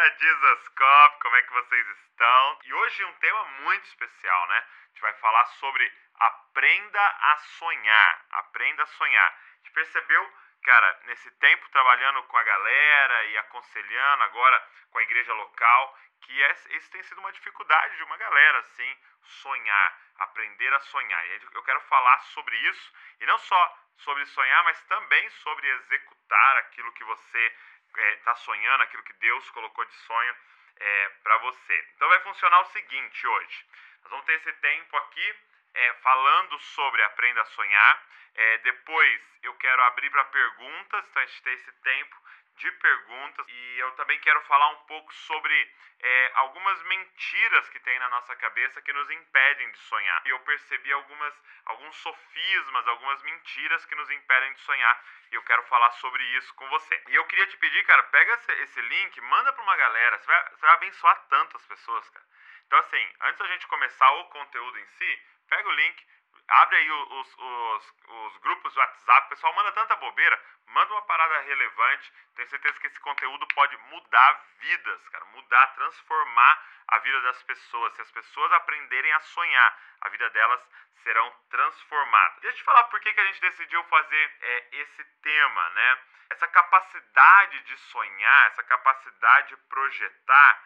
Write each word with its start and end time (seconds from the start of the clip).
galera, 0.00 0.16
Jesus 0.18 0.68
Cop, 0.68 1.20
como 1.20 1.36
é 1.36 1.42
que 1.42 1.52
vocês 1.52 1.86
estão? 1.88 2.58
E 2.64 2.72
hoje 2.72 3.04
um 3.04 3.12
tema 3.14 3.44
muito 3.44 3.84
especial, 3.84 4.46
né? 4.48 4.56
A 4.56 4.88
gente 4.88 5.00
vai 5.02 5.12
falar 5.14 5.44
sobre 5.44 5.92
aprenda 6.14 7.06
a 7.06 7.36
sonhar, 7.58 8.26
aprenda 8.30 8.82
a 8.82 8.86
sonhar. 8.86 9.28
A 9.28 9.56
gente 9.56 9.72
percebeu, 9.72 10.32
cara, 10.64 11.00
nesse 11.04 11.30
tempo 11.32 11.68
trabalhando 11.70 12.22
com 12.22 12.36
a 12.38 12.42
galera 12.42 13.24
e 13.24 13.38
aconselhando 13.38 14.24
agora 14.24 14.68
com 14.90 14.98
a 14.98 15.02
igreja 15.02 15.34
local, 15.34 15.98
que 16.22 16.40
esse 16.40 16.90
tem 16.90 17.02
sido 17.02 17.18
uma 17.18 17.32
dificuldade 17.32 17.96
de 17.96 18.02
uma 18.04 18.16
galera, 18.16 18.58
assim, 18.60 18.96
sonhar, 19.22 20.00
aprender 20.20 20.72
a 20.72 20.80
sonhar. 20.80 21.26
E 21.26 21.40
eu 21.52 21.62
quero 21.62 21.80
falar 21.82 22.18
sobre 22.32 22.56
isso, 22.56 22.92
e 23.20 23.26
não 23.26 23.38
só 23.38 23.78
sobre 23.98 24.24
sonhar, 24.26 24.64
mas 24.64 24.82
também 24.84 25.28
sobre 25.30 25.68
executar 25.68 26.56
aquilo 26.58 26.92
que 26.92 27.04
você 27.04 27.56
está 27.96 28.32
é, 28.32 28.36
sonhando, 28.36 28.82
aquilo 28.82 29.02
que 29.02 29.12
Deus 29.14 29.50
colocou 29.50 29.84
de 29.84 29.94
sonho 29.94 30.34
é, 30.76 31.08
para 31.22 31.36
você. 31.38 31.88
Então 31.94 32.08
vai 32.08 32.20
funcionar 32.20 32.60
o 32.60 32.70
seguinte 32.72 33.26
hoje. 33.26 33.66
Nós 34.02 34.10
vamos 34.10 34.26
ter 34.26 34.34
esse 34.34 34.52
tempo 34.54 34.96
aqui 34.96 35.34
é, 35.74 35.94
falando 35.94 36.58
sobre 36.60 37.02
Aprenda 37.02 37.42
a 37.42 37.46
Sonhar. 37.46 38.06
É, 38.34 38.58
depois 38.58 39.20
eu 39.42 39.54
quero 39.54 39.82
abrir 39.82 40.10
para 40.10 40.24
perguntas, 40.24 41.04
então 41.08 41.22
a 41.22 41.26
gente 41.26 41.42
tem 41.42 41.54
esse 41.54 41.72
tempo 41.82 42.16
de 42.60 42.70
perguntas 42.72 43.46
e 43.48 43.78
eu 43.78 43.90
também 43.92 44.18
quero 44.20 44.40
falar 44.42 44.68
um 44.68 44.84
pouco 44.84 45.12
sobre 45.14 45.74
é, 46.02 46.30
algumas 46.34 46.82
mentiras 46.82 47.68
que 47.70 47.80
tem 47.80 47.98
na 47.98 48.08
nossa 48.10 48.36
cabeça 48.36 48.82
que 48.82 48.92
nos 48.92 49.10
impedem 49.10 49.70
de 49.70 49.78
sonhar. 49.78 50.22
E 50.26 50.28
eu 50.28 50.38
percebi 50.40 50.92
algumas, 50.92 51.34
alguns 51.64 51.96
sofismas, 51.96 52.86
algumas 52.86 53.22
mentiras 53.22 53.86
que 53.86 53.94
nos 53.94 54.10
impedem 54.10 54.52
de 54.52 54.60
sonhar 54.60 55.04
e 55.32 55.34
eu 55.34 55.42
quero 55.44 55.62
falar 55.64 55.90
sobre 55.92 56.22
isso 56.36 56.54
com 56.54 56.68
você. 56.68 57.02
E 57.08 57.14
eu 57.14 57.24
queria 57.24 57.46
te 57.46 57.56
pedir, 57.56 57.82
cara, 57.84 58.02
pega 58.04 58.34
esse, 58.34 58.52
esse 58.62 58.80
link, 58.82 59.20
manda 59.22 59.52
para 59.54 59.62
uma 59.62 59.76
galera, 59.76 60.18
você 60.18 60.26
vai, 60.26 60.50
você 60.50 60.66
vai 60.66 60.74
abençoar 60.74 61.26
tantas 61.28 61.64
pessoas, 61.64 62.10
cara. 62.10 62.26
Então, 62.66 62.78
assim, 62.78 63.12
antes 63.22 63.38
da 63.38 63.46
gente 63.48 63.66
começar 63.68 64.10
o 64.12 64.24
conteúdo 64.26 64.78
em 64.78 64.86
si, 64.86 65.22
pega 65.48 65.66
o 65.66 65.72
link, 65.72 66.06
abre 66.50 66.76
aí 66.76 66.90
os, 66.90 67.38
os, 67.38 67.94
os 68.08 68.36
grupos 68.38 68.74
do 68.74 68.80
WhatsApp, 68.80 69.26
o 69.26 69.30
pessoal 69.30 69.54
manda 69.54 69.72
tanta 69.72 69.96
bobeira, 69.96 70.42
manda 70.66 70.92
uma 70.92 71.02
parada 71.02 71.40
relevante. 71.42 72.12
Tenho 72.34 72.48
certeza 72.48 72.80
que 72.80 72.86
esse 72.88 73.00
conteúdo 73.00 73.46
pode 73.54 73.76
mudar 73.76 74.44
vidas, 74.58 75.08
cara, 75.08 75.24
mudar, 75.26 75.66
transformar 75.74 76.64
a 76.88 76.98
vida 76.98 77.20
das 77.22 77.42
pessoas. 77.44 77.94
Se 77.94 78.02
as 78.02 78.10
pessoas 78.10 78.52
aprenderem 78.52 79.12
a 79.12 79.20
sonhar, 79.20 79.78
a 80.00 80.08
vida 80.08 80.28
delas 80.30 80.60
serão 81.02 81.30
transformadas. 81.50 82.40
Deixa 82.40 82.56
eu 82.56 82.60
te 82.60 82.64
falar 82.64 82.84
por 82.84 83.00
que, 83.00 83.12
que 83.12 83.20
a 83.20 83.26
gente 83.26 83.40
decidiu 83.40 83.82
fazer 83.84 84.38
é, 84.40 84.68
esse 84.72 85.04
tema, 85.22 85.68
né? 85.70 85.98
Essa 86.30 86.48
capacidade 86.48 87.62
de 87.62 87.76
sonhar, 87.76 88.46
essa 88.48 88.62
capacidade 88.64 89.48
de 89.48 89.56
projetar 89.68 90.62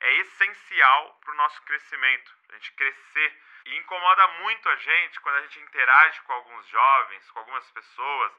é 0.00 0.12
essencial 0.14 1.18
para 1.20 1.32
o 1.32 1.36
nosso 1.36 1.62
crescimento, 1.62 2.34
a 2.50 2.52
gente 2.54 2.72
crescer. 2.72 3.42
E 3.66 3.76
incomoda 3.76 4.28
muito 4.42 4.68
a 4.68 4.76
gente 4.76 5.20
quando 5.20 5.36
a 5.36 5.42
gente 5.42 5.60
interage 5.60 6.20
com 6.22 6.32
alguns 6.32 6.66
jovens, 6.68 7.30
com 7.30 7.38
algumas 7.40 7.70
pessoas 7.70 8.32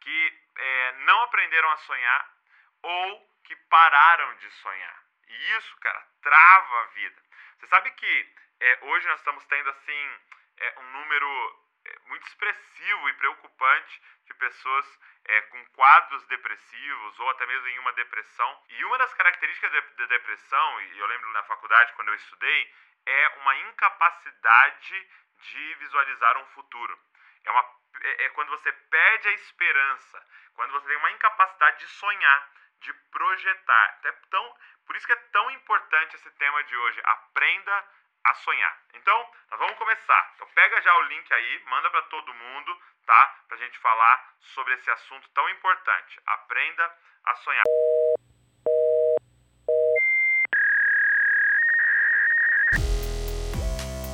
que 0.00 0.42
é, 0.56 0.92
não 1.04 1.22
aprenderam 1.22 1.70
a 1.70 1.76
sonhar 1.78 2.34
ou 2.82 3.34
que 3.44 3.56
pararam 3.56 4.36
de 4.36 4.50
sonhar. 4.50 5.04
E 5.26 5.56
isso, 5.56 5.76
cara, 5.78 6.06
trava 6.22 6.80
a 6.82 6.86
vida. 6.88 7.22
Você 7.58 7.66
sabe 7.68 7.90
que 7.92 8.34
é, 8.60 8.78
hoje 8.82 9.06
nós 9.08 9.18
estamos 9.20 9.44
tendo 9.46 9.70
assim 9.70 10.20
é, 10.58 10.80
um 10.80 10.92
número 10.92 11.63
muito 12.06 12.26
expressivo 12.26 13.08
e 13.08 13.14
preocupante 13.14 14.02
de 14.26 14.34
pessoas 14.34 15.00
é, 15.24 15.40
com 15.42 15.64
quadros 15.66 16.26
depressivos 16.26 17.18
ou 17.20 17.30
até 17.30 17.46
mesmo 17.46 17.68
em 17.68 17.78
uma 17.78 17.92
depressão. 17.92 18.62
E 18.68 18.84
uma 18.84 18.98
das 18.98 19.12
características 19.14 19.72
da 19.72 19.80
de 19.80 20.06
depressão, 20.06 20.80
e 20.80 20.98
eu 20.98 21.06
lembro 21.06 21.30
na 21.32 21.42
faculdade 21.44 21.92
quando 21.94 22.08
eu 22.08 22.14
estudei, 22.14 22.74
é 23.06 23.28
uma 23.40 23.56
incapacidade 23.56 25.08
de 25.38 25.74
visualizar 25.74 26.38
um 26.38 26.46
futuro. 26.46 26.98
É, 27.44 27.50
uma, 27.50 27.64
é, 28.02 28.24
é 28.24 28.28
quando 28.30 28.48
você 28.50 28.72
perde 28.72 29.28
a 29.28 29.32
esperança, 29.32 30.26
quando 30.54 30.72
você 30.72 30.86
tem 30.88 30.96
uma 30.96 31.10
incapacidade 31.10 31.78
de 31.78 31.88
sonhar, 31.88 32.50
de 32.80 32.92
projetar. 33.10 34.00
É 34.04 34.12
tão, 34.30 34.56
por 34.86 34.96
isso 34.96 35.06
que 35.06 35.12
é 35.12 35.28
tão 35.32 35.50
importante 35.50 36.16
esse 36.16 36.30
tema 36.32 36.62
de 36.64 36.76
hoje. 36.76 37.00
Aprenda 37.04 37.88
a 38.24 38.34
sonhar. 38.34 38.78
Então, 38.94 39.30
nós 39.50 39.60
vamos 39.60 39.76
começar. 39.76 40.32
Então, 40.34 40.48
pega 40.54 40.80
já 40.82 40.96
o 40.96 41.02
link 41.02 41.32
aí, 41.32 41.62
manda 41.66 41.90
para 41.90 42.02
todo 42.02 42.34
mundo, 42.34 42.78
tá? 43.06 43.34
Pra 43.48 43.56
gente 43.58 43.78
falar 43.78 44.34
sobre 44.40 44.74
esse 44.74 44.90
assunto 44.90 45.28
tão 45.30 45.48
importante. 45.50 46.20
Aprenda 46.26 46.98
a 47.24 47.34
sonhar. 47.36 47.64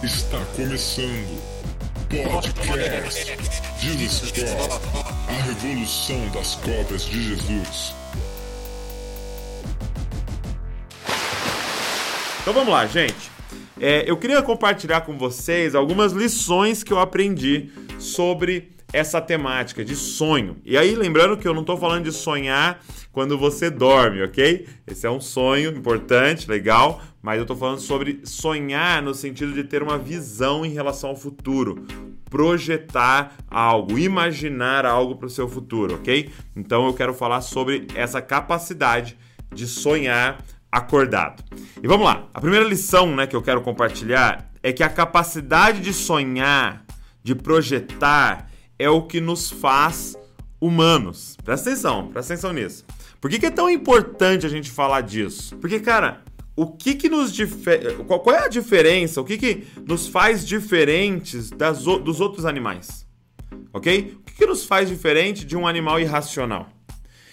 Está 0.03 0.38
começando 0.56 1.60
Podcast 2.09 3.37
Jesus 3.78 4.32
Cop, 4.32 4.72
a 5.28 5.42
revolução 5.44 6.28
das 6.32 6.56
cópias 6.56 7.04
de 7.04 7.22
Jesus. 7.22 7.94
Então 12.41 12.53
vamos 12.53 12.72
lá, 12.72 12.87
gente. 12.87 13.31
É, 13.81 14.05
eu 14.07 14.15
queria 14.19 14.43
compartilhar 14.43 15.01
com 15.01 15.17
vocês 15.17 15.75
algumas 15.75 16.13
lições 16.13 16.85
que 16.85 16.93
eu 16.93 17.01
aprendi 17.01 17.71
sobre 17.99 18.73
essa 18.93 19.23
temática 19.23 19.83
de 19.83 19.97
sonho. 19.97 20.59
E 20.67 20.77
aí, 20.77 20.95
lembrando 20.95 21.37
que 21.39 21.49
eu 21.49 21.55
não 21.55 21.63
estou 21.63 21.79
falando 21.79 22.05
de 22.05 22.13
sonhar 22.13 22.83
quando 23.11 23.39
você 23.39 23.71
dorme, 23.71 24.23
ok? 24.23 24.69
Esse 24.87 25.07
é 25.07 25.11
um 25.11 25.21
sonho 25.21 25.71
importante, 25.71 26.47
legal, 26.47 27.01
mas 27.23 27.39
eu 27.39 27.43
estou 27.43 27.57
falando 27.57 27.81
sobre 27.81 28.21
sonhar 28.25 29.01
no 29.01 29.15
sentido 29.15 29.55
de 29.55 29.65
ter 29.65 29.83
uma 29.83 29.97
visão 29.97 30.63
em 30.67 30.71
relação 30.71 31.11
ao 31.11 31.17
futuro, 31.17 31.87
projetar 32.29 33.35
algo, 33.49 33.99
imaginar 33.99 34.85
algo 34.85 35.17
para 35.17 35.27
o 35.27 35.31
seu 35.31 35.49
futuro, 35.49 35.95
ok? 35.95 36.31
Então 36.55 36.87
eu 36.87 36.93
quero 36.93 37.15
falar 37.15 37.41
sobre 37.41 37.87
essa 37.95 38.21
capacidade 38.21 39.17
de 39.53 39.67
sonhar 39.67 40.39
acordado. 40.71 41.43
E 41.83 41.87
vamos 41.87 42.07
lá. 42.07 42.29
A 42.33 42.41
primeira 42.41 42.65
lição, 42.65 43.15
né, 43.15 43.27
que 43.27 43.35
eu 43.35 43.43
quero 43.43 43.61
compartilhar 43.61 44.51
é 44.63 44.73
que 44.73 44.83
a 44.83 44.89
capacidade 44.89 45.81
de 45.81 45.93
sonhar, 45.93 46.85
de 47.23 47.35
projetar, 47.35 48.51
é 48.79 48.89
o 48.89 49.03
que 49.03 49.21
nos 49.21 49.51
faz 49.51 50.17
humanos. 50.61 51.37
Presta 51.45 51.71
atenção, 51.71 52.09
presta 52.09 52.35
atenção 52.35 52.53
nisso. 52.53 52.85
Por 53.21 53.31
que, 53.31 53.39
que 53.39 53.47
é 53.47 53.51
tão 53.51 53.69
importante 53.69 54.47
a 54.47 54.49
gente 54.49 54.71
falar 54.71 55.03
disso? 55.03 55.57
Porque, 55.57 55.81
cara, 55.81 56.23
o 56.57 56.67
que 56.67 56.95
que 56.95 57.09
nos 57.09 57.33
difere... 57.33 57.95
qual, 58.05 58.21
qual 58.21 58.37
é 58.37 58.45
a 58.45 58.49
diferença? 58.49 59.21
O 59.21 59.25
que 59.25 59.39
que 59.39 59.67
nos 59.87 60.07
faz 60.07 60.47
diferentes 60.47 61.51
das, 61.51 61.83
dos 61.83 62.21
outros 62.21 62.45
animais? 62.45 63.07
Ok? 63.73 64.19
O 64.21 64.25
que, 64.25 64.35
que 64.35 64.47
nos 64.47 64.65
faz 64.65 64.89
diferente 64.89 65.45
de 65.45 65.57
um 65.57 65.67
animal 65.67 66.01
irracional? 66.01 66.69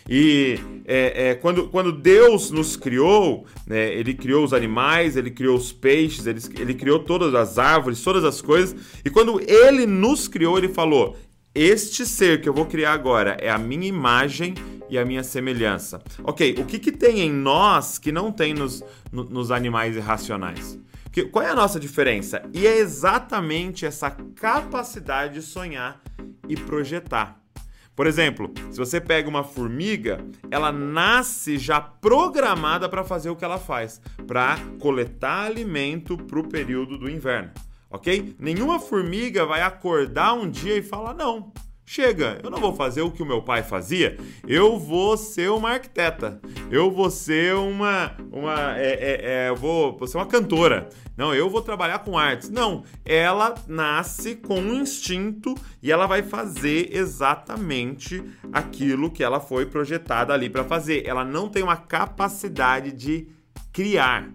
E 0.09 0.59
é, 0.85 1.29
é, 1.29 1.35
quando, 1.35 1.68
quando 1.68 1.91
Deus 1.91 2.50
nos 2.50 2.78
criou, 2.78 3.45
né, 3.66 3.94
Ele 3.94 4.13
criou 4.13 4.44
os 4.44 4.53
animais, 4.53 5.18
Ele 5.18 5.29
criou 5.29 5.57
os 5.57 5.73
peixes, 5.73 6.25
ele, 6.25 6.40
ele 6.57 6.73
criou 6.73 7.00
todas 7.00 7.35
as 7.35 7.57
árvores, 7.57 8.01
todas 8.01 8.23
as 8.23 8.41
coisas. 8.41 8.75
E 9.03 9.09
quando 9.09 9.41
Ele 9.41 9.85
nos 9.85 10.28
criou, 10.28 10.57
Ele 10.57 10.69
falou: 10.69 11.18
Este 11.53 12.06
ser 12.06 12.41
que 12.41 12.47
eu 12.47 12.53
vou 12.53 12.66
criar 12.66 12.94
agora 12.94 13.38
é 13.41 13.50
a 13.50 13.57
minha 13.57 13.88
imagem 13.88 14.53
e 14.90 14.97
a 14.97 15.03
minha 15.03 15.23
semelhança. 15.23 16.01
Ok, 16.24 16.56
o 16.57 16.66
que, 16.66 16.79
que 16.79 16.91
tem 16.91 17.19
em 17.19 17.31
nós 17.31 17.97
que 17.97 18.12
não 18.12 18.31
tem 18.31 18.53
nos, 18.53 18.81
no, 19.12 19.25
nos 19.25 19.51
animais 19.51 19.95
irracionais? 19.95 20.79
Que, 21.12 21.25
qual 21.25 21.44
é 21.44 21.50
a 21.50 21.56
nossa 21.56 21.79
diferença? 21.79 22.44
E 22.53 22.66
é 22.66 22.78
exatamente 22.78 23.85
essa 23.85 24.09
capacidade 24.09 25.35
de 25.35 25.41
sonhar 25.41 26.01
e 26.47 26.56
projetar. 26.56 27.41
Por 27.97 28.06
exemplo, 28.06 28.53
se 28.69 28.78
você 28.78 29.02
pega 29.02 29.28
uma 29.28 29.44
formiga, 29.44 30.24
ela 30.52 30.72
nasce 30.72 31.57
já 31.57 31.81
programada 31.81 32.88
para 32.88 33.04
fazer 33.04 33.31
o 33.31 33.36
que 33.36 33.44
ela 33.44 33.57
faz, 33.57 34.00
para 34.27 34.56
coletar 34.80 35.48
alimento 35.48 36.16
para 36.16 36.39
o 36.39 36.48
período 36.48 36.95
do 36.95 37.10
inverno, 37.10 37.50
ok? 37.89 38.36
Nenhuma 38.38 38.80
formiga 38.80 39.48
vai 39.48 39.63
acordar 39.63 40.33
um 40.33 40.48
dia 40.48 40.77
e 40.77 40.83
falar 40.83 41.16
não. 41.16 41.51
Chega, 41.89 42.38
eu 42.44 42.50
não 42.50 42.60
vou 42.60 42.74
fazer 42.74 43.01
o 43.01 43.10
que 43.10 43.24
o 43.24 43.25
meu 43.25 43.42
pai 43.42 43.63
fazia, 43.63 44.18
eu 44.45 44.78
vou 44.78 45.16
ser 45.16 45.50
uma 45.51 45.69
arquiteta, 45.69 46.42
eu 46.69 46.92
vou 46.92 47.10
ser 47.10 47.56
uma. 47.56 48.13
uma 48.30 48.78
é, 48.78 48.89
é, 48.89 49.45
é, 49.45 49.50
eu 49.50 49.56
vou, 49.56 49.98
vou 49.98 50.06
ser 50.06 50.18
uma 50.18 50.25
cantora. 50.25 50.89
Não, 51.16 51.34
eu 51.34 51.50
vou 51.50 51.62
trabalhar 51.62 52.00
com 52.00 52.18
artes. 52.18 52.50
Não, 52.50 52.84
ela 53.06 53.56
nasce 53.69 54.36
com 54.36 54.60
um 54.60 54.81
instinto 54.81 55.56
e 55.81 55.89
ela 55.89 56.06
vai 56.07 56.22
fazer 56.24 56.89
exatamente 56.92 58.22
aquilo 58.51 59.10
que 59.10 59.24
ela 59.24 59.40
foi 59.40 59.66
projetada 59.66 60.33
ali 60.33 60.50
para 60.50 60.66
fazer. 60.66 61.07
Ela 61.07 61.24
não 61.24 61.48
tem 61.48 61.63
uma 61.63 61.78
capacidade 61.78 62.92
de 62.92 63.30
criar, 63.72 64.30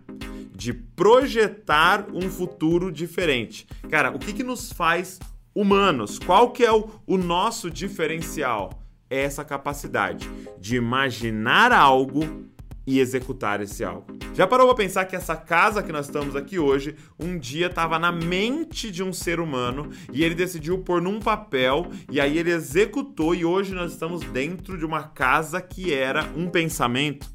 de 0.54 0.72
projetar 0.72 2.06
um 2.14 2.30
futuro 2.30 2.90
diferente. 2.90 3.66
Cara, 3.90 4.10
o 4.10 4.18
que, 4.18 4.32
que 4.32 4.42
nos 4.42 4.72
faz 4.72 5.20
humanos. 5.54 6.18
Qual 6.18 6.50
que 6.50 6.64
é 6.64 6.72
o, 6.72 6.88
o 7.06 7.16
nosso 7.16 7.70
diferencial? 7.70 8.82
É 9.08 9.22
essa 9.22 9.44
capacidade 9.44 10.30
de 10.58 10.76
imaginar 10.76 11.72
algo 11.72 12.50
e 12.86 12.98
executar 12.98 13.60
esse 13.60 13.84
algo. 13.84 14.06
Já 14.34 14.46
parou 14.46 14.66
para 14.66 14.76
pensar 14.76 15.04
que 15.04 15.14
essa 15.14 15.36
casa 15.36 15.82
que 15.82 15.92
nós 15.92 16.06
estamos 16.06 16.34
aqui 16.34 16.58
hoje, 16.58 16.96
um 17.18 17.38
dia 17.38 17.66
estava 17.66 17.98
na 17.98 18.10
mente 18.10 18.90
de 18.90 19.02
um 19.02 19.12
ser 19.12 19.40
humano 19.40 19.90
e 20.12 20.24
ele 20.24 20.34
decidiu 20.34 20.78
pôr 20.78 21.00
num 21.00 21.20
papel 21.20 21.86
e 22.10 22.20
aí 22.20 22.38
ele 22.38 22.50
executou 22.50 23.34
e 23.34 23.44
hoje 23.44 23.74
nós 23.74 23.92
estamos 23.92 24.22
dentro 24.22 24.78
de 24.78 24.84
uma 24.84 25.02
casa 25.04 25.60
que 25.60 25.92
era 25.92 26.24
um 26.36 26.48
pensamento. 26.48 27.30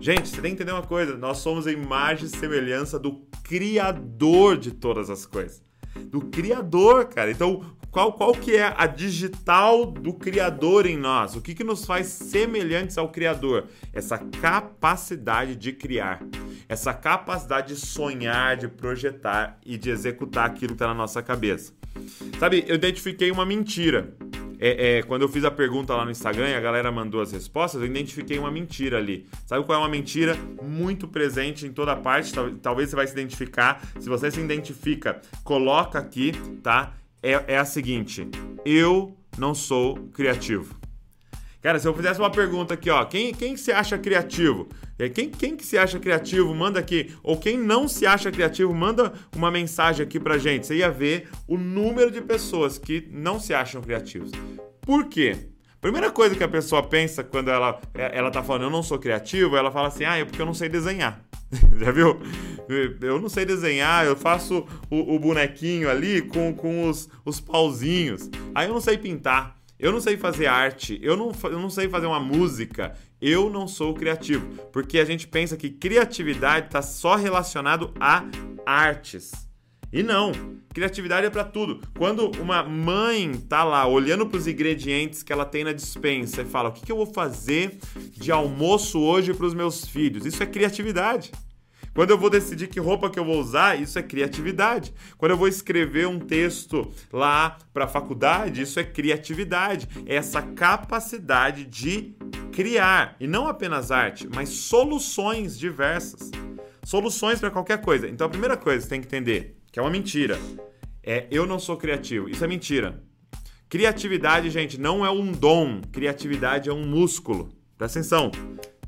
Gente, 0.00 0.28
você 0.28 0.40
tem 0.40 0.54
que 0.54 0.62
entender 0.62 0.72
uma 0.72 0.86
coisa: 0.86 1.16
nós 1.16 1.38
somos 1.38 1.66
a 1.66 1.72
imagem 1.72 2.26
e 2.26 2.28
semelhança 2.28 2.98
do 2.98 3.22
Criador 3.42 4.56
de 4.56 4.72
todas 4.72 5.08
as 5.08 5.24
coisas. 5.24 5.62
Do 6.10 6.22
Criador, 6.22 7.06
cara. 7.06 7.30
Então, 7.30 7.64
qual, 7.94 8.12
qual 8.12 8.32
que 8.32 8.56
é 8.56 8.74
a 8.76 8.88
digital 8.88 9.86
do 9.86 10.12
Criador 10.14 10.84
em 10.84 10.96
nós? 10.96 11.36
O 11.36 11.40
que, 11.40 11.54
que 11.54 11.62
nos 11.62 11.84
faz 11.84 12.08
semelhantes 12.08 12.98
ao 12.98 13.08
Criador? 13.08 13.68
Essa 13.92 14.18
capacidade 14.18 15.54
de 15.54 15.72
criar, 15.72 16.20
essa 16.68 16.92
capacidade 16.92 17.68
de 17.68 17.80
sonhar, 17.80 18.56
de 18.56 18.66
projetar 18.66 19.60
e 19.64 19.78
de 19.78 19.90
executar 19.90 20.46
aquilo 20.46 20.70
que 20.70 20.74
está 20.74 20.88
na 20.88 20.94
nossa 20.94 21.22
cabeça. 21.22 21.72
Sabe, 22.40 22.64
eu 22.66 22.74
identifiquei 22.74 23.30
uma 23.30 23.46
mentira. 23.46 24.12
É, 24.58 24.98
é, 24.98 25.02
quando 25.02 25.22
eu 25.22 25.28
fiz 25.28 25.44
a 25.44 25.50
pergunta 25.50 25.94
lá 25.94 26.04
no 26.04 26.10
Instagram 26.10 26.48
e 26.48 26.54
a 26.54 26.60
galera 26.60 26.90
mandou 26.90 27.20
as 27.20 27.32
respostas, 27.32 27.80
eu 27.80 27.86
identifiquei 27.86 28.38
uma 28.38 28.50
mentira 28.50 28.98
ali. 28.98 29.26
Sabe 29.46 29.64
qual 29.64 29.78
é 29.78 29.82
uma 29.82 29.88
mentira 29.88 30.36
muito 30.62 31.08
presente 31.08 31.66
em 31.66 31.72
toda 31.72 31.94
parte? 31.96 32.32
Talvez 32.62 32.90
você 32.90 32.96
vai 32.96 33.06
se 33.06 33.12
identificar. 33.12 33.82
Se 33.98 34.08
você 34.08 34.30
se 34.30 34.40
identifica, 34.40 35.20
coloca 35.42 35.98
aqui, 35.98 36.32
tá? 36.62 36.94
é, 37.24 37.54
é 37.54 37.58
a 37.58 37.64
seguinte: 37.64 38.28
eu 38.64 39.16
não 39.38 39.54
sou 39.54 39.96
criativo. 40.12 40.83
Cara, 41.64 41.78
se 41.78 41.88
eu 41.88 41.94
fizesse 41.94 42.20
uma 42.20 42.28
pergunta 42.28 42.74
aqui, 42.74 42.90
ó, 42.90 43.02
quem, 43.06 43.32
quem 43.32 43.56
se 43.56 43.72
acha 43.72 43.96
criativo? 43.96 44.68
É, 44.98 45.08
quem, 45.08 45.30
quem 45.30 45.56
que 45.56 45.64
se 45.64 45.78
acha 45.78 45.98
criativo, 45.98 46.54
manda 46.54 46.78
aqui. 46.78 47.16
Ou 47.22 47.38
quem 47.38 47.56
não 47.56 47.88
se 47.88 48.06
acha 48.06 48.30
criativo, 48.30 48.74
manda 48.74 49.14
uma 49.34 49.50
mensagem 49.50 50.04
aqui 50.04 50.20
pra 50.20 50.36
gente. 50.36 50.66
Você 50.66 50.76
ia 50.76 50.90
ver 50.90 51.26
o 51.48 51.56
número 51.56 52.10
de 52.10 52.20
pessoas 52.20 52.76
que 52.76 53.08
não 53.10 53.40
se 53.40 53.54
acham 53.54 53.80
criativos. 53.80 54.30
Por 54.82 55.06
quê? 55.06 55.48
Primeira 55.80 56.10
coisa 56.10 56.34
que 56.34 56.44
a 56.44 56.48
pessoa 56.48 56.82
pensa 56.82 57.24
quando 57.24 57.50
ela, 57.50 57.80
ela 57.94 58.30
tá 58.30 58.42
falando 58.42 58.64
eu 58.64 58.70
não 58.70 58.82
sou 58.82 58.98
criativo, 58.98 59.56
ela 59.56 59.72
fala 59.72 59.88
assim, 59.88 60.04
ah, 60.04 60.18
é 60.18 60.24
porque 60.26 60.42
eu 60.42 60.46
não 60.46 60.52
sei 60.52 60.68
desenhar. 60.68 61.24
Já 61.80 61.90
viu? 61.90 62.20
Eu 63.00 63.18
não 63.18 63.30
sei 63.30 63.46
desenhar, 63.46 64.04
eu 64.04 64.16
faço 64.16 64.66
o, 64.90 65.14
o 65.14 65.18
bonequinho 65.18 65.88
ali 65.88 66.20
com, 66.20 66.54
com 66.54 66.90
os, 66.90 67.08
os 67.24 67.40
pauzinhos. 67.40 68.28
Aí 68.54 68.68
eu 68.68 68.74
não 68.74 68.82
sei 68.82 68.98
pintar, 68.98 69.56
eu 69.78 69.90
não 69.90 70.00
sei 70.00 70.16
fazer 70.16 70.46
arte, 70.46 70.98
eu 71.02 71.16
não, 71.16 71.32
eu 71.44 71.58
não 71.58 71.70
sei 71.70 71.88
fazer 71.88 72.06
uma 72.06 72.20
música. 72.20 72.94
Eu 73.20 73.48
não 73.48 73.66
sou 73.66 73.94
criativo. 73.94 74.46
Porque 74.72 74.98
a 74.98 75.04
gente 75.04 75.26
pensa 75.26 75.56
que 75.56 75.70
criatividade 75.70 76.66
está 76.66 76.82
só 76.82 77.16
relacionado 77.16 77.92
a 77.98 78.24
artes. 78.66 79.32
E 79.92 80.02
não, 80.02 80.32
criatividade 80.74 81.26
é 81.26 81.30
para 81.30 81.44
tudo. 81.44 81.80
Quando 81.96 82.30
uma 82.40 82.62
mãe 82.64 83.32
tá 83.48 83.62
lá 83.62 83.86
olhando 83.86 84.26
para 84.26 84.38
os 84.38 84.46
ingredientes 84.46 85.22
que 85.22 85.32
ela 85.32 85.44
tem 85.44 85.64
na 85.64 85.72
dispensa 85.72 86.42
e 86.42 86.44
fala: 86.44 86.68
"O 86.68 86.72
que, 86.72 86.84
que 86.84 86.90
eu 86.90 86.96
vou 86.96 87.06
fazer 87.06 87.78
de 88.10 88.32
almoço 88.32 89.00
hoje 89.00 89.32
para 89.32 89.46
os 89.46 89.54
meus 89.54 89.86
filhos?" 89.86 90.26
Isso 90.26 90.42
é 90.42 90.46
criatividade. 90.46 91.30
Quando 91.94 92.10
eu 92.10 92.18
vou 92.18 92.28
decidir 92.28 92.66
que 92.66 92.80
roupa 92.80 93.08
que 93.08 93.18
eu 93.18 93.24
vou 93.24 93.38
usar, 93.38 93.80
isso 93.80 93.96
é 93.98 94.02
criatividade. 94.02 94.92
Quando 95.16 95.30
eu 95.30 95.36
vou 95.36 95.46
escrever 95.46 96.08
um 96.08 96.18
texto 96.18 96.92
lá 97.12 97.56
para 97.72 97.84
a 97.84 97.88
faculdade, 97.88 98.62
isso 98.62 98.80
é 98.80 98.84
criatividade. 98.84 99.88
É 100.04 100.16
essa 100.16 100.42
capacidade 100.42 101.64
de 101.64 102.16
criar 102.50 103.14
e 103.20 103.28
não 103.28 103.46
apenas 103.46 103.92
arte, 103.92 104.28
mas 104.34 104.48
soluções 104.48 105.56
diversas. 105.56 106.32
Soluções 106.82 107.38
para 107.38 107.50
qualquer 107.50 107.80
coisa. 107.80 108.08
Então 108.08 108.26
a 108.26 108.30
primeira 108.30 108.56
coisa 108.56 108.78
que 108.78 108.84
você 108.84 108.90
tem 108.90 109.00
que 109.00 109.06
entender, 109.06 109.56
que 109.70 109.78
é 109.78 109.82
uma 109.82 109.90
mentira, 109.90 110.38
é 111.00 111.28
eu 111.30 111.46
não 111.46 111.60
sou 111.60 111.76
criativo. 111.76 112.28
Isso 112.28 112.44
é 112.44 112.48
mentira. 112.48 113.00
Criatividade, 113.68 114.50
gente, 114.50 114.80
não 114.80 115.06
é 115.06 115.10
um 115.10 115.30
dom. 115.30 115.80
Criatividade 115.92 116.68
é 116.68 116.72
um 116.72 116.84
músculo. 116.84 117.50
Presta 117.78 118.00
atenção. 118.00 118.32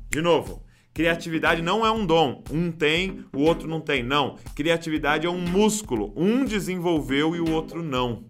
De 0.09 0.21
novo, 0.21 0.63
Criatividade 0.97 1.61
não 1.61 1.85
é 1.85 1.91
um 1.91 2.03
dom. 2.03 2.43
Um 2.51 2.71
tem, 2.71 3.23
o 3.31 3.43
outro 3.43 3.67
não 3.67 3.79
tem. 3.79 4.01
Não. 4.01 4.35
Criatividade 4.55 5.27
é 5.27 5.29
um 5.29 5.39
músculo. 5.39 6.11
Um 6.15 6.43
desenvolveu 6.43 7.35
e 7.35 7.39
o 7.39 7.51
outro 7.51 7.83
não. 7.83 8.23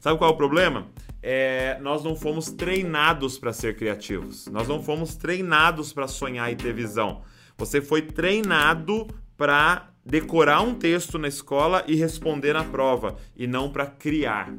Sabe 0.00 0.18
qual 0.18 0.32
é 0.32 0.34
o 0.34 0.36
problema? 0.36 0.88
É, 1.22 1.78
nós 1.80 2.02
não 2.02 2.16
fomos 2.16 2.50
treinados 2.50 3.38
para 3.38 3.52
ser 3.52 3.76
criativos. 3.76 4.48
Nós 4.48 4.66
não 4.66 4.82
fomos 4.82 5.14
treinados 5.14 5.92
para 5.92 6.08
sonhar 6.08 6.50
e 6.50 6.56
ter 6.56 6.74
visão. 6.74 7.22
Você 7.56 7.80
foi 7.80 8.02
treinado 8.02 9.06
para 9.36 9.90
decorar 10.04 10.62
um 10.62 10.74
texto 10.74 11.16
na 11.16 11.28
escola 11.28 11.84
e 11.86 11.94
responder 11.94 12.54
na 12.54 12.64
prova, 12.64 13.14
e 13.36 13.46
não 13.46 13.70
para 13.70 13.86
criar. 13.86 14.52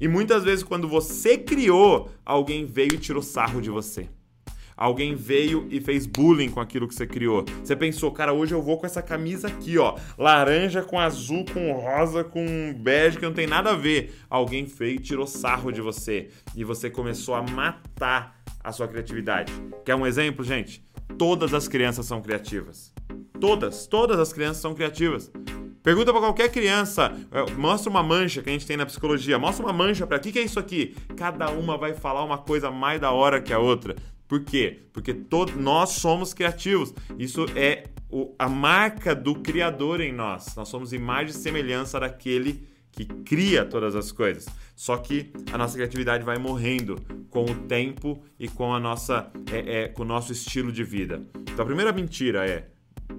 E 0.00 0.08
muitas 0.08 0.42
vezes, 0.42 0.64
quando 0.64 0.88
você 0.88 1.38
criou, 1.38 2.10
alguém 2.26 2.66
veio 2.66 2.94
e 2.94 2.98
tirou 2.98 3.22
sarro 3.22 3.62
de 3.62 3.70
você. 3.70 4.08
Alguém 4.78 5.16
veio 5.16 5.66
e 5.70 5.80
fez 5.80 6.06
bullying 6.06 6.50
com 6.50 6.60
aquilo 6.60 6.86
que 6.86 6.94
você 6.94 7.04
criou. 7.04 7.44
Você 7.64 7.74
pensou, 7.74 8.12
cara, 8.12 8.32
hoje 8.32 8.54
eu 8.54 8.62
vou 8.62 8.78
com 8.78 8.86
essa 8.86 9.02
camisa 9.02 9.48
aqui, 9.48 9.76
ó, 9.76 9.96
laranja 10.16 10.82
com 10.82 11.00
azul, 11.00 11.44
com 11.52 11.72
rosa, 11.72 12.22
com 12.22 12.72
bege, 12.78 13.18
que 13.18 13.24
não 13.24 13.32
tem 13.34 13.46
nada 13.46 13.70
a 13.70 13.74
ver. 13.74 14.14
Alguém 14.30 14.64
veio 14.64 14.94
e 14.94 15.00
tirou 15.00 15.26
sarro 15.26 15.72
de 15.72 15.80
você 15.80 16.28
e 16.54 16.62
você 16.62 16.88
começou 16.88 17.34
a 17.34 17.42
matar 17.42 18.40
a 18.62 18.70
sua 18.70 18.86
criatividade. 18.86 19.52
Quer 19.84 19.96
um 19.96 20.06
exemplo, 20.06 20.44
gente? 20.44 20.80
Todas 21.18 21.52
as 21.52 21.66
crianças 21.66 22.06
são 22.06 22.22
criativas. 22.22 22.94
Todas, 23.40 23.88
todas 23.88 24.20
as 24.20 24.32
crianças 24.32 24.62
são 24.62 24.74
criativas. 24.74 25.32
Pergunta 25.82 26.12
para 26.12 26.20
qualquer 26.20 26.50
criança, 26.52 27.16
é, 27.32 27.50
mostra 27.52 27.88
uma 27.90 28.02
mancha 28.02 28.42
que 28.42 28.50
a 28.50 28.52
gente 28.52 28.66
tem 28.66 28.76
na 28.76 28.84
psicologia, 28.84 29.38
mostra 29.38 29.64
uma 29.64 29.72
mancha 29.72 30.06
para 30.06 30.18
que 30.18 30.30
que 30.30 30.38
é 30.38 30.42
isso 30.42 30.58
aqui? 30.58 30.94
Cada 31.16 31.50
uma 31.50 31.76
vai 31.78 31.94
falar 31.94 32.22
uma 32.22 32.38
coisa 32.38 32.70
mais 32.70 33.00
da 33.00 33.10
hora 33.10 33.40
que 33.40 33.52
a 33.52 33.58
outra. 33.58 33.96
Por 34.28 34.44
quê? 34.44 34.82
Porque 34.92 35.14
todo, 35.14 35.58
nós 35.58 35.90
somos 35.90 36.34
criativos. 36.34 36.94
Isso 37.18 37.46
é 37.56 37.84
o, 38.10 38.34
a 38.38 38.48
marca 38.48 39.14
do 39.14 39.36
Criador 39.36 40.00
em 40.02 40.12
nós. 40.12 40.54
Nós 40.54 40.68
somos 40.68 40.92
imagem 40.92 41.30
e 41.30 41.32
semelhança 41.32 41.98
daquele 41.98 42.62
que 42.92 43.04
cria 43.04 43.64
todas 43.64 43.96
as 43.96 44.12
coisas. 44.12 44.46
Só 44.76 44.96
que 44.96 45.32
a 45.52 45.58
nossa 45.58 45.74
criatividade 45.74 46.24
vai 46.24 46.38
morrendo 46.38 46.96
com 47.30 47.44
o 47.44 47.54
tempo 47.54 48.22
e 48.38 48.48
com 48.48 48.72
a 48.72 48.78
nossa 48.80 49.30
é, 49.52 49.82
é, 49.82 49.88
com 49.88 50.02
o 50.02 50.06
nosso 50.06 50.32
estilo 50.32 50.70
de 50.70 50.84
vida. 50.84 51.22
Então 51.42 51.62
a 51.62 51.66
primeira 51.66 51.92
mentira 51.92 52.46
é 52.46 52.68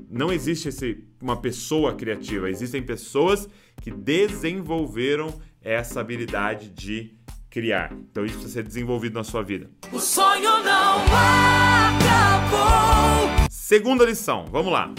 não 0.10 0.32
existe 0.32 0.70
esse, 0.70 1.04
uma 1.22 1.40
pessoa 1.42 1.96
criativa, 1.96 2.50
existem 2.50 2.82
pessoas 2.82 3.48
que 3.82 3.92
desenvolveram 3.92 5.34
essa 5.62 6.00
habilidade 6.00 6.70
de 6.70 7.14
criar. 7.50 7.92
Então 8.12 8.26
isso 8.26 8.36
precisa 8.36 8.54
ser 8.56 8.64
desenvolvido 8.64 9.14
na 9.14 9.24
sua 9.24 9.42
vida. 9.44 9.70
O 9.92 10.00
sonho 10.00 10.64
não 10.64 11.04
acabou. 11.96 12.70
Segunda 13.50 14.06
lição, 14.06 14.46
vamos 14.52 14.72
lá. 14.72 14.94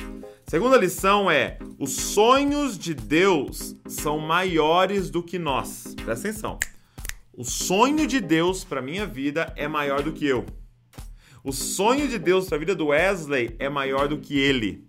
Segunda 0.47 0.77
lição 0.77 1.31
é: 1.31 1.59
os 1.79 1.93
sonhos 1.93 2.77
de 2.77 2.93
Deus 2.93 3.77
são 3.87 4.19
maiores 4.19 5.11
do 5.11 5.23
que 5.23 5.39
nós. 5.39 5.95
Presta 6.05 6.29
atenção. 6.29 6.59
O 7.33 7.45
sonho 7.45 8.07
de 8.07 8.21
Deus 8.21 8.65
para 8.65 8.83
minha 8.83 9.07
vida 9.07 9.53
é 9.57 9.69
maior 9.69 10.03
do 10.03 10.13
que 10.13 10.27
eu. 10.27 10.45
O 11.43 11.53
sonho 11.53 12.07
de 12.07 12.19
Deus 12.19 12.49
para 12.49 12.57
a 12.57 12.59
vida 12.59 12.75
do 12.75 12.89
Wesley 12.89 13.57
é 13.59 13.69
maior 13.69 14.09
do 14.09 14.19
que 14.19 14.39
ele. 14.39 14.85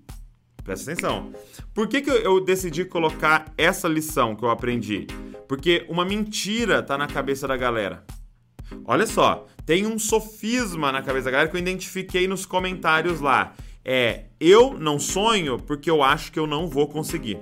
Presta 0.63 0.91
atenção. 0.91 1.31
Por 1.73 1.87
que, 1.87 2.01
que 2.01 2.09
eu 2.09 2.43
decidi 2.43 2.83
colocar 2.83 3.53
essa 3.57 3.87
lição 3.87 4.35
que 4.35 4.43
eu 4.43 4.49
aprendi? 4.49 5.07
Porque 5.51 5.85
uma 5.89 6.05
mentira 6.05 6.81
tá 6.81 6.97
na 6.97 7.07
cabeça 7.07 7.45
da 7.45 7.57
galera. 7.57 8.05
Olha 8.85 9.05
só, 9.05 9.45
tem 9.65 9.85
um 9.85 9.99
sofisma 9.99 10.93
na 10.93 11.01
cabeça 11.01 11.25
da 11.25 11.31
galera 11.31 11.49
que 11.49 11.57
eu 11.57 11.59
identifiquei 11.59 12.25
nos 12.25 12.45
comentários 12.45 13.19
lá. 13.19 13.53
É, 13.83 14.27
eu 14.39 14.79
não 14.79 14.97
sonho 14.97 15.59
porque 15.59 15.91
eu 15.91 16.01
acho 16.01 16.31
que 16.31 16.39
eu 16.39 16.47
não 16.47 16.69
vou 16.69 16.87
conseguir. 16.87 17.37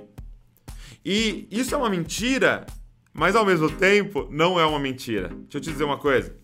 E 1.04 1.46
isso 1.52 1.72
é 1.72 1.78
uma 1.78 1.88
mentira, 1.88 2.66
mas 3.12 3.36
ao 3.36 3.46
mesmo 3.46 3.70
tempo 3.70 4.26
não 4.28 4.58
é 4.58 4.66
uma 4.66 4.80
mentira. 4.80 5.28
Deixa 5.28 5.58
eu 5.58 5.60
te 5.60 5.70
dizer 5.70 5.84
uma 5.84 5.98
coisa. 5.98 6.36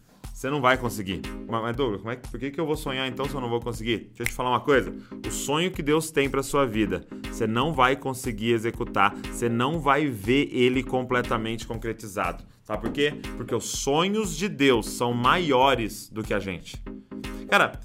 Você 0.46 0.50
não 0.50 0.60
vai 0.60 0.78
conseguir. 0.78 1.22
Mas, 1.48 1.74
Douglas, 1.74 2.00
como 2.00 2.12
é 2.12 2.14
por 2.14 2.38
que, 2.38 2.52
que 2.52 2.60
eu 2.60 2.64
vou 2.64 2.76
sonhar 2.76 3.08
então 3.08 3.28
se 3.28 3.34
eu 3.34 3.40
não 3.40 3.48
vou 3.48 3.60
conseguir? 3.60 4.10
Deixa 4.10 4.22
eu 4.22 4.26
te 4.26 4.32
falar 4.32 4.50
uma 4.50 4.60
coisa. 4.60 4.94
O 5.26 5.30
sonho 5.32 5.72
que 5.72 5.82
Deus 5.82 6.12
tem 6.12 6.30
para 6.30 6.40
sua 6.40 6.64
vida, 6.64 7.04
você 7.24 7.48
não 7.48 7.72
vai 7.72 7.96
conseguir 7.96 8.52
executar, 8.52 9.12
você 9.28 9.48
não 9.48 9.80
vai 9.80 10.06
ver 10.06 10.48
ele 10.52 10.84
completamente 10.84 11.66
concretizado. 11.66 12.44
Sabe 12.62 12.80
por 12.80 12.92
quê? 12.92 13.12
Porque 13.36 13.56
os 13.56 13.64
sonhos 13.64 14.36
de 14.36 14.48
Deus 14.48 14.86
são 14.90 15.12
maiores 15.12 16.08
do 16.10 16.22
que 16.22 16.32
a 16.32 16.38
gente. 16.38 16.80
Cara, 17.50 17.80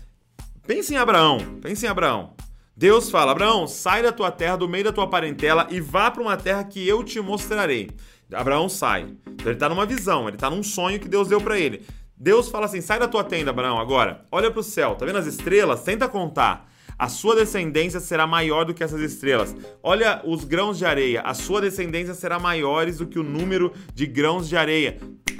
pense 0.68 0.94
em 0.94 0.98
Abraão. 0.98 1.39
Pense 1.63 1.84
em 1.84 1.89
Abraão. 1.89 2.36
Deus 2.77 3.10
fala: 3.10 3.32
Abraão, 3.32 3.65
sai 3.65 4.03
da 4.03 4.12
tua 4.12 4.30
terra, 4.30 4.58
do 4.58 4.70
meio 4.70 4.84
da 4.84 4.94
tua 4.94 5.08
parentela 5.08 5.65
e 5.72 5.82
vá 5.82 6.12
para 6.12 6.22
uma 6.22 6.38
terra 6.38 6.63
que 6.63 6.88
eu 6.88 7.03
te 7.03 7.20
mostrarei. 7.20 7.89
Abraão 8.32 8.70
sai. 8.70 9.08
Então 9.25 9.48
ele 9.48 9.53
está 9.53 9.68
numa 9.68 9.86
visão, 9.86 10.27
ele 10.27 10.38
está 10.38 10.50
num 10.50 10.62
sonho 10.62 11.00
que 11.00 11.08
Deus 11.08 11.27
deu 11.27 11.41
para 11.41 11.60
ele. 11.60 11.82
Deus 12.22 12.50
fala 12.50 12.68
assim: 12.68 12.82
sai 12.82 13.00
da 13.00 13.08
tua 13.08 13.24
tenda, 13.24 13.50
Abraão, 13.50 13.80
agora. 13.80 14.24
Olha 14.32 14.51
para 14.51 14.60
o 14.60 14.63
céu, 14.63 14.94
tá 14.94 15.08
vendo 15.08 15.18
as 15.18 15.25
estrelas? 15.25 15.82
Tenta 15.82 16.08
contar. 16.08 16.70
A 16.96 17.10
sua 17.10 17.36
descendência 17.36 18.00
será 18.00 18.28
maior 18.28 18.63
do 18.63 18.75
que 18.75 18.84
essas 18.84 19.01
estrelas. 19.01 19.56
Olha 19.82 20.22
os 20.24 20.44
grãos 20.44 20.78
de 20.78 20.86
areia. 20.86 21.22
A 21.22 21.34
sua 21.34 21.60
descendência 21.60 22.13
será 22.13 22.38
maiores 22.38 23.00
do 23.00 23.08
que 23.08 23.18
o 23.18 23.24
número 23.24 23.74
de 23.96 24.06
grãos 24.06 24.48
de 24.48 24.56
areia. 24.56 25.00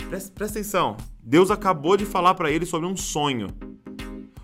Presta, 0.10 0.32
presta 0.34 0.58
atenção. 0.58 0.98
Deus 1.22 1.52
acabou 1.52 1.96
de 1.96 2.04
falar 2.04 2.34
para 2.34 2.50
ele 2.50 2.66
sobre 2.66 2.88
um 2.88 2.98
sonho. 2.98 3.50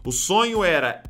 O 0.05 0.11
sonho 0.11 0.63
era 0.63 1.01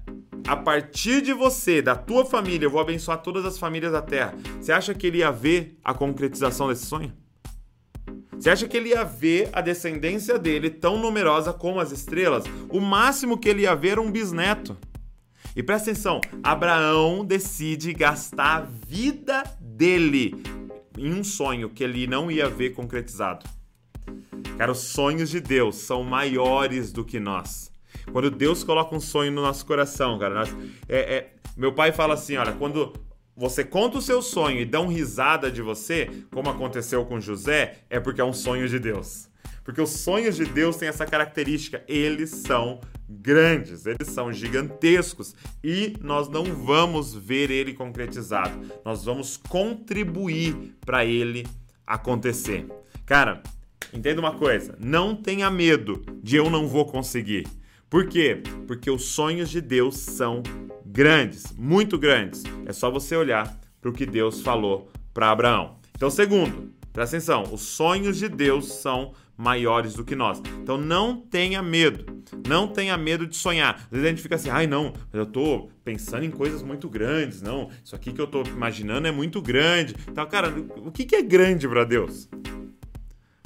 a 0.48 0.55
partir 0.55 1.22
de 1.22 1.34
você, 1.34 1.81
da 1.81 1.93
tua 1.93 2.24
família, 2.24 2.67
eu 2.67 2.72
vou 2.72 2.79
abençoar 2.79 3.22
todas 3.22 3.43
as 3.43 3.60
famílias 3.60 3.91
da 3.91 4.01
terra. 4.01 4.34
Você 4.62 4.72
acha 4.72 4.93
que 4.93 5.07
ele 5.07 5.17
ia 5.17 5.29
ver 5.29 5.77
a 5.84 5.93
concretização 5.93 6.69
desse 6.69 6.86
sonho? 6.86 7.12
Você 8.39 8.51
acha 8.51 8.67
que 8.67 8.77
ele 8.77 8.89
ia 8.89 9.03
ver 9.03 9.50
a 9.51 9.62
descendência 9.62 10.38
dele 10.38 10.70
tão 10.70 10.98
numerosa 11.00 11.51
como 11.51 11.79
as 11.79 11.91
estrelas? 11.91 12.44
O 12.70 12.79
máximo 12.79 13.38
que 13.38 13.50
ele 13.50 13.63
ia 13.63 13.75
ver 13.75 13.89
era 13.89 14.01
um 14.01 14.12
bisneto. 14.12 14.77
E 15.56 15.63
presta 15.63 15.89
atenção, 15.89 16.22
Abraão 16.44 17.25
decide 17.25 17.91
gastar 17.94 18.58
a 18.58 18.62
vida 18.62 19.44
dele 19.60 20.36
em 20.96 21.12
um 21.12 21.24
sonho 21.24 21.70
que 21.70 21.84
ele 21.84 22.06
não 22.06 22.29
ia 22.29 22.48
ver 22.48 22.72
concretizado. 22.72 23.44
Cara, 24.56 24.72
os 24.72 24.79
sonhos 24.79 25.32
de 25.32 25.39
Deus 25.39 25.77
são 25.77 26.03
maiores 26.03 26.91
do 26.91 27.03
que 27.03 27.20
nós. 27.20 27.72
Quando 28.12 28.29
Deus 28.29 28.63
coloca 28.63 28.96
um 28.96 29.00
sonho 29.00 29.32
no 29.32 29.41
nosso 29.41 29.65
coração, 29.65 30.17
cara, 30.20 30.36
nós, 30.36 30.56
é, 30.88 31.00
é, 31.00 31.34
meu 31.56 31.74
pai 31.74 31.91
fala 31.91 32.13
assim: 32.13 32.38
olha, 32.38 32.53
quando 32.53 32.94
você 33.38 33.63
conta 33.63 34.00
o 34.00 34.01
seu 34.01 34.20
sonho 34.20 34.60
e 34.60 34.65
dão 34.65 34.88
risada 34.88 35.51
de 35.51 35.62
você, 35.62 36.10
como 36.32 36.50
aconteceu 36.50 37.06
com 37.06 37.22
José, 37.22 37.84
é 37.88 38.00
porque 38.00 38.20
é 38.20 38.25
um 38.25 38.34
sonho 38.34 38.67
de 38.67 38.79
Deus. 38.79 39.29
Porque 39.63 39.79
os 39.79 39.91
sonhos 39.91 40.36
de 40.36 40.46
Deus 40.46 40.77
têm 40.77 40.89
essa 40.89 41.06
característica, 41.06 41.84
eles 41.88 42.32
são 42.32 42.82
grandes, 43.08 43.86
eles 43.86 44.08
são 44.08 44.34
gigantescos 44.34 45.36
e 45.63 45.94
nós 46.01 46.27
não 46.27 46.46
vamos 46.46 47.13
ver 47.13 47.51
ele 47.51 47.74
concretizado. 47.74 48.60
Nós 48.84 49.06
vamos 49.06 49.38
contribuir 49.38 50.75
para 50.84 51.06
ele 51.06 51.46
acontecer. 51.86 52.65
Cara, 53.06 53.44
entenda 53.94 54.20
uma 54.20 54.34
coisa, 54.34 54.75
não 54.79 55.15
tenha 55.15 55.51
medo 55.51 56.03
de 56.24 56.38
eu 56.38 56.50
não 56.50 56.67
vou 56.67 56.86
conseguir. 56.86 57.46
Por 57.89 58.08
quê? 58.08 58.41
Porque 58.67 58.91
os 58.91 59.06
sonhos 59.06 59.50
de 59.50 59.62
Deus 59.62 59.96
são 59.98 60.44
grandes, 60.86 61.53
muito 61.58 61.98
grandes. 61.98 62.44
É 62.65 62.74
só 62.74 62.91
você 62.91 63.15
olhar 63.15 63.58
para 63.79 63.89
o 63.89 63.94
que 63.94 64.06
Deus 64.06 64.41
falou 64.41 64.89
para 65.13 65.32
Abraão. 65.32 65.77
Então, 65.96 66.10
segundo, 66.10 66.74
presta 66.91 67.15
atenção, 67.15 67.44
os 67.51 67.62
sonhos 67.62 68.17
de 68.17 68.27
Deus 68.27 68.74
são 68.74 69.13
maiores 69.38 69.94
do 69.94 70.03
que 70.03 70.15
nós. 70.15 70.41
Então 70.62 70.77
não 70.77 71.15
tenha 71.15 71.62
medo. 71.62 72.06
Não 72.46 72.67
tenha 72.67 72.98
medo 72.98 73.25
de 73.25 73.38
sonhar. 73.38 73.75
Às 73.75 73.89
vezes 73.89 74.06
a 74.06 74.10
gente 74.10 74.22
fica 74.22 74.36
assim, 74.36 74.50
ai 74.50 74.67
não, 74.67 74.91
eu 75.13 75.25
tô 75.25 75.70
pensando 75.86 76.25
em 76.25 76.32
coisas 76.32 76.62
muito 76.62 76.89
grandes. 76.89 77.41
Não, 77.41 77.70
isso 77.84 77.96
aqui 77.96 78.12
que 78.12 78.20
eu 78.20 78.27
tô 78.27 78.44
imaginando 78.44 79.08
é 79.08 79.12
muito 79.12 79.41
grande. 79.41 79.96
Então, 80.10 80.25
cara, 80.25 80.50
o 80.77 80.91
que 80.91 81.15
é 81.15 81.22
grande 81.22 81.67
para 81.67 81.86
Deus? 81.86 82.27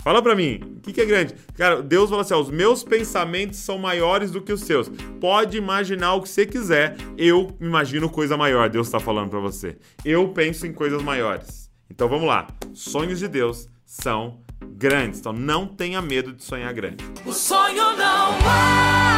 Fala 0.04 0.20
pra 0.22 0.36
mim, 0.36 0.60
o 0.78 0.82
que, 0.82 0.94
que, 0.94 1.02
é 1.02 1.06
grande? 1.06 1.36
Cara, 1.56 1.82
Deus 1.82 2.10
fala 2.10 2.24
assim: 2.24 2.34
ó, 2.34 2.42
os 2.42 2.50
meus 2.50 2.84
pensamentos 2.84 3.60
são 3.60 3.78
maiores 3.78 4.32
do 4.32 4.42
que 4.42 4.52
os 4.52 4.62
seus. 4.62 4.90
Pode 5.20 5.58
imaginar 5.58 6.16
o 6.16 6.22
que 6.22 6.30
você 6.30 6.46
quiser, 6.46 6.98
eu 7.18 7.56
imagino 7.62 8.10
coisa 8.10 8.36
maior. 8.36 8.68
Deus 8.70 8.88
está 8.88 9.00
falando 9.00 9.30
para 9.30 9.40
você. 9.40 9.78
Eu 10.04 10.30
penso 10.30 10.66
em 10.66 10.74
coisas 10.74 11.04
maiores. 11.04 11.70
Então 11.90 12.08
vamos 12.10 12.28
lá. 12.28 12.48
Sonhos 12.74 13.20
de 13.20 13.28
Deus 13.28 13.68
são 13.86 14.40
grandes. 14.76 15.20
Então 15.20 15.34
não 15.34 15.68
tenha 15.68 16.02
medo 16.02 16.34
de 16.34 16.44
sonhar 16.44 16.74
grande. 16.74 17.06
O 17.24 17.32
sonho 17.32 17.96
não 17.96 18.38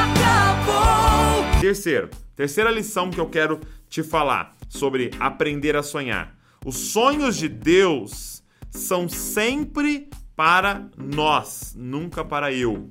acabou. 0.02 0.74
Terceiro, 1.62 2.10
terceira 2.36 2.70
lição 2.70 3.10
que 3.10 3.22
eu 3.22 3.30
quero 3.30 3.62
te 3.88 4.04
falar 4.04 4.54
sobre 4.68 5.12
aprender 5.18 5.78
a 5.78 5.84
sonhar. 5.84 6.36
Os 6.66 6.76
sonhos 6.76 7.38
de 7.38 7.48
Deus 7.48 8.44
são 8.70 9.08
sempre 9.08 10.10
para 10.36 10.90
nós, 10.98 11.76
nunca 11.78 12.24
para 12.26 12.52
eu. 12.52 12.90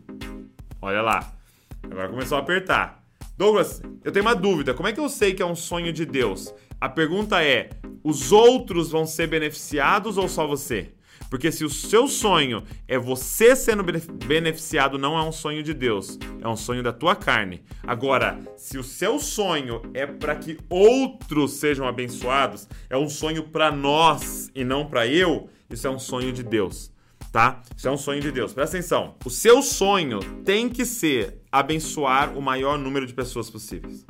Olha 0.80 1.02
lá. 1.02 1.34
Agora 1.82 2.08
começou 2.08 2.38
a 2.38 2.40
apertar. 2.40 3.02
Douglas, 3.36 3.82
eu 4.04 4.12
tenho 4.12 4.24
uma 4.24 4.34
dúvida. 4.34 4.74
Como 4.74 4.88
é 4.88 4.92
que 4.92 5.00
eu 5.00 5.08
sei 5.08 5.34
que 5.34 5.42
é 5.42 5.46
um 5.46 5.56
sonho 5.56 5.92
de 5.92 6.06
Deus? 6.06 6.54
A 6.80 6.88
pergunta 6.88 7.42
é: 7.42 7.70
os 8.04 8.30
outros 8.30 8.90
vão 8.90 9.06
ser 9.06 9.26
beneficiados 9.26 10.16
ou 10.16 10.28
só 10.28 10.46
você? 10.46 10.92
Porque 11.28 11.50
se 11.50 11.64
o 11.64 11.70
seu 11.70 12.06
sonho 12.08 12.62
é 12.86 12.98
você 12.98 13.56
sendo 13.56 13.82
beneficiado, 13.82 14.98
não 14.98 15.18
é 15.18 15.22
um 15.22 15.32
sonho 15.32 15.62
de 15.62 15.72
Deus, 15.72 16.18
é 16.42 16.46
um 16.46 16.56
sonho 16.56 16.82
da 16.82 16.92
tua 16.92 17.16
carne. 17.16 17.62
Agora, 17.84 18.38
se 18.54 18.76
o 18.76 18.84
seu 18.84 19.18
sonho 19.18 19.80
é 19.94 20.04
para 20.04 20.36
que 20.36 20.58
outros 20.68 21.52
sejam 21.52 21.88
abençoados, 21.88 22.68
é 22.90 22.98
um 22.98 23.08
sonho 23.08 23.44
para 23.44 23.72
nós 23.72 24.50
e 24.54 24.62
não 24.62 24.84
para 24.84 25.06
eu, 25.06 25.48
isso 25.70 25.86
é 25.86 25.90
um 25.90 25.98
sonho 25.98 26.32
de 26.32 26.42
Deus 26.42 26.91
tá? 27.32 27.62
Isso 27.74 27.88
é 27.88 27.90
um 27.90 27.96
sonho 27.96 28.20
de 28.20 28.30
Deus. 28.30 28.52
Presta 28.52 28.76
atenção. 28.76 29.16
O 29.24 29.30
seu 29.30 29.62
sonho 29.62 30.20
tem 30.44 30.68
que 30.68 30.84
ser 30.84 31.40
abençoar 31.50 32.36
o 32.36 32.42
maior 32.42 32.78
número 32.78 33.06
de 33.06 33.14
pessoas 33.14 33.50
possíveis. 33.50 34.06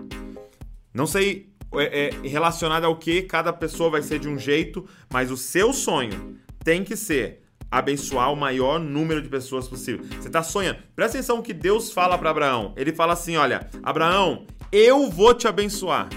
Não 0.92 1.06
sei 1.06 1.52
é, 1.74 2.08
é, 2.08 2.28
relacionado 2.28 2.84
ao 2.84 2.96
que 2.96 3.22
cada 3.22 3.52
pessoa 3.52 3.88
vai 3.88 4.02
ser 4.02 4.18
de 4.18 4.28
um 4.28 4.36
jeito, 4.36 4.84
mas 5.10 5.30
o 5.30 5.36
seu 5.36 5.72
sonho 5.72 6.36
tem 6.62 6.84
que 6.84 6.96
ser 6.96 7.42
abençoar 7.70 8.30
o 8.30 8.36
maior 8.36 8.78
número 8.78 9.22
de 9.22 9.28
pessoas 9.28 9.66
possível. 9.66 10.04
Você 10.20 10.28
está 10.28 10.42
sonhando. 10.42 10.80
Presta 10.94 11.16
atenção 11.16 11.38
o 11.38 11.42
que 11.42 11.54
Deus 11.54 11.90
fala 11.90 12.18
para 12.18 12.28
Abraão. 12.28 12.74
Ele 12.76 12.92
fala 12.92 13.14
assim: 13.14 13.36
olha, 13.36 13.70
Abraão, 13.82 14.46
eu 14.70 15.08
vou 15.10 15.32
te 15.32 15.48
abençoar. 15.48 16.08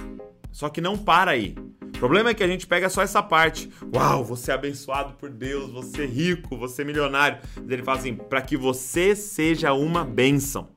Só 0.51 0.69
que 0.69 0.81
não 0.81 0.97
para 0.97 1.31
aí. 1.31 1.55
O 1.95 1.97
problema 1.97 2.29
é 2.29 2.33
que 2.33 2.43
a 2.43 2.47
gente 2.47 2.67
pega 2.67 2.89
só 2.89 3.01
essa 3.01 3.23
parte. 3.23 3.69
Uau, 3.93 4.23
você 4.23 4.51
é 4.51 4.53
abençoado 4.53 5.13
por 5.13 5.29
Deus, 5.29 5.71
você 5.71 6.03
é 6.03 6.05
rico, 6.05 6.57
você 6.57 6.81
é 6.81 6.85
milionário. 6.85 7.39
Mas 7.55 7.71
ele 7.71 7.83
fala 7.83 7.97
assim: 7.97 8.15
para 8.15 8.41
que 8.41 8.57
você 8.57 9.15
seja 9.15 9.73
uma 9.73 10.03
bênção. 10.03 10.69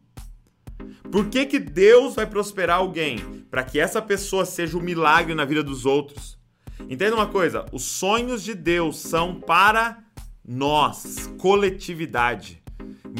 Por 1.11 1.29
que, 1.29 1.45
que 1.45 1.59
Deus 1.59 2.15
vai 2.15 2.27
prosperar 2.27 2.79
alguém? 2.79 3.19
Para 3.51 3.65
que 3.65 3.81
essa 3.81 4.01
pessoa 4.01 4.45
seja 4.45 4.79
um 4.79 4.81
milagre 4.81 5.35
na 5.35 5.45
vida 5.45 5.63
dos 5.63 5.85
outros. 5.85 6.39
Entenda 6.89 7.17
uma 7.17 7.27
coisa: 7.27 7.67
os 7.73 7.83
sonhos 7.83 8.43
de 8.43 8.55
Deus 8.55 8.99
são 8.99 9.41
para 9.41 9.99
nós, 10.47 11.31
coletividade. 11.37 12.58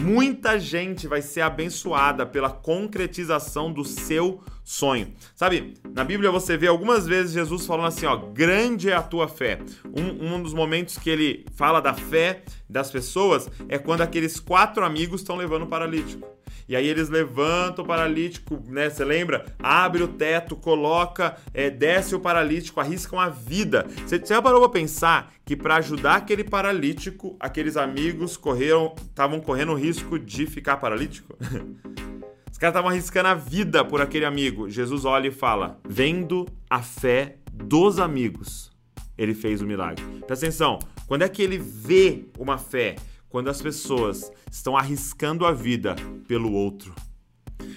Muita 0.01 0.59
gente 0.59 1.07
vai 1.07 1.23
ser 1.23 1.41
abençoada 1.41 2.25
pela 2.25 2.51
concretização 2.51 3.73
do 3.73 3.85
seu 3.85 4.43
sonho. 4.65 5.15
Sabe, 5.35 5.75
na 5.95 6.05
Bíblia 6.05 6.31
você 6.31 6.57
vê 6.57 6.67
algumas 6.67 7.07
vezes 7.07 7.33
Jesus 7.33 7.65
falando 7.65 7.87
assim, 7.87 8.07
ó, 8.07 8.17
grande 8.17 8.91
é 8.91 8.95
a 8.95 9.03
tua 9.03 9.27
fé. 9.27 9.59
Um, 9.87 10.35
um 10.35 10.43
dos 10.43 10.53
momentos 10.53 10.99
que 10.99 11.09
ele 11.09 11.47
fala 11.55 11.81
da 11.81 11.95
fé 11.95 12.43
das 12.69 12.91
pessoas 12.91 13.51
é 13.69 13.79
quando 13.79 14.03
aqueles 14.03 14.39
quatro 14.39 14.85
amigos 14.85 15.23
estão 15.23 15.37
levando 15.37 15.63
o 15.63 15.67
paralítico. 15.67 16.38
E 16.69 16.77
aí 16.77 16.87
eles 16.87 17.09
levantam 17.09 17.83
o 17.83 17.89
paralítico, 17.89 18.63
né? 18.67 18.91
Você 18.91 19.03
lembra? 19.03 19.47
Abre 19.59 20.03
o 20.03 20.09
teto, 20.09 20.55
coloca, 20.55 21.37
é, 21.55 21.71
desce 21.71 22.15
o 22.15 22.21
paralítico, 22.21 22.79
arriscam 22.79 23.19
a 23.19 23.31
vida. 23.31 23.87
Você, 24.07 24.23
já 24.23 24.43
parou 24.43 24.61
pra 24.61 24.69
pensar 24.69 25.33
que 25.47 25.57
para 25.57 25.77
ajudar 25.77 26.17
aquele 26.17 26.45
paralítico, 26.45 27.37
aqueles 27.41 27.79
amigos 27.79 28.37
correram, 28.37 28.95
estavam 28.99 29.41
correndo 29.41 29.73
o 29.73 29.77
risco 29.77 30.19
de 30.19 30.47
ficar 30.47 30.77
paralítico? 30.77 31.39
Os 32.53 32.59
caras 32.59 32.75
estavam 32.75 32.91
arriscando 32.91 33.29
a 33.29 33.35
vida 33.35 33.85
por 33.85 34.03
aquele 34.03 34.25
amigo. 34.25 34.69
Jesus 34.69 35.05
olha 35.05 35.29
e 35.29 35.31
fala: 35.31 35.79
Vendo 35.89 36.45
a 36.69 36.83
fé 36.83 37.37
dos 37.51 37.99
amigos, 37.99 38.71
ele 39.17 39.33
fez 39.33 39.63
o 39.63 39.67
milagre. 39.67 40.05
Presta 40.27 40.45
atenção, 40.45 40.79
quando 41.07 41.23
é 41.23 41.29
que 41.29 41.41
ele 41.41 41.57
vê 41.57 42.25
uma 42.37 42.59
fé? 42.59 42.97
Quando 43.29 43.49
as 43.49 43.61
pessoas 43.61 44.31
estão 44.51 44.77
arriscando 44.77 45.45
a 45.45 45.53
vida 45.53 45.95
pelo 46.27 46.53
outro. 46.53 46.95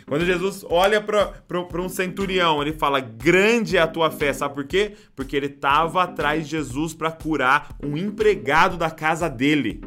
Quando 0.07 0.25
Jesus 0.25 0.63
olha 0.69 1.01
para 1.01 1.81
um 1.81 1.89
centurião, 1.89 2.61
ele 2.61 2.73
fala: 2.73 2.99
Grande 2.99 3.77
é 3.77 3.81
a 3.81 3.87
tua 3.87 4.11
fé. 4.11 4.31
Sabe 4.31 4.53
por 4.53 4.65
quê? 4.65 4.93
Porque 5.15 5.35
ele 5.35 5.47
estava 5.47 6.03
atrás 6.03 6.45
de 6.45 6.51
Jesus 6.51 6.93
para 6.93 7.11
curar 7.11 7.75
um 7.83 7.97
empregado 7.97 8.77
da 8.77 8.91
casa 8.91 9.29
dele. 9.29 9.81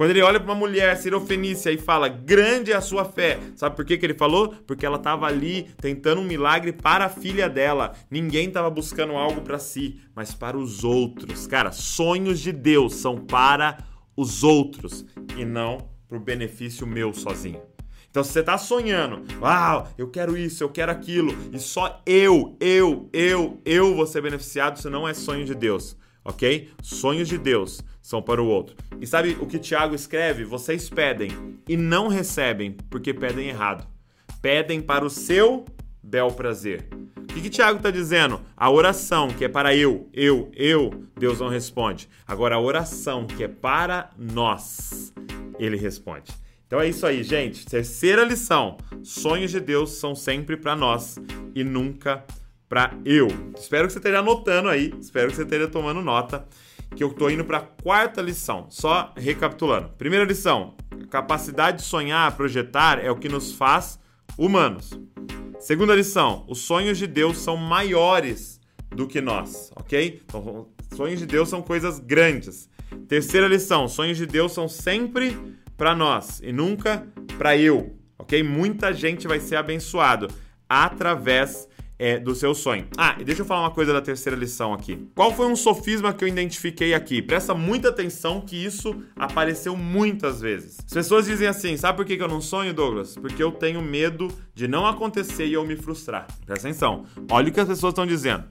Quando 0.00 0.12
ele 0.12 0.22
olha 0.22 0.40
para 0.40 0.50
uma 0.50 0.58
mulher 0.58 0.96
sirofenícia 0.96 1.70
e 1.70 1.76
fala, 1.76 2.08
grande 2.08 2.72
é 2.72 2.74
a 2.74 2.80
sua 2.80 3.04
fé, 3.04 3.38
sabe 3.54 3.76
por 3.76 3.84
que, 3.84 3.98
que 3.98 4.06
ele 4.06 4.14
falou? 4.14 4.54
Porque 4.66 4.86
ela 4.86 4.96
estava 4.96 5.26
ali 5.26 5.64
tentando 5.76 6.22
um 6.22 6.24
milagre 6.24 6.72
para 6.72 7.04
a 7.04 7.08
filha 7.10 7.50
dela. 7.50 7.92
Ninguém 8.10 8.48
estava 8.48 8.70
buscando 8.70 9.12
algo 9.12 9.42
para 9.42 9.58
si, 9.58 10.00
mas 10.14 10.32
para 10.32 10.56
os 10.56 10.84
outros. 10.84 11.46
Cara, 11.46 11.70
sonhos 11.70 12.40
de 12.40 12.50
Deus 12.50 12.94
são 12.94 13.18
para 13.18 13.76
os 13.76 13.89
outros 14.42 15.04
e 15.36 15.44
não 15.44 15.78
para 16.08 16.16
o 16.16 16.20
benefício 16.20 16.86
meu 16.86 17.12
sozinho. 17.12 17.62
Então, 18.10 18.24
se 18.24 18.32
você 18.32 18.40
está 18.40 18.58
sonhando, 18.58 19.22
uau, 19.40 19.88
eu 19.96 20.08
quero 20.08 20.36
isso, 20.36 20.64
eu 20.64 20.68
quero 20.68 20.90
aquilo, 20.90 21.32
e 21.52 21.58
só 21.60 22.02
eu, 22.04 22.56
eu, 22.58 23.08
eu, 23.12 23.60
eu 23.64 23.94
vou 23.94 24.06
ser 24.06 24.20
beneficiado, 24.20 24.76
isso 24.76 24.90
não 24.90 25.06
é 25.06 25.14
sonho 25.14 25.44
de 25.44 25.54
Deus 25.54 25.96
ok? 26.24 26.70
Sonhos 26.82 27.28
de 27.28 27.38
Deus 27.38 27.82
são 28.00 28.22
para 28.22 28.42
o 28.42 28.46
outro. 28.46 28.76
E 29.00 29.06
sabe 29.06 29.36
o 29.40 29.46
que 29.46 29.58
Tiago 29.58 29.94
escreve? 29.94 30.44
Vocês 30.44 30.88
pedem 30.88 31.30
e 31.68 31.76
não 31.76 32.08
recebem 32.08 32.72
porque 32.88 33.12
pedem 33.12 33.48
errado. 33.48 33.86
Pedem 34.40 34.80
para 34.80 35.04
o 35.04 35.10
seu 35.10 35.64
bel 36.02 36.30
prazer. 36.32 36.88
que, 37.26 37.40
que 37.42 37.50
Tiago 37.50 37.78
está 37.78 37.90
dizendo? 37.90 38.40
A 38.56 38.70
oração, 38.70 39.28
que 39.28 39.44
é 39.44 39.48
para 39.48 39.74
eu, 39.74 40.08
eu, 40.12 40.50
eu, 40.54 41.04
Deus 41.16 41.40
não 41.40 41.48
responde. 41.48 42.08
Agora, 42.26 42.56
a 42.56 42.60
oração, 42.60 43.26
que 43.26 43.44
é 43.44 43.48
para 43.48 44.10
nós, 44.18 45.12
ele 45.58 45.76
responde. 45.76 46.32
Então 46.66 46.80
é 46.80 46.88
isso 46.88 47.06
aí, 47.06 47.22
gente. 47.22 47.66
Terceira 47.66 48.24
lição: 48.24 48.78
sonhos 49.02 49.50
de 49.50 49.60
Deus 49.60 49.92
são 49.92 50.14
sempre 50.14 50.56
para 50.56 50.76
nós 50.76 51.18
e 51.54 51.64
nunca 51.64 52.24
para 52.68 52.92
eu. 53.04 53.26
Espero 53.56 53.86
que 53.86 53.92
você 53.92 53.98
esteja 53.98 54.20
anotando 54.20 54.68
aí, 54.68 54.94
espero 55.00 55.30
que 55.30 55.36
você 55.36 55.42
esteja 55.42 55.66
tomando 55.66 56.00
nota, 56.00 56.46
que 56.94 57.02
eu 57.02 57.08
estou 57.08 57.28
indo 57.28 57.44
para 57.44 57.58
a 57.58 57.62
quarta 57.62 58.22
lição. 58.22 58.66
Só 58.70 59.12
recapitulando. 59.16 59.88
Primeira 59.98 60.24
lição: 60.24 60.74
capacidade 61.10 61.78
de 61.78 61.82
sonhar, 61.84 62.36
projetar 62.36 63.04
é 63.04 63.10
o 63.10 63.16
que 63.16 63.28
nos 63.28 63.52
faz 63.52 63.98
humanos. 64.38 64.90
Segunda 65.60 65.94
lição: 65.94 66.46
os 66.48 66.60
sonhos 66.60 66.96
de 66.96 67.06
Deus 67.06 67.36
são 67.36 67.54
maiores 67.54 68.58
do 68.88 69.06
que 69.06 69.20
nós, 69.20 69.70
ok? 69.76 70.22
Então, 70.24 70.66
sonhos 70.96 71.20
de 71.20 71.26
Deus 71.26 71.50
são 71.50 71.60
coisas 71.60 71.98
grandes. 72.00 72.68
Terceira 73.06 73.46
lição: 73.46 73.86
sonhos 73.86 74.16
de 74.16 74.24
Deus 74.24 74.52
são 74.52 74.66
sempre 74.66 75.36
para 75.76 75.94
nós 75.94 76.40
e 76.42 76.50
nunca 76.50 77.06
para 77.36 77.56
eu, 77.58 77.94
ok? 78.18 78.42
Muita 78.42 78.92
gente 78.94 79.28
vai 79.28 79.38
ser 79.38 79.56
abençoado 79.56 80.28
através 80.66 81.68
é, 82.00 82.18
do 82.18 82.34
seu 82.34 82.54
sonho. 82.54 82.86
Ah, 82.96 83.14
e 83.20 83.24
deixa 83.24 83.42
eu 83.42 83.46
falar 83.46 83.60
uma 83.60 83.70
coisa 83.70 83.92
da 83.92 84.00
terceira 84.00 84.34
lição 84.34 84.72
aqui. 84.72 85.06
Qual 85.14 85.34
foi 85.34 85.46
um 85.46 85.54
sofisma 85.54 86.14
que 86.14 86.24
eu 86.24 86.28
identifiquei 86.28 86.94
aqui? 86.94 87.20
Presta 87.20 87.52
muita 87.52 87.90
atenção 87.90 88.40
que 88.40 88.56
isso 88.56 89.02
apareceu 89.14 89.76
muitas 89.76 90.40
vezes. 90.40 90.78
As 90.78 90.94
pessoas 90.94 91.26
dizem 91.26 91.46
assim: 91.46 91.76
sabe 91.76 91.96
por 91.98 92.06
que 92.06 92.14
eu 92.14 92.26
não 92.26 92.40
sonho, 92.40 92.72
Douglas? 92.72 93.16
Porque 93.16 93.42
eu 93.42 93.52
tenho 93.52 93.82
medo 93.82 94.28
de 94.54 94.66
não 94.66 94.86
acontecer 94.86 95.44
e 95.44 95.52
eu 95.52 95.66
me 95.66 95.76
frustrar. 95.76 96.26
Presta 96.46 96.66
atenção. 96.66 97.04
Olha 97.30 97.50
o 97.50 97.52
que 97.52 97.60
as 97.60 97.68
pessoas 97.68 97.92
estão 97.92 98.06
dizendo. 98.06 98.44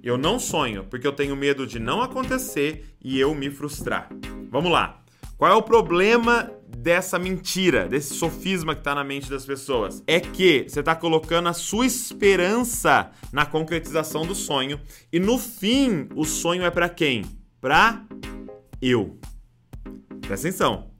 Eu 0.00 0.16
não 0.16 0.38
sonho 0.38 0.84
porque 0.84 1.06
eu 1.06 1.12
tenho 1.12 1.34
medo 1.34 1.66
de 1.66 1.80
não 1.80 2.00
acontecer 2.00 2.94
e 3.02 3.18
eu 3.18 3.34
me 3.34 3.50
frustrar. 3.50 4.08
Vamos 4.52 4.70
lá. 4.70 5.00
Qual 5.36 5.50
é 5.50 5.54
o 5.54 5.62
problema 5.62 6.48
dessa 6.76 7.18
mentira, 7.18 7.88
desse 7.88 8.14
sofisma 8.14 8.74
que 8.74 8.80
está 8.80 8.94
na 8.94 9.04
mente 9.04 9.30
das 9.30 9.44
pessoas? 9.44 10.02
É 10.06 10.20
que 10.20 10.64
você 10.68 10.80
está 10.80 10.94
colocando 10.94 11.48
a 11.48 11.52
sua 11.52 11.86
esperança 11.86 13.10
na 13.32 13.46
concretização 13.46 14.26
do 14.26 14.34
sonho 14.34 14.80
e 15.12 15.18
no 15.18 15.38
fim 15.38 16.08
o 16.14 16.24
sonho 16.24 16.64
é 16.64 16.70
para 16.70 16.88
quem? 16.88 17.24
Para 17.60 18.04
eu. 18.80 19.18
Presta 20.20 20.48
atenção. 20.48 20.90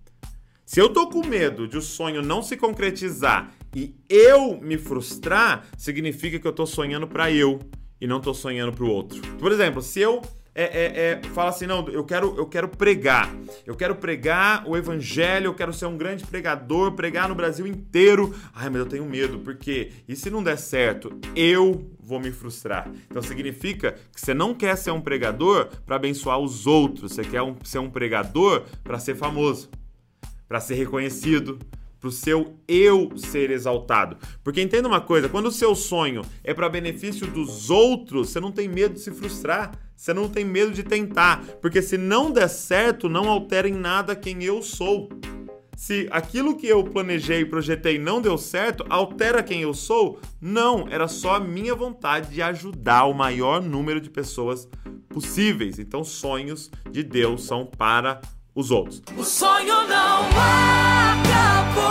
Se 0.64 0.80
eu 0.80 0.88
tô 0.88 1.08
com 1.08 1.26
medo 1.26 1.68
de 1.68 1.76
o 1.76 1.82
sonho 1.82 2.22
não 2.22 2.42
se 2.42 2.56
concretizar 2.56 3.52
e 3.74 3.94
eu 4.08 4.60
me 4.60 4.78
frustrar, 4.78 5.66
significa 5.76 6.38
que 6.38 6.46
eu 6.46 6.52
tô 6.52 6.66
sonhando 6.66 7.06
para 7.06 7.30
eu 7.30 7.60
e 8.00 8.06
não 8.06 8.20
tô 8.20 8.32
sonhando 8.32 8.72
para 8.72 8.84
o 8.84 8.90
outro. 8.90 9.20
Por 9.38 9.52
exemplo, 9.52 9.82
se 9.82 10.00
eu 10.00 10.22
é, 10.54 10.62
é, 10.62 11.10
é, 11.10 11.22
fala 11.30 11.50
assim: 11.50 11.66
não, 11.66 11.88
eu 11.88 12.04
quero, 12.04 12.36
eu 12.36 12.46
quero 12.46 12.68
pregar. 12.68 13.34
Eu 13.66 13.74
quero 13.74 13.96
pregar 13.96 14.64
o 14.68 14.76
evangelho, 14.76 15.46
eu 15.46 15.54
quero 15.54 15.72
ser 15.72 15.86
um 15.86 15.96
grande 15.96 16.24
pregador, 16.24 16.92
pregar 16.92 17.28
no 17.28 17.34
Brasil 17.34 17.66
inteiro. 17.66 18.34
Ai, 18.54 18.70
mas 18.70 18.78
eu 18.78 18.86
tenho 18.86 19.04
medo, 19.04 19.40
porque 19.40 19.90
e 20.06 20.14
se 20.14 20.30
não 20.30 20.42
der 20.42 20.56
certo, 20.56 21.18
eu 21.34 21.90
vou 21.98 22.20
me 22.20 22.30
frustrar. 22.30 22.88
Então 23.10 23.20
significa 23.20 23.96
que 24.14 24.20
você 24.20 24.32
não 24.32 24.54
quer 24.54 24.76
ser 24.76 24.92
um 24.92 25.00
pregador 25.00 25.68
para 25.84 25.96
abençoar 25.96 26.38
os 26.38 26.66
outros, 26.66 27.12
você 27.12 27.22
quer 27.22 27.42
um, 27.42 27.56
ser 27.64 27.78
um 27.78 27.90
pregador 27.90 28.62
para 28.84 28.98
ser 29.00 29.16
famoso, 29.16 29.68
para 30.46 30.60
ser 30.60 30.74
reconhecido, 30.74 31.58
para 31.98 32.08
o 32.08 32.12
seu 32.12 32.54
eu 32.68 33.16
ser 33.16 33.50
exaltado. 33.50 34.18
Porque 34.44 34.60
entenda 34.60 34.86
uma 34.86 35.00
coisa, 35.00 35.28
quando 35.28 35.46
o 35.46 35.52
seu 35.52 35.74
sonho 35.74 36.22
é 36.44 36.52
para 36.52 36.68
benefício 36.68 37.26
dos 37.26 37.70
outros, 37.70 38.28
você 38.28 38.38
não 38.38 38.52
tem 38.52 38.68
medo 38.68 38.94
de 38.94 39.00
se 39.00 39.10
frustrar. 39.10 39.72
Você 39.96 40.12
não 40.12 40.28
tem 40.28 40.44
medo 40.44 40.72
de 40.72 40.82
tentar, 40.82 41.44
porque 41.60 41.80
se 41.80 41.96
não 41.96 42.30
der 42.30 42.48
certo, 42.48 43.08
não 43.08 43.28
altera 43.28 43.68
em 43.68 43.74
nada 43.74 44.14
quem 44.16 44.42
eu 44.42 44.62
sou. 44.62 45.08
Se 45.76 46.06
aquilo 46.10 46.56
que 46.56 46.66
eu 46.66 46.84
planejei 46.84 47.40
e 47.40 47.44
projetei 47.44 47.98
não 47.98 48.20
deu 48.20 48.38
certo, 48.38 48.84
altera 48.88 49.42
quem 49.42 49.62
eu 49.62 49.74
sou? 49.74 50.20
Não, 50.40 50.86
era 50.88 51.08
só 51.08 51.34
a 51.36 51.40
minha 51.40 51.74
vontade 51.74 52.30
de 52.30 52.40
ajudar 52.42 53.04
o 53.04 53.14
maior 53.14 53.60
número 53.60 54.00
de 54.00 54.08
pessoas 54.08 54.68
possíveis. 55.08 55.78
Então, 55.78 56.04
sonhos 56.04 56.70
de 56.90 57.02
Deus 57.02 57.44
são 57.44 57.66
para 57.66 58.20
os 58.54 58.70
outros. 58.70 59.02
O 59.16 59.24
sonho 59.24 59.86
não 59.88 60.28
acabou. 61.18 61.84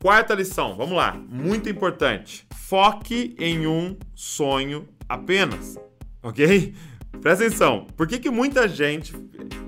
Quarta 0.00 0.34
lição, 0.34 0.76
vamos 0.76 0.96
lá, 0.96 1.12
muito 1.28 1.68
importante. 1.68 2.46
Foque 2.54 3.34
em 3.38 3.66
um 3.66 3.96
sonho 4.14 4.88
apenas, 5.08 5.76
ok? 6.22 6.74
Presta 7.20 7.46
atenção, 7.46 7.86
por 7.96 8.06
que, 8.06 8.18
que 8.18 8.30
muita 8.30 8.68
gente 8.68 9.14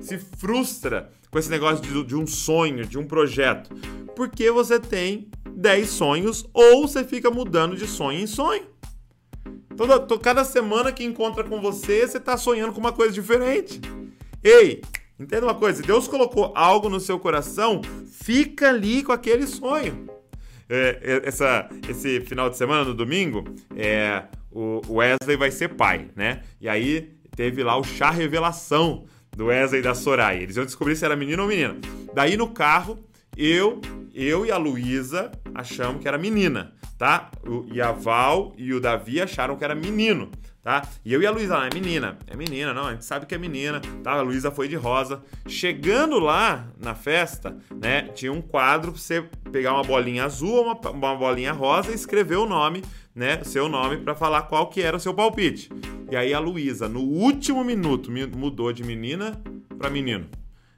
se 0.00 0.18
frustra 0.18 1.11
com 1.30 1.38
esse 1.38 1.50
negócio 1.50 1.85
de, 1.85 2.04
de 2.04 2.16
um 2.16 2.26
sonho, 2.26 2.85
de 2.87 2.98
um 2.98 3.07
projeto? 3.07 3.70
Porque 4.16 4.50
você 4.50 4.80
tem 4.80 5.28
10 5.54 5.88
sonhos 5.88 6.44
ou 6.52 6.87
você 6.88 7.04
fica 7.04 7.30
mudando 7.30 7.76
de 7.76 7.87
sonho 7.87 8.18
em 8.18 8.26
sonho. 8.26 8.66
Toda, 9.76 10.18
cada 10.18 10.44
semana 10.44 10.92
que 10.92 11.04
encontra 11.04 11.42
com 11.44 11.61
você, 11.61 12.07
você 12.07 12.18
está 12.18 12.37
sonhando 12.37 12.72
com 12.72 12.80
uma 12.80 12.92
coisa 12.92 13.12
diferente. 13.12 13.80
Ei, 14.42 14.83
entenda 15.18 15.46
uma 15.46 15.54
coisa: 15.54 15.83
Deus 15.83 16.07
colocou 16.07 16.52
algo 16.54 16.88
no 16.88 17.00
seu 17.00 17.18
coração, 17.18 17.80
fica 18.07 18.68
ali 18.68 19.02
com 19.02 19.12
aquele 19.12 19.46
sonho. 19.46 20.09
É, 20.68 21.00
é 21.02 21.28
essa, 21.28 21.68
esse 21.88 22.20
final 22.20 22.48
de 22.48 22.57
semana, 22.57 22.85
no 22.85 22.94
domingo, 22.94 23.44
é, 23.76 24.24
o 24.50 24.80
Wesley 24.88 25.37
vai 25.37 25.50
ser 25.50 25.68
pai, 25.68 26.09
né? 26.14 26.42
E 26.61 26.68
aí 26.68 27.12
teve 27.35 27.62
lá 27.62 27.77
o 27.77 27.85
chá 27.85 28.11
revelação 28.11 29.05
do 29.37 29.47
Wesley 29.47 29.81
e 29.81 29.83
da 29.83 29.94
Soraya. 29.94 30.40
Eles 30.40 30.57
iam 30.57 30.64
descobrir 30.64 30.97
se 30.97 31.05
era 31.05 31.16
menino 31.16 31.42
ou 31.42 31.49
menina. 31.49 31.77
Daí 32.14 32.37
no 32.37 32.49
carro, 32.49 32.99
eu, 33.37 33.81
eu 34.14 34.47
e 34.47 34.53
a 34.53 34.57
Luísa 34.57 35.33
achamos 35.55 36.01
que 36.01 36.09
era 36.09 36.16
menina, 36.16 36.73
tá? 36.97 37.31
E 37.73 37.81
a 37.81 37.92
Val 37.92 38.53
e 38.57 38.73
o 38.73 38.81
Davi 38.81 39.20
acharam 39.20 39.57
que 39.57 39.64
era 39.64 39.75
menino, 39.75 40.31
tá? 40.62 40.83
E 41.05 41.12
eu 41.12 41.20
e 41.20 41.27
a 41.27 41.31
Luísa, 41.33 41.59
ah, 41.59 41.66
é 41.66 41.75
menina, 41.75 42.16
é 42.29 42.37
menina, 42.37 42.73
não, 42.73 42.87
a 42.87 42.92
gente 42.92 43.05
sabe 43.05 43.27
que 43.27 43.35
é 43.35 43.38
menina, 43.38 43.81
tá? 44.05 44.12
A 44.12 44.23
Luísa 44.23 44.53
foi 44.53 44.68
de 44.68 44.77
rosa. 44.77 45.23
Chegando 45.49 46.20
lá 46.20 46.68
na 46.81 46.94
festa, 46.94 47.57
né, 47.75 48.03
tinha 48.14 48.33
um 48.33 48.40
quadro 48.40 48.92
pra 48.92 49.01
você 49.01 49.23
pegar 49.51 49.75
uma 49.75 49.83
bolinha 49.83 50.25
azul 50.25 50.62
uma, 50.62 50.90
uma 50.90 51.16
bolinha 51.16 51.53
rosa 51.53 51.90
e 51.90 51.94
escrever 51.94 52.37
o 52.37 52.47
nome, 52.47 52.85
né, 53.14 53.42
seu 53.44 53.68
nome 53.68 53.98
para 53.98 54.14
falar 54.14 54.42
qual 54.42 54.68
que 54.68 54.83
era 54.83 54.96
o 54.96 55.00
seu 55.00 55.14
palpite. 55.14 55.70
E 56.11 56.16
aí 56.16 56.35
a 56.35 56.38
Luísa, 56.38 56.88
no 56.88 57.00
último 57.00 57.62
minuto, 57.64 58.11
mudou 58.37 58.72
de 58.72 58.83
menina 58.83 59.40
para 59.79 59.90
menino. 59.90 60.27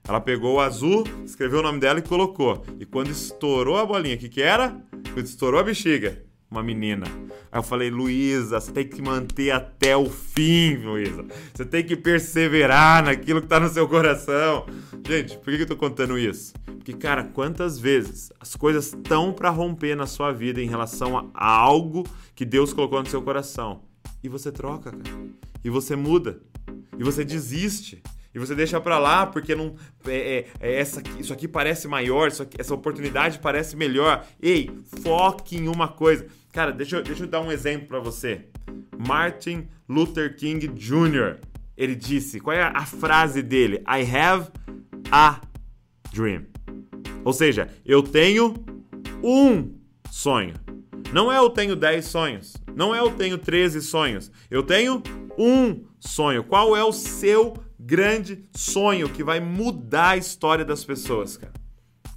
Ela 0.06 0.20
pegou 0.20 0.56
o 0.56 0.60
azul, 0.60 1.04
escreveu 1.24 1.60
o 1.60 1.62
nome 1.62 1.80
dela 1.80 1.98
e 1.98 2.02
colocou. 2.02 2.64
E 2.78 2.84
quando 2.84 3.10
estourou 3.10 3.76
a 3.76 3.84
bolinha, 3.84 4.14
o 4.14 4.18
que, 4.18 4.28
que 4.28 4.42
era? 4.42 4.80
Estourou 5.16 5.58
a 5.58 5.64
bexiga, 5.64 6.24
uma 6.50 6.62
menina. 6.62 7.06
Aí 7.50 7.58
eu 7.58 7.62
falei, 7.62 7.90
Luísa, 7.90 8.60
você 8.60 8.72
tem 8.72 8.86
que 8.86 9.02
manter 9.02 9.50
até 9.50 9.96
o 9.96 10.08
fim, 10.08 10.76
Luísa. 10.76 11.24
Você 11.54 11.64
tem 11.64 11.84
que 11.84 11.96
perseverar 11.96 13.04
naquilo 13.04 13.42
que 13.42 13.48
tá 13.48 13.58
no 13.58 13.68
seu 13.68 13.88
coração. 13.88 14.66
Gente, 15.06 15.36
por 15.38 15.54
que 15.54 15.62
eu 15.62 15.66
tô 15.66 15.76
contando 15.76 16.18
isso? 16.18 16.54
Porque, 16.64 16.92
cara, 16.92 17.24
quantas 17.24 17.78
vezes 17.78 18.32
as 18.40 18.54
coisas 18.54 18.92
estão 18.92 19.32
para 19.32 19.50
romper 19.50 19.96
na 19.96 20.06
sua 20.06 20.32
vida 20.32 20.60
em 20.60 20.68
relação 20.68 21.30
a 21.34 21.46
algo 21.46 22.04
que 22.34 22.44
Deus 22.44 22.72
colocou 22.72 23.02
no 23.02 23.08
seu 23.08 23.22
coração 23.22 23.82
e 24.22 24.28
você 24.28 24.52
troca, 24.52 24.90
cara. 24.90 25.16
E 25.64 25.70
você 25.70 25.96
muda. 25.96 26.40
E 26.98 27.02
você 27.02 27.24
desiste. 27.24 28.02
E 28.36 28.38
você 28.38 28.54
deixa 28.54 28.78
para 28.78 28.98
lá 28.98 29.24
porque 29.24 29.54
não 29.54 29.76
é, 30.06 30.44
é, 30.60 30.68
é 30.68 30.78
essa 30.78 31.02
isso 31.18 31.32
aqui 31.32 31.48
parece 31.48 31.88
maior, 31.88 32.28
aqui, 32.28 32.60
essa 32.60 32.74
oportunidade 32.74 33.38
parece 33.38 33.74
melhor. 33.74 34.26
Ei, 34.38 34.70
foque 35.02 35.56
em 35.56 35.68
uma 35.68 35.88
coisa. 35.88 36.26
Cara, 36.52 36.70
deixa 36.70 37.00
deixa 37.00 37.24
eu 37.24 37.28
dar 37.28 37.40
um 37.40 37.50
exemplo 37.50 37.88
para 37.88 37.98
você. 37.98 38.44
Martin 38.94 39.68
Luther 39.88 40.36
King 40.36 40.68
Jr. 40.68 41.38
Ele 41.74 41.94
disse, 41.94 42.38
qual 42.38 42.54
é 42.54 42.60
a 42.60 42.84
frase 42.84 43.42
dele? 43.42 43.82
I 43.88 44.04
have 44.14 44.50
a 45.10 45.40
dream. 46.12 46.44
Ou 47.24 47.32
seja, 47.32 47.70
eu 47.86 48.02
tenho 48.02 48.54
um 49.24 49.72
sonho. 50.10 50.52
Não 51.10 51.32
é 51.32 51.38
eu 51.38 51.48
tenho 51.48 51.74
10 51.74 52.04
sonhos. 52.04 52.54
Não 52.74 52.94
é 52.94 52.98
eu 52.98 53.12
tenho 53.12 53.38
13 53.38 53.80
sonhos. 53.80 54.30
Eu 54.50 54.62
tenho 54.62 55.02
um 55.38 55.86
sonho. 55.98 56.44
Qual 56.44 56.76
é 56.76 56.84
o 56.84 56.92
seu 56.92 57.54
grande 57.86 58.44
sonho 58.52 59.08
que 59.08 59.22
vai 59.22 59.38
mudar 59.38 60.10
a 60.10 60.16
história 60.16 60.64
das 60.64 60.84
pessoas, 60.84 61.36
cara? 61.36 61.52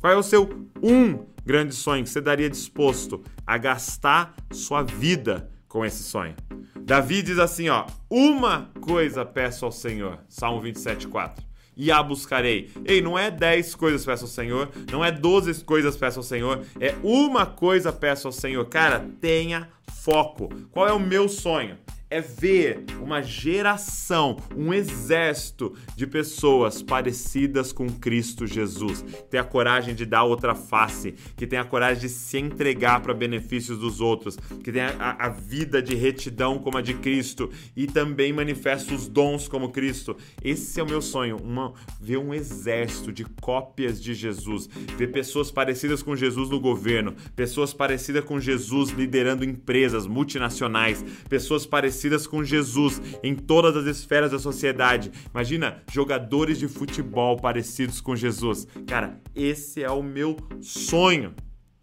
Qual 0.02 0.12
é 0.12 0.16
o 0.16 0.24
seu 0.24 0.68
um 0.82 1.26
grande 1.46 1.76
sonho 1.76 2.04
que 2.04 2.10
você 2.10 2.20
daria 2.20 2.50
disposto 2.50 3.24
a 3.46 3.56
gastar 3.58 4.36
sua 4.52 4.82
vida 4.82 5.52
com 5.68 5.86
esse 5.86 6.02
sonho? 6.02 6.36
Davi 6.82 7.22
diz 7.22 7.38
assim, 7.38 7.70
ó: 7.70 7.86
"Uma 8.10 8.72
coisa 8.82 9.24
peço 9.24 9.64
ao 9.64 9.72
Senhor", 9.72 10.18
Salmo 10.28 10.60
27:4. 10.60 11.44
e 11.78 11.92
a 11.92 12.04
buscarei. 12.04 12.70
Ei, 12.84 13.02
não 13.02 13.18
é 13.18 13.32
10 13.32 13.74
coisas 13.74 14.04
peço 14.04 14.26
ao 14.26 14.30
Senhor, 14.30 14.70
não 14.92 15.06
é 15.06 15.12
12 15.12 15.64
coisas 15.64 15.96
peço 15.96 16.20
ao 16.20 16.24
Senhor, 16.24 16.66
é 16.78 16.94
uma 17.02 17.46
coisa 17.46 17.94
peço 17.94 18.28
ao 18.28 18.34
Senhor. 18.34 18.66
Cara, 18.66 19.08
tenha 19.22 19.70
foco. 20.04 20.50
Qual 20.72 20.86
é 20.86 20.92
o 20.92 21.00
meu 21.00 21.30
sonho? 21.30 21.78
É 22.10 22.22
ver 22.22 22.86
uma 23.00 23.22
geração, 23.22 24.38
um 24.56 24.74
exército 24.74 25.76
de 25.96 26.08
pessoas 26.08 26.82
parecidas 26.82 27.72
com 27.72 27.88
Cristo 27.88 28.48
Jesus, 28.48 29.06
tem 29.30 29.40
a 29.40 29.44
coragem 29.44 29.94
de 29.94 30.06
dar 30.06 30.24
outra 30.24 30.56
face, 30.56 31.14
que 31.38 31.46
tem 31.46 31.60
a 31.60 31.64
coragem 31.64 32.02
de 32.02 32.10
se 32.10 32.38
entregar 32.40 33.02
para 33.02 33.14
benefícios 33.14 33.78
dos 33.78 34.02
outros, 34.02 34.38
que 34.64 34.72
tem 34.72 34.82
a, 34.82 35.18
a, 35.20 35.30
vida 35.30 35.82
de 35.82 35.96
retidão 35.96 36.58
como 36.58 36.78
a 36.78 36.82
de 36.82 36.96
Cristo 36.96 37.52
e 37.76 37.86
também 37.86 38.34
manifesta 38.34 38.94
os 38.94 39.08
dons 39.08 39.48
como 39.48 39.70
Cristo. 39.70 40.18
Esse 40.44 40.80
é 40.80 40.84
o 40.84 40.88
meu 40.88 41.02
sonho, 41.02 41.38
uma, 41.38 41.74
ver 42.02 42.18
um 42.18 42.34
exército 42.34 43.12
de 43.12 43.24
cópias 43.24 44.02
de 44.02 44.14
Jesus, 44.14 44.68
ver 44.98 45.12
pessoas 45.12 45.52
parecidas 45.52 46.02
com 46.02 46.16
Jesus 46.16 46.50
no 46.50 46.60
governo, 46.60 47.16
pessoas 47.36 47.72
parecidas 47.72 48.24
com 48.24 48.40
Jesus 48.40 48.90
liderando 48.90 49.46
empresas 49.46 50.08
multinacionais, 50.08 51.04
pessoas 51.30 51.66
parecidas 51.66 51.99
parecidas 52.00 52.26
com 52.26 52.44
Jesus 52.44 53.02
em 53.22 53.36
todas 53.36 53.76
as 53.76 53.86
esferas 53.86 54.32
da 54.32 54.40
sociedade. 54.40 55.12
Imagina 55.34 55.84
jogadores 55.92 56.58
de 56.58 56.68
futebol 56.68 57.36
parecidos 57.36 58.00
com 58.00 58.16
Jesus. 58.16 58.66
Cara, 58.88 59.20
esse 59.36 59.84
é 59.84 59.92
o 59.92 60.02
meu 60.02 60.38
sonho. 60.62 61.34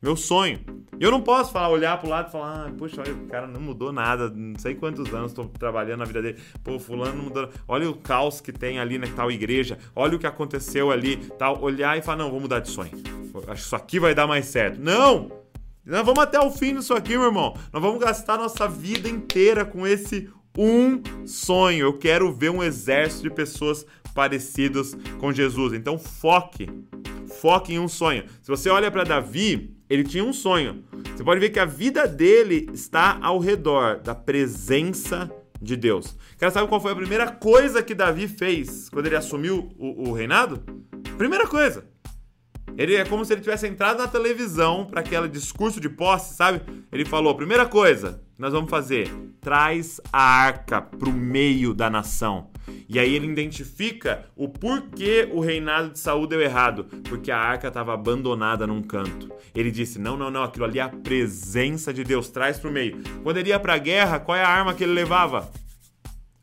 Meu 0.01 0.17
sonho. 0.17 0.61
Eu 0.99 1.11
não 1.11 1.21
posso 1.21 1.53
falar, 1.53 1.69
olhar 1.69 1.99
pro 1.99 2.09
lado 2.09 2.29
e 2.29 2.33
falar, 2.33 2.67
ah, 2.67 2.73
poxa, 2.79 3.03
olha, 3.03 3.13
o 3.13 3.27
cara 3.27 3.47
não 3.47 3.61
mudou 3.61 3.93
nada, 3.93 4.31
não 4.31 4.59
sei 4.59 4.75
quantos 4.75 5.13
anos 5.13 5.33
estou 5.33 5.47
trabalhando 5.47 5.99
na 5.99 6.05
vida 6.07 6.23
dele. 6.23 6.39
Pô, 6.65 6.79
fulano 6.79 7.17
não 7.17 7.25
mudou. 7.25 7.51
Olha 7.69 7.91
o 7.91 7.95
caos 7.95 8.41
que 8.41 8.53
tem 8.53 8.79
ali 8.79 8.97
na 8.97 9.07
tal 9.09 9.31
igreja, 9.31 9.77
olha 9.95 10.17
o 10.17 10.19
que 10.19 10.27
aconteceu 10.27 10.91
ali, 10.91 11.17
tal. 11.39 11.61
Olhar 11.63 11.99
e 11.99 12.03
falar, 12.03 12.19
não, 12.19 12.31
vou 12.31 12.41
mudar 12.41 12.61
de 12.61 12.71
sonho. 12.71 12.93
Acho 13.49 13.61
que 13.61 13.67
isso 13.67 13.77
aqui 13.77 14.01
vai 14.01 14.15
dar 14.15 14.27
mais 14.27 14.47
certo. 14.47 14.81
Não! 14.81 15.46
Nós 15.87 16.05
vamos 16.05 16.21
até 16.21 16.41
o 16.41 16.51
fim 16.51 16.75
disso 16.75 16.93
aqui, 16.95 17.11
meu 17.11 17.27
irmão. 17.27 17.55
Nós 17.73 17.81
vamos 17.81 18.01
gastar 18.01 18.37
nossa 18.37 18.67
vida 18.67 19.09
inteira 19.09 19.65
com 19.65 19.87
esse 19.87 20.29
um 20.59 21.01
sonho. 21.25 21.87
Eu 21.87 21.97
quero 21.97 22.33
ver 22.33 22.51
um 22.51 22.61
exército 22.61 23.23
de 23.23 23.31
pessoas 23.31 23.87
parecidas 24.13 24.97
com 25.21 25.33
Jesus. 25.33 25.75
Então 25.75 25.97
foque, 25.97 26.69
foque 27.41 27.75
em 27.75 27.79
um 27.79 27.87
sonho. 27.87 28.25
Se 28.43 28.49
você 28.49 28.69
olha 28.69 28.91
para 28.91 29.05
Davi, 29.05 29.77
ele 29.89 30.03
tinha 30.03 30.25
um 30.25 30.33
sonho. 30.33 30.85
Você 31.15 31.23
pode 31.23 31.39
ver 31.39 31.51
que 31.51 31.61
a 31.61 31.65
vida 31.65 32.05
dele 32.09 32.69
está 32.73 33.21
ao 33.23 33.39
redor 33.39 34.01
da 34.01 34.15
presença 34.15 35.31
de 35.63 35.77
Deus. 35.77 36.17
Cara, 36.37 36.51
sabe 36.51 36.69
qual 36.69 36.81
foi 36.81 36.93
a 36.93 36.97
primeira 36.97 37.31
coisa 37.31 37.81
que 37.81 37.95
Davi 37.95 38.27
fez 38.27 38.91
quando 38.91 39.07
ele 39.07 39.17
assumiu 39.17 39.71
o, 39.79 40.11
o 40.11 40.13
reinado? 40.13 40.65
Primeira 41.17 41.47
coisa, 41.47 41.87
ele 42.77 42.95
é 42.95 43.05
como 43.05 43.25
se 43.25 43.33
ele 43.33 43.41
tivesse 43.41 43.67
entrado 43.67 43.99
na 43.99 44.09
televisão 44.09 44.85
para 44.87 45.01
aquele 45.01 45.29
discurso 45.29 45.81
de 45.81 45.89
posse, 45.89 46.35
sabe? 46.35 46.61
Ele 46.93 47.05
falou: 47.05 47.35
primeira 47.35 47.67
coisa 47.67 48.23
que 48.35 48.41
nós 48.41 48.53
vamos 48.53 48.71
fazer, 48.71 49.11
traz 49.41 50.01
a 50.13 50.23
arca 50.23 50.83
para 50.83 51.09
o 51.09 51.13
meio 51.13 51.73
da 51.73 51.89
nação. 51.89 52.51
E 52.89 52.99
aí 52.99 53.15
ele 53.15 53.27
identifica 53.27 54.27
o 54.37 54.49
porquê 54.49 55.29
o 55.33 55.41
reinado 55.41 55.91
de 55.91 55.99
Saul 55.99 56.27
deu 56.27 56.41
errado, 56.41 56.85
porque 57.09 57.31
a 57.31 57.39
arca 57.39 57.69
estava 57.69 57.95
abandonada 57.95 58.67
num 58.67 58.83
canto. 58.83 59.33
Ele 59.55 59.71
disse: 59.71 59.99
"Não, 59.99 60.17
não, 60.17 60.31
não, 60.31 60.43
aquilo 60.43 60.65
ali 60.65 60.79
é 60.79 60.83
a 60.83 60.89
presença 60.89 61.93
de 61.93 62.05
Deus, 62.05 62.29
traz 62.29 62.59
para 62.59 62.71
o 62.71 62.73
meio". 62.73 63.03
Quando 63.23 63.39
ele 63.39 63.51
ia 63.51 63.61
para 63.61 63.75
a 63.75 63.79
guerra, 63.79 64.21
qual 64.21 64.37
é 64.37 64.43
a 64.43 64.49
arma 64.49 64.75
que 64.75 64.85
ele 64.85 64.93
levava? 64.93 65.51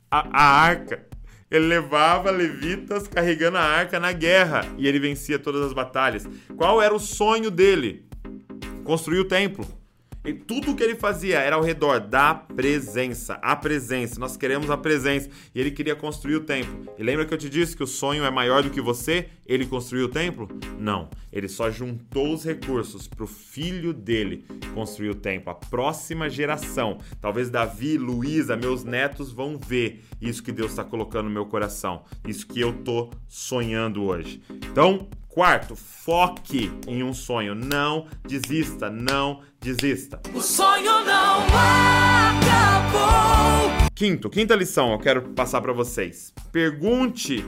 A, 0.09 0.27
a 0.31 0.62
arca. 0.62 1.12
Ele 1.54 1.68
levava 1.68 2.32
levitas 2.32 3.08
carregando 3.08 3.60
a 3.60 3.62
arca 3.62 4.00
na 4.00 4.12
guerra 4.12 4.66
e 4.76 4.88
ele 4.88 5.00
vencia 5.00 5.38
todas 5.38 5.62
as 5.62 5.72
batalhas. 5.72 6.28
Qual 6.58 6.82
era 6.82 6.92
o 6.92 7.00
sonho 7.00 7.52
dele? 7.52 8.08
Construir 8.84 9.20
o 9.20 9.26
templo. 9.26 9.63
E 10.25 10.33
tudo 10.33 10.75
que 10.75 10.81
ele 10.81 10.95
fazia 10.95 11.39
era 11.39 11.57
ao 11.57 11.62
redor 11.62 11.99
da 11.99 12.33
presença, 12.33 13.33
a 13.41 13.55
presença. 13.55 14.19
Nós 14.19 14.38
queremos 14.38 14.69
a 14.69 14.77
presença. 14.77 15.29
E 15.53 15.59
ele 15.59 15.71
queria 15.71 15.95
construir 15.95 16.36
o 16.36 16.41
templo. 16.41 16.93
E 16.97 17.03
lembra 17.03 17.25
que 17.25 17.33
eu 17.33 17.38
te 17.38 17.49
disse 17.49 17.75
que 17.75 17.83
o 17.83 17.88
sonho 17.88 18.23
é 18.23 18.31
maior 18.31 18.63
do 18.63 18.69
que 18.69 18.79
você? 18.79 19.27
Ele 19.45 19.65
construiu 19.65 20.05
o 20.05 20.09
templo? 20.09 20.47
Não. 20.79 21.09
Ele 21.31 21.49
só 21.49 21.69
juntou 21.69 22.33
os 22.33 22.45
recursos 22.45 23.07
para 23.07 23.23
o 23.23 23.27
filho 23.27 23.93
dele 23.93 24.45
construir 24.73 25.09
o 25.09 25.15
templo. 25.15 25.51
A 25.51 25.55
próxima 25.55 26.29
geração, 26.29 26.99
talvez 27.19 27.49
Davi, 27.49 27.97
Luísa, 27.97 28.55
meus 28.55 28.83
netos 28.83 29.31
vão 29.31 29.57
ver 29.57 30.03
isso 30.21 30.41
que 30.41 30.51
Deus 30.51 30.71
está 30.71 30.83
colocando 30.83 31.25
no 31.25 31.31
meu 31.31 31.45
coração. 31.45 32.03
Isso 32.25 32.47
que 32.47 32.62
eu 32.62 32.71
tô 32.71 33.09
sonhando 33.27 34.03
hoje. 34.03 34.41
Então, 34.71 35.07
Quarto, 35.34 35.76
foque 35.76 36.72
em 36.88 37.02
um 37.02 37.12
sonho. 37.12 37.56
Não 37.56 38.06
desista, 38.24 38.88
não 38.91 39.41
desista. 39.60 40.22
O 40.32 40.39
sonho 40.39 41.04
não 41.04 41.39
acabou. 42.38 43.89
Quinto, 43.96 44.30
quinta 44.30 44.54
lição 44.56 44.91
eu 44.91 45.00
quero 45.00 45.30
passar 45.30 45.60
para 45.60 45.74
vocês. 45.74 46.32
Pergunte 46.52 47.43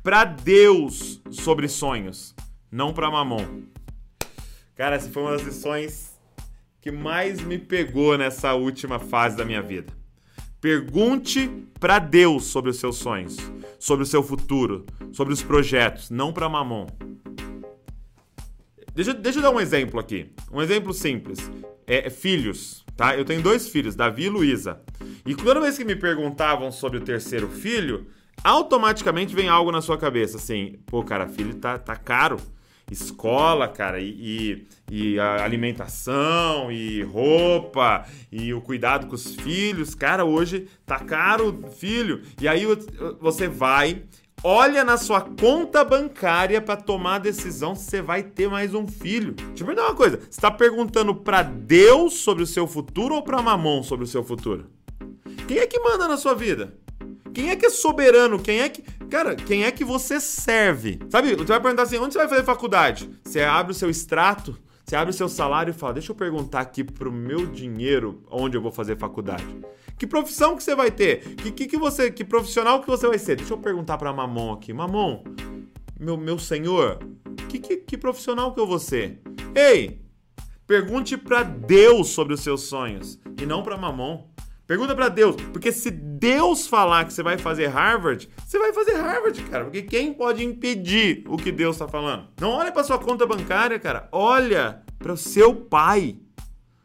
para 0.00 0.24
Deus 0.24 1.20
sobre 1.32 1.66
sonhos, 1.66 2.36
não 2.70 2.94
para 2.94 3.10
Mamon. 3.10 3.62
Cara, 4.76 4.94
essa 4.94 5.10
foi 5.10 5.24
uma 5.24 5.32
das 5.32 5.42
lições 5.42 6.16
que 6.80 6.92
mais 6.92 7.40
me 7.40 7.58
pegou 7.58 8.16
nessa 8.16 8.54
última 8.54 9.00
fase 9.00 9.36
da 9.36 9.44
minha 9.44 9.60
vida. 9.60 9.92
Pergunte 10.64 11.50
para 11.78 11.98
Deus 11.98 12.44
sobre 12.44 12.70
os 12.70 12.78
seus 12.78 12.96
sonhos, 12.96 13.36
sobre 13.78 14.02
o 14.02 14.06
seu 14.06 14.22
futuro, 14.22 14.86
sobre 15.12 15.34
os 15.34 15.42
projetos, 15.42 16.08
não 16.08 16.32
para 16.32 16.48
Mamon. 16.48 16.86
Deixa, 18.94 19.12
deixa 19.12 19.40
eu 19.40 19.42
dar 19.42 19.50
um 19.50 19.60
exemplo 19.60 20.00
aqui. 20.00 20.32
Um 20.50 20.62
exemplo 20.62 20.94
simples. 20.94 21.50
É, 21.86 22.06
é, 22.06 22.08
filhos, 22.08 22.82
tá? 22.96 23.14
Eu 23.14 23.26
tenho 23.26 23.42
dois 23.42 23.68
filhos, 23.68 23.94
Davi 23.94 24.24
e 24.24 24.28
Luísa. 24.30 24.80
E 25.26 25.34
toda 25.34 25.60
vez 25.60 25.76
que 25.76 25.84
me 25.84 25.96
perguntavam 25.96 26.72
sobre 26.72 26.96
o 26.96 27.02
terceiro 27.02 27.46
filho, 27.50 28.06
automaticamente 28.42 29.34
vem 29.34 29.50
algo 29.50 29.70
na 29.70 29.82
sua 29.82 29.98
cabeça, 29.98 30.38
assim, 30.38 30.78
pô, 30.86 31.04
cara, 31.04 31.28
filho 31.28 31.56
tá, 31.56 31.78
tá 31.78 31.94
caro. 31.94 32.38
Escola, 32.90 33.66
cara, 33.66 34.00
e, 34.00 34.66
e, 34.90 35.14
e 35.14 35.18
alimentação, 35.18 36.70
e 36.70 37.02
roupa, 37.02 38.04
e 38.30 38.52
o 38.52 38.60
cuidado 38.60 39.06
com 39.06 39.14
os 39.14 39.34
filhos. 39.34 39.94
Cara, 39.94 40.24
hoje 40.24 40.68
tá 40.84 40.98
caro, 40.98 41.64
filho. 41.76 42.22
E 42.40 42.46
aí 42.46 42.64
você 43.20 43.48
vai 43.48 44.02
olha 44.44 44.84
na 44.84 44.98
sua 44.98 45.22
conta 45.22 45.82
bancária 45.82 46.60
para 46.60 46.76
tomar 46.76 47.14
a 47.14 47.18
decisão 47.18 47.74
se 47.74 47.84
você 47.84 48.02
vai 48.02 48.22
ter 48.22 48.48
mais 48.48 48.74
um 48.74 48.86
filho. 48.86 49.32
Deixa 49.32 49.62
eu 49.62 49.66
perguntar 49.66 49.88
uma 49.88 49.94
coisa: 49.94 50.18
você 50.18 50.28
está 50.28 50.50
perguntando 50.50 51.14
para 51.14 51.42
Deus 51.42 52.14
sobre 52.14 52.44
o 52.44 52.46
seu 52.46 52.66
futuro 52.66 53.14
ou 53.14 53.22
para 53.22 53.40
Mamon 53.40 53.82
sobre 53.82 54.04
o 54.04 54.08
seu 54.08 54.22
futuro? 54.22 54.66
Quem 55.48 55.58
é 55.58 55.66
que 55.66 55.80
manda 55.80 56.06
na 56.06 56.18
sua 56.18 56.34
vida? 56.34 56.74
Quem 57.32 57.50
é 57.50 57.56
que 57.56 57.66
é 57.66 57.70
soberano? 57.70 58.38
Quem 58.38 58.60
é 58.60 58.68
que. 58.68 58.84
Cara, 59.14 59.36
quem 59.36 59.62
é 59.62 59.70
que 59.70 59.84
você 59.84 60.18
serve? 60.18 60.98
Sabe, 61.08 61.36
você 61.36 61.44
vai 61.44 61.60
perguntar 61.60 61.84
assim: 61.84 61.98
onde 61.98 62.12
você 62.12 62.18
vai 62.18 62.26
fazer 62.26 62.42
faculdade? 62.42 63.08
Você 63.24 63.42
abre 63.42 63.70
o 63.70 63.74
seu 63.74 63.88
extrato, 63.88 64.58
você 64.84 64.96
abre 64.96 65.10
o 65.10 65.16
seu 65.16 65.28
salário 65.28 65.70
e 65.70 65.72
fala: 65.72 65.92
deixa 65.92 66.10
eu 66.10 66.16
perguntar 66.16 66.58
aqui 66.58 66.82
pro 66.82 67.12
meu 67.12 67.46
dinheiro 67.46 68.24
onde 68.28 68.56
eu 68.56 68.60
vou 68.60 68.72
fazer 68.72 68.98
faculdade. 68.98 69.46
Que 69.96 70.04
profissão 70.04 70.56
que 70.56 70.64
você 70.64 70.74
vai 70.74 70.90
ter? 70.90 71.36
Que, 71.36 71.52
que, 71.52 71.66
que 71.66 71.76
você, 71.76 72.10
que 72.10 72.24
profissional 72.24 72.80
que 72.80 72.88
você 72.88 73.06
vai 73.06 73.16
ser? 73.16 73.36
Deixa 73.36 73.54
eu 73.54 73.58
perguntar 73.58 73.98
para 73.98 74.12
Mamon 74.12 74.52
aqui. 74.52 74.72
Mamon, 74.72 75.22
meu, 75.96 76.16
meu 76.16 76.36
senhor, 76.36 76.98
que, 77.48 77.60
que, 77.60 77.76
que 77.76 77.96
profissional 77.96 78.52
que 78.52 78.58
eu 78.58 78.66
vou 78.66 78.80
ser? 78.80 79.22
Ei, 79.54 80.02
pergunte 80.66 81.16
para 81.16 81.44
Deus 81.44 82.08
sobre 82.08 82.34
os 82.34 82.40
seus 82.40 82.62
sonhos 82.62 83.20
e 83.40 83.46
não 83.46 83.62
para 83.62 83.76
Mamon. 83.76 84.33
Pergunta 84.66 84.94
para 84.94 85.10
Deus, 85.10 85.36
porque 85.52 85.70
se 85.70 85.90
Deus 85.90 86.66
falar 86.66 87.04
que 87.04 87.12
você 87.12 87.22
vai 87.22 87.36
fazer 87.36 87.66
Harvard, 87.66 88.30
você 88.46 88.58
vai 88.58 88.72
fazer 88.72 88.94
Harvard, 88.94 89.42
cara. 89.42 89.64
Porque 89.64 89.82
quem 89.82 90.12
pode 90.12 90.42
impedir 90.42 91.22
o 91.28 91.36
que 91.36 91.52
Deus 91.52 91.76
está 91.76 91.86
falando? 91.86 92.28
Não 92.40 92.50
olha 92.50 92.72
para 92.72 92.82
sua 92.82 92.98
conta 92.98 93.26
bancária, 93.26 93.78
cara. 93.78 94.08
Olha 94.10 94.82
para 94.98 95.12
o 95.12 95.18
seu 95.18 95.54
pai. 95.54 96.16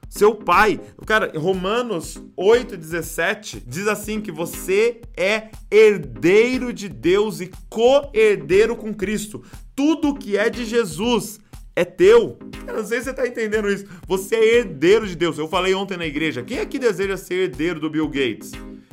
Seu 0.10 0.36
pai. 0.36 0.82
Cara, 1.06 1.32
Romanos 1.40 2.22
8,17 2.38 3.64
diz 3.66 3.88
assim: 3.88 4.20
que 4.20 4.32
você 4.32 5.00
é 5.16 5.50
herdeiro 5.72 6.74
de 6.74 6.90
Deus 6.90 7.40
e 7.40 7.50
co-herdeiro 7.70 8.76
com 8.76 8.94
Cristo. 8.94 9.42
Tudo 9.74 10.16
que 10.16 10.36
é 10.36 10.50
de 10.50 10.66
Jesus 10.66 11.40
é 11.80 11.86
teu. 11.86 12.38
Eu 12.68 12.74
não 12.74 12.86
sei 12.86 13.00
se 13.00 13.06
você 13.06 13.10
está 13.12 13.28
entendendo 13.28 13.70
isso. 13.70 13.86
Você 14.08 14.36
é 14.36 14.58
herdeiro 14.58 15.08
de 15.08 15.16
Deus. 15.16 15.38
Eu 15.38 15.48
falei 15.48 15.74
ontem 15.74 15.98
na 15.98 16.06
igreja: 16.06 16.44
quem 16.44 16.60
aqui 16.60 16.78
deseja 16.78 17.16
ser 17.16 17.36
herdeiro 17.36 17.80
do 17.80 17.90
Bill 17.90 18.08
Gates? 18.08 18.52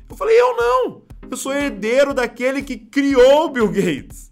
Eu 0.09 0.17
falei: 0.17 0.41
eu 0.41 0.57
não. 0.57 1.03
Eu 1.29 1.37
sou 1.37 1.53
herdeiro 1.53 2.15
daquele 2.15 2.63
que 2.63 2.77
criou 2.77 3.47
o 3.47 3.49
Bill 3.49 3.69
Gates 3.69 4.31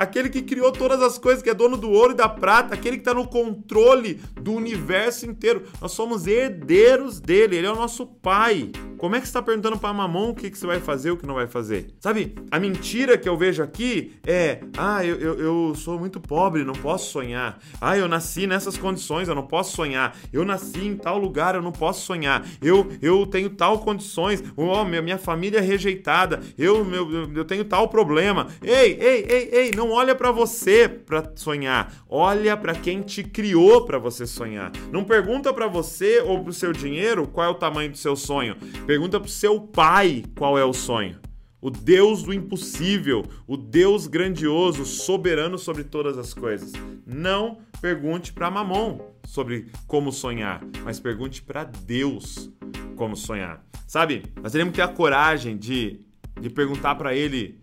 aquele 0.00 0.30
que 0.30 0.40
criou 0.40 0.72
todas 0.72 1.02
as 1.02 1.18
coisas, 1.18 1.42
que 1.42 1.50
é 1.50 1.54
dono 1.54 1.76
do 1.76 1.90
ouro 1.90 2.12
e 2.12 2.16
da 2.16 2.26
prata, 2.26 2.72
aquele 2.74 2.96
que 2.96 3.02
está 3.02 3.12
no 3.12 3.28
controle 3.28 4.18
do 4.40 4.52
universo 4.54 5.26
inteiro. 5.26 5.64
Nós 5.78 5.92
somos 5.92 6.26
herdeiros 6.26 7.20
dele, 7.20 7.56
ele 7.56 7.66
é 7.66 7.70
o 7.70 7.76
nosso 7.76 8.06
pai. 8.06 8.70
Como 8.96 9.16
é 9.16 9.20
que 9.20 9.26
você 9.26 9.30
está 9.30 9.42
perguntando 9.42 9.78
para 9.78 9.94
mamão 9.94 10.30
o 10.30 10.34
que, 10.34 10.50
que 10.50 10.58
você 10.58 10.66
vai 10.66 10.78
fazer, 10.78 11.10
o 11.10 11.16
que 11.16 11.26
não 11.26 11.34
vai 11.34 11.46
fazer? 11.46 11.86
Sabe, 12.00 12.34
a 12.50 12.60
mentira 12.60 13.16
que 13.16 13.26
eu 13.26 13.34
vejo 13.34 13.62
aqui 13.62 14.12
é: 14.26 14.60
ah, 14.76 15.04
eu, 15.04 15.16
eu, 15.16 15.38
eu 15.40 15.74
sou 15.74 15.98
muito 15.98 16.20
pobre, 16.20 16.64
não 16.64 16.74
posso 16.74 17.10
sonhar. 17.10 17.58
Ah, 17.80 17.96
eu 17.96 18.06
nasci 18.06 18.46
nessas 18.46 18.76
condições, 18.76 19.26
eu 19.26 19.34
não 19.34 19.46
posso 19.46 19.74
sonhar. 19.74 20.14
Eu 20.30 20.44
nasci 20.44 20.86
em 20.86 20.96
tal 20.96 21.18
lugar, 21.18 21.54
eu 21.54 21.62
não 21.62 21.72
posso 21.72 22.04
sonhar. 22.04 22.46
Eu, 22.60 22.90
eu 23.00 23.26
tenho 23.26 23.48
tal 23.48 23.78
condições, 23.78 24.44
oh, 24.54 24.84
minha, 24.84 25.00
minha 25.00 25.18
família 25.18 25.58
é 25.58 25.62
rejeitada, 25.62 26.40
eu, 26.58 26.84
meu, 26.84 27.32
eu 27.34 27.44
tenho 27.46 27.64
tal 27.64 27.88
problema. 27.88 28.48
Ei, 28.62 28.98
ei, 29.00 29.26
ei, 29.28 29.50
ei, 29.50 29.70
não 29.74 29.89
olha 29.90 30.14
para 30.14 30.30
você 30.30 30.88
para 30.88 31.32
sonhar. 31.36 31.92
Olha 32.08 32.56
para 32.56 32.74
quem 32.74 33.02
te 33.02 33.22
criou 33.22 33.84
para 33.84 33.98
você 33.98 34.26
sonhar. 34.26 34.72
Não 34.90 35.04
pergunta 35.04 35.52
para 35.52 35.66
você 35.66 36.20
ou 36.20 36.42
pro 36.42 36.52
seu 36.52 36.72
dinheiro 36.72 37.26
qual 37.26 37.46
é 37.46 37.50
o 37.50 37.54
tamanho 37.54 37.90
do 37.90 37.98
seu 37.98 38.16
sonho. 38.16 38.56
Pergunta 38.86 39.20
pro 39.20 39.28
seu 39.28 39.60
pai 39.60 40.24
qual 40.36 40.58
é 40.58 40.64
o 40.64 40.72
sonho. 40.72 41.18
O 41.60 41.70
Deus 41.70 42.22
do 42.22 42.32
impossível, 42.32 43.22
o 43.46 43.54
Deus 43.54 44.06
grandioso, 44.06 44.86
soberano 44.86 45.58
sobre 45.58 45.84
todas 45.84 46.16
as 46.16 46.32
coisas. 46.32 46.72
Não 47.06 47.58
pergunte 47.82 48.32
para 48.32 48.50
Mamon 48.50 48.98
sobre 49.24 49.70
como 49.86 50.10
sonhar, 50.10 50.62
mas 50.82 50.98
pergunte 50.98 51.42
para 51.42 51.64
Deus 51.64 52.50
como 52.96 53.14
sonhar. 53.14 53.62
Sabe? 53.86 54.22
Nós 54.42 54.52
teremos 54.52 54.72
que 54.72 54.76
ter 54.76 54.82
a 54.82 54.88
coragem 54.88 55.56
de, 55.56 56.00
de 56.40 56.48
perguntar 56.48 56.94
para 56.94 57.14
ele 57.14 57.60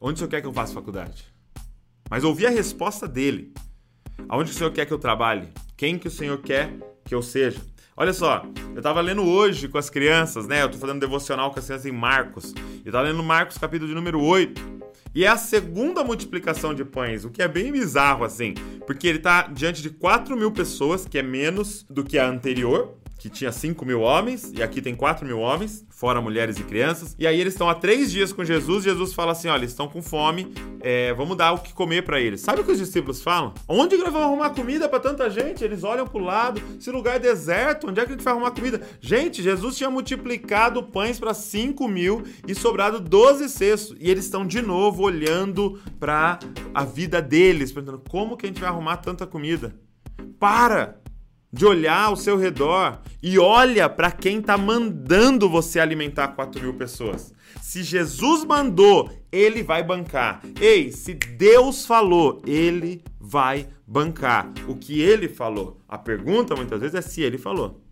onde 0.00 0.14
o 0.14 0.18
senhor 0.18 0.28
quer 0.28 0.40
que 0.40 0.46
eu 0.46 0.52
faça 0.52 0.74
faculdade. 0.74 1.31
Mas 2.12 2.24
ouvir 2.24 2.44
a 2.44 2.50
resposta 2.50 3.08
dele. 3.08 3.54
Aonde 4.28 4.50
o 4.50 4.54
senhor 4.54 4.70
quer 4.70 4.84
que 4.84 4.92
eu 4.92 4.98
trabalhe? 4.98 5.48
Quem 5.74 5.98
que 5.98 6.08
o 6.08 6.10
senhor 6.10 6.42
quer 6.42 6.70
que 7.06 7.14
eu 7.14 7.22
seja? 7.22 7.58
Olha 7.96 8.12
só, 8.12 8.44
eu 8.76 8.82
tava 8.82 9.00
lendo 9.00 9.22
hoje 9.22 9.66
com 9.66 9.78
as 9.78 9.88
crianças, 9.88 10.46
né? 10.46 10.62
Eu 10.62 10.68
tô 10.68 10.76
fazendo 10.76 11.00
devocional 11.00 11.50
com 11.50 11.58
as 11.58 11.64
crianças 11.64 11.86
em 11.86 11.90
Marcos. 11.90 12.52
Eu 12.84 12.92
tava 12.92 13.08
lendo 13.08 13.22
Marcos 13.22 13.56
capítulo 13.56 13.88
de 13.88 13.94
número 13.94 14.20
8. 14.20 14.60
E 15.14 15.24
é 15.24 15.28
a 15.28 15.38
segunda 15.38 16.04
multiplicação 16.04 16.74
de 16.74 16.84
pães, 16.84 17.24
o 17.24 17.30
que 17.30 17.40
é 17.40 17.48
bem 17.48 17.72
bizarro, 17.72 18.24
assim. 18.24 18.52
Porque 18.86 19.06
ele 19.06 19.18
tá 19.18 19.44
diante 19.44 19.80
de 19.80 19.88
4 19.88 20.36
mil 20.36 20.52
pessoas, 20.52 21.06
que 21.06 21.16
é 21.18 21.22
menos 21.22 21.82
do 21.88 22.04
que 22.04 22.18
a 22.18 22.28
anterior 22.28 22.94
que 23.22 23.30
tinha 23.30 23.52
5 23.52 23.86
mil 23.86 24.00
homens, 24.00 24.52
e 24.52 24.60
aqui 24.64 24.82
tem 24.82 24.96
4 24.96 25.24
mil 25.24 25.38
homens, 25.38 25.86
fora 25.88 26.20
mulheres 26.20 26.58
e 26.58 26.64
crianças. 26.64 27.14
E 27.16 27.24
aí 27.24 27.40
eles 27.40 27.54
estão 27.54 27.70
há 27.70 27.74
três 27.76 28.10
dias 28.10 28.32
com 28.32 28.44
Jesus, 28.44 28.82
Jesus 28.82 29.14
fala 29.14 29.30
assim: 29.30 29.46
olha, 29.46 29.60
eles 29.60 29.70
estão 29.70 29.88
com 29.88 30.02
fome, 30.02 30.52
é, 30.80 31.14
vamos 31.14 31.36
dar 31.36 31.52
o 31.52 31.58
que 31.58 31.72
comer 31.72 32.02
para 32.02 32.20
eles. 32.20 32.40
Sabe 32.40 32.62
o 32.62 32.64
que 32.64 32.72
os 32.72 32.78
discípulos 32.78 33.22
falam? 33.22 33.54
Onde 33.68 33.96
que 33.96 34.02
nós 34.02 34.12
vamos 34.12 34.26
arrumar 34.26 34.50
comida 34.50 34.88
para 34.88 34.98
tanta 34.98 35.30
gente? 35.30 35.62
Eles 35.62 35.84
olham 35.84 36.04
pro 36.04 36.18
lado, 36.18 36.60
esse 36.76 36.90
lugar 36.90 37.14
é 37.14 37.18
deserto, 37.20 37.88
onde 37.88 38.00
é 38.00 38.04
que 38.04 38.10
a 38.10 38.14
gente 38.16 38.24
vai 38.24 38.32
arrumar 38.32 38.50
comida? 38.50 38.82
Gente, 39.00 39.40
Jesus 39.40 39.76
tinha 39.76 39.88
multiplicado 39.88 40.82
pães 40.82 41.20
para 41.20 41.32
5 41.32 41.86
mil 41.86 42.24
e 42.44 42.56
sobrado 42.56 42.98
12 42.98 43.48
cestos. 43.50 43.96
E 44.00 44.10
eles 44.10 44.24
estão 44.24 44.44
de 44.44 44.60
novo 44.60 45.04
olhando 45.04 45.80
para 46.00 46.40
a 46.74 46.84
vida 46.84 47.22
deles, 47.22 47.70
perguntando 47.70 48.02
como 48.10 48.36
que 48.36 48.46
a 48.46 48.48
gente 48.48 48.60
vai 48.60 48.68
arrumar 48.68 48.96
tanta 48.96 49.28
comida. 49.28 49.72
Para! 50.40 51.01
De 51.52 51.66
olhar 51.66 52.04
ao 52.04 52.16
seu 52.16 52.38
redor 52.38 53.00
e 53.22 53.38
olha 53.38 53.88
para 53.88 54.10
quem 54.10 54.38
está 54.38 54.56
mandando 54.56 55.50
você 55.50 55.78
alimentar 55.78 56.28
4 56.28 56.62
mil 56.62 56.74
pessoas. 56.74 57.34
Se 57.60 57.82
Jesus 57.82 58.44
mandou, 58.44 59.10
ele 59.30 59.62
vai 59.62 59.82
bancar. 59.82 60.42
Ei, 60.58 60.90
se 60.90 61.12
Deus 61.12 61.84
falou, 61.84 62.40
ele 62.46 63.02
vai 63.20 63.68
bancar 63.86 64.50
o 64.66 64.74
que 64.74 65.00
ele 65.00 65.28
falou. 65.28 65.78
A 65.86 65.98
pergunta 65.98 66.56
muitas 66.56 66.80
vezes 66.80 66.94
é 66.94 67.02
se 67.02 67.20
ele 67.20 67.36
falou. 67.36 67.82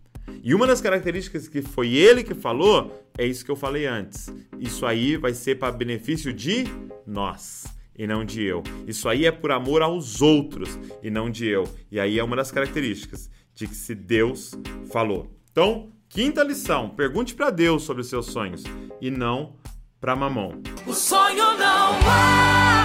E 0.43 0.55
uma 0.55 0.65
das 0.65 0.81
características 0.81 1.47
que 1.47 1.61
foi 1.61 1.93
ele 1.93 2.23
que 2.23 2.33
falou 2.33 3.05
é 3.17 3.25
isso 3.25 3.45
que 3.45 3.51
eu 3.51 3.55
falei 3.55 3.85
antes. 3.85 4.33
Isso 4.59 4.85
aí 4.85 5.17
vai 5.17 5.33
ser 5.33 5.59
para 5.59 5.71
benefício 5.71 6.33
de 6.33 6.63
nós 7.05 7.65
e 7.95 8.07
não 8.07 8.25
de 8.25 8.43
eu. 8.43 8.63
Isso 8.87 9.07
aí 9.07 9.25
é 9.25 9.31
por 9.31 9.51
amor 9.51 9.81
aos 9.83 10.21
outros 10.21 10.79
e 11.03 11.11
não 11.11 11.29
de 11.29 11.47
eu. 11.47 11.67
E 11.91 11.99
aí 11.99 12.17
é 12.17 12.23
uma 12.23 12.35
das 12.35 12.51
características 12.51 13.29
de 13.61 13.67
que 13.67 13.75
se 13.75 13.93
Deus 13.93 14.55
falou. 14.91 15.31
Então, 15.51 15.91
quinta 16.09 16.43
lição: 16.43 16.89
pergunte 16.89 17.35
para 17.35 17.51
Deus 17.51 17.83
sobre 17.83 18.01
os 18.01 18.09
seus 18.09 18.25
sonhos 18.25 18.63
e 18.99 19.11
não 19.11 19.55
para 19.99 20.15
Mamão. 20.15 20.59
O 20.87 20.93
sonho 20.93 21.57
não 21.57 21.99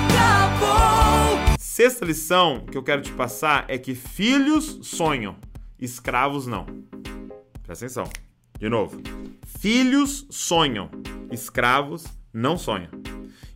acabou. 0.05 0.77
Sexta 1.59 2.05
lição 2.05 2.67
que 2.71 2.77
eu 2.77 2.83
quero 2.83 3.01
te 3.01 3.11
passar 3.12 3.65
é 3.69 3.79
que 3.79 3.95
filhos 3.95 4.81
sonham, 4.83 5.37
escravos 5.81 6.47
não. 6.47 6.67
Presta 7.62 7.87
atenção. 7.87 8.11
De 8.59 8.69
novo. 8.69 9.01
Filhos 9.59 10.27
sonham, 10.31 10.91
escravos 11.33 12.05
não 12.33 12.59
sonham. 12.59 12.91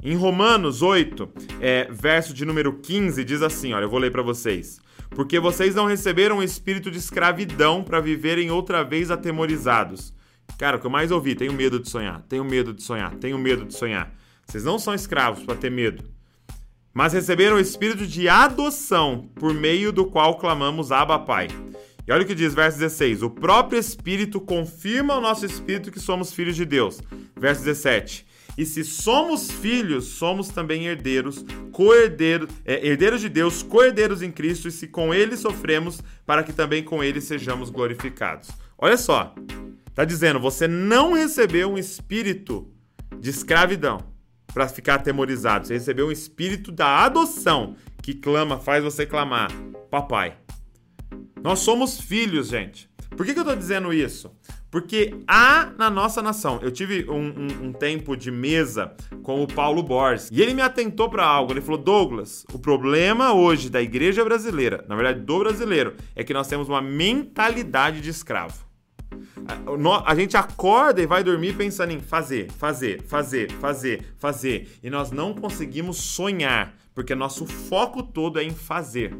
Em 0.02 0.14
Romanos 0.14 0.80
8, 0.80 1.28
é, 1.60 1.84
verso 1.90 2.32
de 2.32 2.46
número 2.46 2.78
15, 2.78 3.22
diz 3.24 3.42
assim: 3.42 3.74
olha, 3.74 3.84
eu 3.84 3.90
vou 3.90 3.98
ler 3.98 4.10
para 4.10 4.22
vocês 4.22 4.80
porque 5.10 5.38
vocês 5.40 5.74
não 5.74 5.86
receberam 5.86 6.38
um 6.38 6.42
espírito 6.42 6.90
de 6.90 6.98
escravidão 6.98 7.82
para 7.82 8.00
viverem 8.00 8.50
outra 8.50 8.82
vez 8.82 9.10
atemorizados. 9.10 10.14
Cara, 10.58 10.76
o 10.76 10.80
que 10.80 10.86
eu 10.86 10.90
mais 10.90 11.10
ouvi, 11.10 11.34
tenho 11.34 11.52
medo 11.52 11.78
de 11.78 11.88
sonhar, 11.88 12.22
tenho 12.28 12.44
medo 12.44 12.72
de 12.72 12.82
sonhar, 12.82 13.14
tenho 13.16 13.38
medo 13.38 13.64
de 13.64 13.74
sonhar. 13.74 14.12
Vocês 14.46 14.64
não 14.64 14.78
são 14.78 14.94
escravos 14.94 15.42
para 15.44 15.54
ter 15.54 15.70
medo, 15.70 16.04
mas 16.92 17.12
receberam 17.12 17.56
o 17.56 17.60
espírito 17.60 18.06
de 18.06 18.28
adoção, 18.28 19.28
por 19.36 19.54
meio 19.54 19.92
do 19.92 20.06
qual 20.06 20.38
clamamos 20.38 20.90
Abba 20.90 21.18
Pai. 21.18 21.48
E 22.06 22.12
olha 22.12 22.24
o 22.24 22.26
que 22.26 22.34
diz, 22.34 22.52
verso 22.54 22.78
16: 22.78 23.22
O 23.22 23.30
próprio 23.30 23.78
Espírito 23.78 24.40
confirma 24.40 25.14
ao 25.14 25.20
nosso 25.20 25.46
espírito 25.46 25.92
que 25.92 26.00
somos 26.00 26.32
filhos 26.32 26.56
de 26.56 26.64
Deus. 26.64 27.00
Verso 27.36 27.62
17: 27.62 28.26
e 28.56 28.66
se 28.66 28.84
somos 28.84 29.50
filhos, 29.50 30.04
somos 30.04 30.48
também 30.48 30.86
herdeiros, 30.86 31.44
co-herdeiros, 31.72 32.48
é, 32.64 32.86
herdeiros 32.86 33.20
de 33.20 33.28
Deus, 33.28 33.62
co-herdeiros 33.62 34.22
em 34.22 34.30
Cristo, 34.30 34.68
e 34.68 34.72
se 34.72 34.86
com 34.86 35.14
ele 35.14 35.36
sofremos, 35.36 36.02
para 36.26 36.42
que 36.42 36.52
também 36.52 36.82
com 36.82 37.02
ele 37.02 37.20
sejamos 37.20 37.70
glorificados. 37.70 38.50
Olha 38.76 38.96
só, 38.96 39.34
tá 39.94 40.04
dizendo, 40.04 40.40
você 40.40 40.66
não 40.66 41.12
recebeu 41.12 41.70
um 41.70 41.78
espírito 41.78 42.70
de 43.18 43.30
escravidão 43.30 43.98
para 44.52 44.68
ficar 44.68 44.96
atemorizado. 44.96 45.66
Você 45.66 45.74
recebeu 45.74 46.08
um 46.08 46.12
espírito 46.12 46.72
da 46.72 47.04
adoção 47.04 47.76
que 48.02 48.14
clama, 48.14 48.58
faz 48.58 48.82
você 48.82 49.06
clamar, 49.06 49.50
papai. 49.90 50.36
Nós 51.42 51.60
somos 51.60 52.00
filhos, 52.00 52.48
gente. 52.48 52.90
Por 53.16 53.24
que, 53.24 53.34
que 53.34 53.40
eu 53.40 53.44
tô 53.44 53.54
dizendo 53.54 53.92
isso? 53.92 54.30
Porque 54.70 55.14
há 55.26 55.72
na 55.76 55.90
nossa 55.90 56.22
nação. 56.22 56.60
Eu 56.62 56.70
tive 56.70 57.04
um, 57.10 57.16
um, 57.16 57.66
um, 57.66 57.72
tempo 57.72 58.16
de 58.16 58.30
mesa 58.30 58.94
com 59.22 59.42
o 59.42 59.46
Paulo 59.46 59.82
Borges 59.82 60.30
e 60.30 60.40
ele 60.40 60.54
me 60.54 60.62
atentou 60.62 61.10
para 61.10 61.24
algo. 61.24 61.52
Ele 61.52 61.60
falou: 61.60 61.80
Douglas, 61.80 62.46
o 62.52 62.58
problema 62.58 63.32
hoje 63.32 63.68
da 63.68 63.82
igreja 63.82 64.24
brasileira, 64.24 64.84
na 64.88 64.94
verdade 64.94 65.20
do 65.20 65.38
brasileiro, 65.40 65.94
é 66.14 66.22
que 66.22 66.32
nós 66.32 66.46
temos 66.46 66.68
uma 66.68 66.80
mentalidade 66.80 68.00
de 68.00 68.10
escravo. 68.10 68.70
A 70.06 70.14
gente 70.14 70.36
acorda 70.36 71.02
e 71.02 71.06
vai 71.06 71.24
dormir 71.24 71.56
pensando 71.56 71.92
em 71.92 71.98
fazer, 72.00 72.50
fazer, 72.52 73.02
fazer, 73.02 73.50
fazer, 73.52 74.04
fazer. 74.16 74.78
E 74.82 74.88
nós 74.88 75.10
não 75.10 75.34
conseguimos 75.34 75.96
sonhar, 75.96 76.76
porque 76.94 77.14
nosso 77.14 77.44
foco 77.44 78.02
todo 78.02 78.38
é 78.38 78.44
em 78.44 78.50
fazer. 78.50 79.16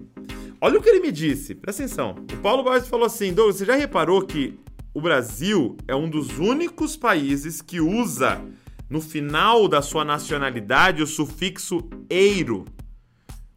Olha 0.61 0.79
o 0.79 0.83
que 0.83 0.89
ele 0.89 1.01
me 1.01 1.11
disse, 1.11 1.55
presta 1.55 1.83
atenção. 1.83 2.15
O 2.33 2.37
Paulo 2.37 2.63
Borges 2.63 2.89
falou 2.89 3.07
assim: 3.07 3.33
Douglas, 3.33 3.57
você 3.57 3.65
já 3.65 3.75
reparou 3.75 4.23
que 4.23 4.59
o 4.93 5.01
Brasil 5.01 5.77
é 5.87 5.95
um 5.95 6.11
dos 6.11 6.39
únicos 6.39 6.97
países 6.97 7.63
que 7.63 7.81
usa 7.81 8.45
no 8.89 9.01
final 9.01 9.69
da 9.69 9.81
sua 9.81 10.05
nacionalidade 10.05 11.03
o 11.03 11.07
sufixo 11.07 11.89
eiro. 12.09 12.65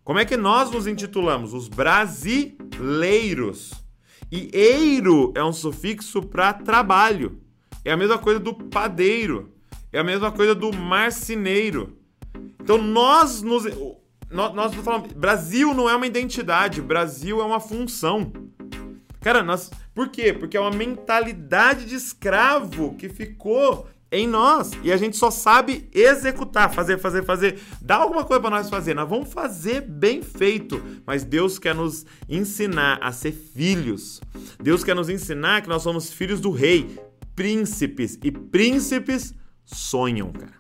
Como 0.04 0.20
é 0.20 0.26
que 0.26 0.38
nós 0.38 0.70
nos 0.70 0.86
intitulamos? 0.86 1.54
Os 1.54 1.68
brasileiros. 1.68 2.54
E 4.32 4.50
eiro 4.54 5.34
é 5.36 5.44
um 5.44 5.54
sufixo 5.54 6.22
para 6.22 6.54
trabalho. 6.54 7.40
É 7.84 7.92
a 7.92 7.98
mesma 7.98 8.20
coisa 8.20 8.40
do 8.40 8.54
padeiro. 8.54 9.52
É 9.92 10.00
a 10.00 10.04
mesma 10.04 10.32
coisa 10.32 10.54
do 10.54 10.72
marceneiro. 10.72 11.98
Então 12.62 12.78
nós 12.78 13.42
nos. 13.42 13.64
Nós, 14.30 14.54
nós 14.54 14.74
falando. 14.76 15.14
Brasil 15.16 15.74
não 15.74 15.90
é 15.90 15.96
uma 15.96 16.08
identidade, 16.08 16.82
Brasil 16.82 17.42
é 17.42 17.44
uma 17.44 17.60
função. 17.60 18.32
Cara, 19.24 19.42
nós. 19.42 19.72
Por 19.96 20.10
quê? 20.10 20.34
Porque 20.34 20.58
é 20.58 20.60
uma 20.60 20.70
mentalidade 20.70 21.86
de 21.86 21.96
escravo 21.96 22.94
que 22.96 23.08
ficou 23.08 23.88
em 24.12 24.28
nós 24.28 24.72
e 24.84 24.92
a 24.92 24.98
gente 24.98 25.18
só 25.18 25.32
sabe 25.32 25.90
executar, 25.94 26.72
fazer, 26.72 27.00
fazer, 27.00 27.24
fazer. 27.24 27.60
Dá 27.82 27.96
alguma 27.96 28.26
coisa 28.26 28.42
para 28.42 28.50
nós 28.52 28.70
fazer, 28.70 28.94
nós 28.94 29.10
vamos 29.10 29.34
fazer 29.34 29.82
bem 29.82 30.22
feito, 30.22 30.80
mas 31.06 31.24
Deus 31.24 31.58
quer 31.58 31.74
nos 31.74 32.06
ensinar 32.30 33.00
a 33.02 33.12
ser 33.12 33.32
filhos. 33.32 34.22
Deus 34.62 34.84
quer 34.84 34.94
nos 34.94 35.10
ensinar 35.10 35.62
que 35.62 35.70
nós 35.70 35.82
somos 35.82 36.12
filhos 36.12 36.42
do 36.42 36.52
rei, 36.52 37.00
príncipes 37.34 38.20
e 38.22 38.30
príncipes 38.30 39.34
sonham, 39.64 40.32
cara. 40.32 40.54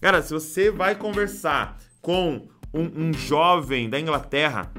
Cara, 0.00 0.22
se 0.22 0.34
você 0.34 0.70
vai 0.70 0.94
conversar 0.94 1.78
com 2.02 2.46
um, 2.72 3.08
um 3.08 3.12
jovem 3.14 3.88
da 3.88 3.98
Inglaterra, 3.98 4.70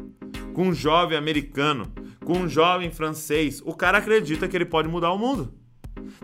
com 0.54 0.68
um 0.68 0.74
jovem 0.74 1.18
americano, 1.18 1.92
com 2.26 2.40
um 2.40 2.50
jovem 2.50 2.92
francês, 2.92 3.62
o 3.64 3.74
cara 3.74 4.00
acredita 4.00 4.48
que 4.48 4.58
ele 4.58 4.66
pode 4.66 4.90
mudar 4.90 5.12
o 5.12 5.18
mundo. 5.18 5.54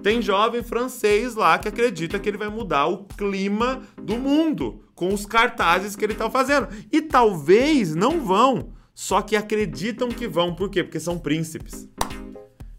Tem 0.04 0.22
jovem 0.22 0.62
francês 0.62 1.36
lá 1.36 1.58
que 1.58 1.68
acredita 1.68 2.20
que 2.20 2.28
ele 2.28 2.38
vai 2.38 2.50
mudar 2.50 2.88
o 2.88 3.06
clima 3.06 3.82
do 4.02 4.18
mundo 4.18 4.84
com 4.94 5.14
os 5.14 5.26
cartazes 5.26 5.96
que 5.96 6.04
ele 6.04 6.14
está 6.14 6.30
fazendo. 6.30 6.68
E 6.92 7.02
talvez 7.02 7.96
não 7.96 8.20
vão, 8.20 8.74
só 8.94 9.22
que 9.22 9.36
acreditam 9.36 10.10
que 10.10 10.28
vão. 10.28 10.54
Por 10.56 10.70
quê? 10.70 10.84
Porque 10.84 11.00
são 11.00 11.18
príncipes. 11.18 11.88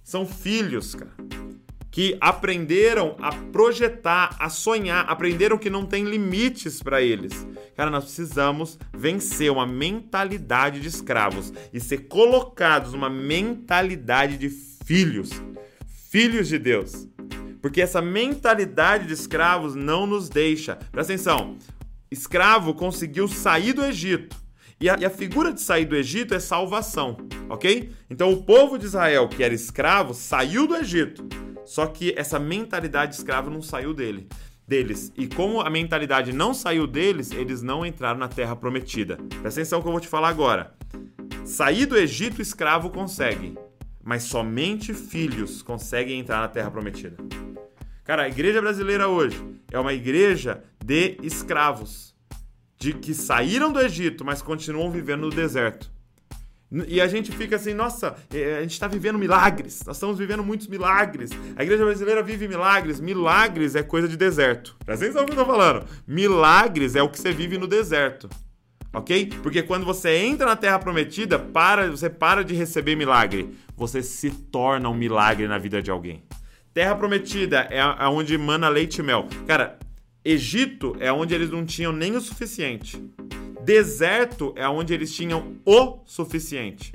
São 0.03 0.27
filhos, 0.27 0.95
cara 0.95 1.13
que 1.93 2.17
aprenderam 2.23 3.15
a 3.21 3.31
projetar, 3.31 4.35
a 4.39 4.49
sonhar, 4.49 5.05
aprenderam 5.09 5.59
que 5.59 5.69
não 5.69 5.85
tem 5.85 6.05
limites 6.05 6.83
para 6.83 7.03
eles. 7.03 7.47
Cara, 7.77 7.91
nós 7.91 8.05
precisamos 8.05 8.79
vencer 8.95 9.53
uma 9.53 9.67
mentalidade 9.67 10.81
de 10.81 10.89
escravos 10.89 11.53
e 11.71 11.79
ser 11.79 12.09
colocados 12.09 12.95
numa 12.95 13.11
mentalidade 13.11 14.39
de 14.39 14.49
filhos, 14.49 15.31
filhos 16.11 16.49
de 16.49 16.59
Deus. 16.59 17.07
Porque 17.61 17.83
essa 17.83 18.01
mentalidade 18.01 19.07
de 19.07 19.13
escravos 19.13 19.75
não 19.75 20.07
nos 20.07 20.31
deixa. 20.31 20.77
Presta 20.91 21.13
atenção. 21.13 21.59
Escravo 22.11 22.73
conseguiu 22.73 23.29
sair 23.29 23.75
do 23.75 23.85
Egito. 23.85 24.35
E 24.81 24.89
a, 24.89 24.97
e 24.99 25.05
a, 25.05 25.11
figura 25.11 25.53
de 25.53 25.61
sair 25.61 25.85
do 25.85 25.95
Egito 25.95 26.35
é 26.35 26.41
salvação, 26.41 27.17
ok? 27.49 27.93
Então 28.11 28.33
o 28.33 28.43
povo 28.43 28.77
de 28.77 28.87
Israel, 28.87 29.29
que 29.29 29.45
era 29.45 29.55
escravo, 29.55 30.13
saiu 30.13 30.67
do 30.67 30.75
Egito. 30.75 31.25
Só 31.65 31.87
que 31.87 32.15
essa 32.17 32.39
mentalidade 32.39 33.15
escrava 33.15 33.51
não 33.51 33.63
saiu 33.63 33.95
dele, 33.95 34.29
deles. 34.67 35.13
E 35.17 35.27
como 35.27 35.61
a 35.61 35.71
mentalidade 35.71 36.33
não 36.33 36.53
saiu 36.53 36.87
deles, 36.87 37.31
eles 37.31 37.63
não 37.63 37.85
entraram 37.85 38.19
na 38.19 38.29
terra 38.29 38.57
prometida. 38.57 39.17
Presta 39.41 39.61
atenção 39.61 39.81
que 39.81 39.89
eu 39.89 39.93
vou 39.93 40.01
te 40.01 40.09
falar 40.09 40.29
agora. 40.29 40.75
Sair 41.45 41.87
do 41.87 41.97
Egito 41.97 42.41
escravo 42.41 42.91
consegue, 42.91 43.59
mas 44.03 44.23
somente 44.25 44.95
filhos 44.95 45.63
conseguem 45.63 46.21
entrar 46.21 46.41
na 46.41 46.49
terra 46.49 46.71
prometida. 46.71 47.17
Cara, 48.05 48.25
a 48.25 48.29
igreja 48.29 48.61
brasileira 48.61 49.09
hoje 49.09 49.39
é 49.71 49.79
uma 49.79 49.93
igreja 49.93 50.63
de 50.85 51.17
escravos, 51.23 52.15
de 52.77 52.93
que 52.93 53.15
saíram 53.15 53.73
do 53.73 53.81
Egito, 53.81 54.25
mas 54.25 54.43
continuam 54.43 54.91
vivendo 54.91 55.23
no 55.23 55.31
deserto. 55.31 55.92
E 56.87 57.01
a 57.01 57.07
gente 57.07 57.31
fica 57.33 57.57
assim, 57.57 57.75
nossa, 57.75 58.17
é, 58.33 58.57
a 58.57 58.63
gente 58.63 58.73
está 58.73 58.89
vivendo 58.89 59.19
milagres, 59.19 59.83
nós 59.87 59.97
estamos 59.97 60.19
vivendo 60.19 60.43
muitos 60.43 60.67
milagres. 60.69 61.31
A 61.55 61.63
igreja 61.63 61.85
brasileira 61.85 62.23
vive 62.23 62.49
milagres. 62.49 62.99
Milagres 62.99 63.75
é 63.75 63.83
coisa 63.83 64.09
de 64.09 64.17
deserto. 64.17 64.75
Presta 64.85 65.05
atenção 65.05 65.23
no 65.23 65.29
que 65.29 65.35
eu 65.35 65.45
tô 65.45 65.51
falando. 65.51 65.85
Milagres 66.07 66.97
é 66.97 67.03
o 67.03 67.11
que 67.11 67.21
você 67.21 67.31
vive 67.31 67.59
no 67.59 67.67
deserto. 67.67 68.29
Ok? 68.95 69.33
Porque 69.43 69.63
quando 69.63 69.85
você 69.85 70.17
entra 70.17 70.47
na 70.47 70.57
terra 70.57 70.79
prometida, 70.79 71.39
para, 71.39 71.91
você 71.91 72.09
para 72.09 72.43
de 72.43 72.55
receber 72.55 72.97
milagre. 72.97 73.55
Você 73.77 74.03
se 74.03 74.31
torna 74.31 74.89
um 74.89 74.95
milagre 74.95 75.47
na 75.47 75.59
vida 75.59 75.83
de 75.83 75.91
alguém. 75.91 76.23
Terra 76.73 76.95
prometida 76.95 77.69
é 77.71 77.85
onde 78.07 78.37
mana 78.39 78.69
leite 78.69 78.99
e 78.99 79.03
mel. 79.03 79.27
Cara, 79.47 79.79
Egito 80.25 80.95
é 81.01 81.13
onde 81.13 81.35
eles 81.35 81.51
não 81.51 81.67
tinham 81.67 81.93
nem 81.93 82.15
o 82.15 82.21
suficiente. 82.21 83.03
Deserto 83.65 84.53
é 84.57 84.69
onde 84.69 84.95
eles 84.95 85.13
tinham 85.13 85.57
o 85.65 85.99
suficiente. 86.05 86.93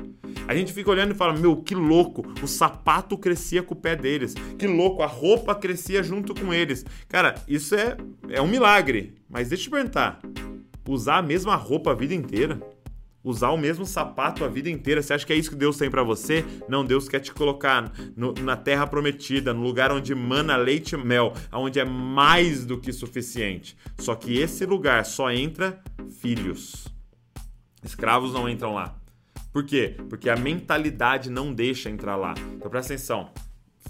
A 0.47 0.55
gente 0.55 0.71
fica 0.71 0.89
olhando 0.89 1.11
e 1.11 1.17
fala: 1.17 1.33
Meu, 1.33 1.57
que 1.57 1.75
louco! 1.75 2.25
O 2.41 2.47
sapato 2.47 3.17
crescia 3.17 3.61
com 3.61 3.73
o 3.73 3.77
pé 3.77 3.97
deles. 3.97 4.33
Que 4.57 4.65
louco! 4.65 5.03
A 5.03 5.07
roupa 5.07 5.53
crescia 5.53 6.01
junto 6.01 6.33
com 6.33 6.53
eles. 6.53 6.85
Cara, 7.09 7.35
isso 7.47 7.75
é, 7.75 7.97
é 8.29 8.41
um 8.41 8.47
milagre. 8.47 9.15
Mas 9.29 9.49
deixa 9.49 9.63
eu 9.63 9.67
te 9.67 9.71
perguntar: 9.71 10.19
usar 10.87 11.17
a 11.17 11.21
mesma 11.21 11.55
roupa 11.55 11.91
a 11.91 11.95
vida 11.95 12.15
inteira? 12.15 12.61
Usar 13.29 13.49
o 13.49 13.57
mesmo 13.57 13.85
sapato 13.85 14.45
a 14.45 14.47
vida 14.47 14.69
inteira. 14.69 15.01
Você 15.01 15.13
acha 15.13 15.25
que 15.25 15.33
é 15.33 15.35
isso 15.35 15.49
que 15.49 15.55
Deus 15.55 15.77
tem 15.77 15.89
para 15.89 16.03
você? 16.03 16.45
Não, 16.69 16.85
Deus 16.85 17.09
quer 17.09 17.19
te 17.19 17.33
colocar 17.33 17.91
no, 18.15 18.33
na 18.33 18.55
terra 18.55 18.87
prometida, 18.87 19.53
no 19.53 19.61
lugar 19.61 19.91
onde 19.91 20.15
mana 20.15 20.55
leite 20.55 20.95
e 20.95 20.97
mel, 20.97 21.33
onde 21.51 21.79
é 21.79 21.85
mais 21.85 22.65
do 22.65 22.79
que 22.79 22.93
suficiente. 22.93 23.77
Só 23.97 24.15
que 24.15 24.37
esse 24.37 24.65
lugar 24.65 25.05
só 25.05 25.31
entra 25.31 25.81
filhos. 26.21 26.87
Escravos 27.83 28.33
não 28.33 28.47
entram 28.47 28.73
lá. 28.73 28.97
Por 29.51 29.65
quê? 29.65 29.97
Porque 30.09 30.29
a 30.29 30.35
mentalidade 30.35 31.29
não 31.29 31.53
deixa 31.53 31.89
entrar 31.89 32.15
lá. 32.15 32.33
Então 32.55 32.69
presta 32.69 32.93
atenção. 32.93 33.29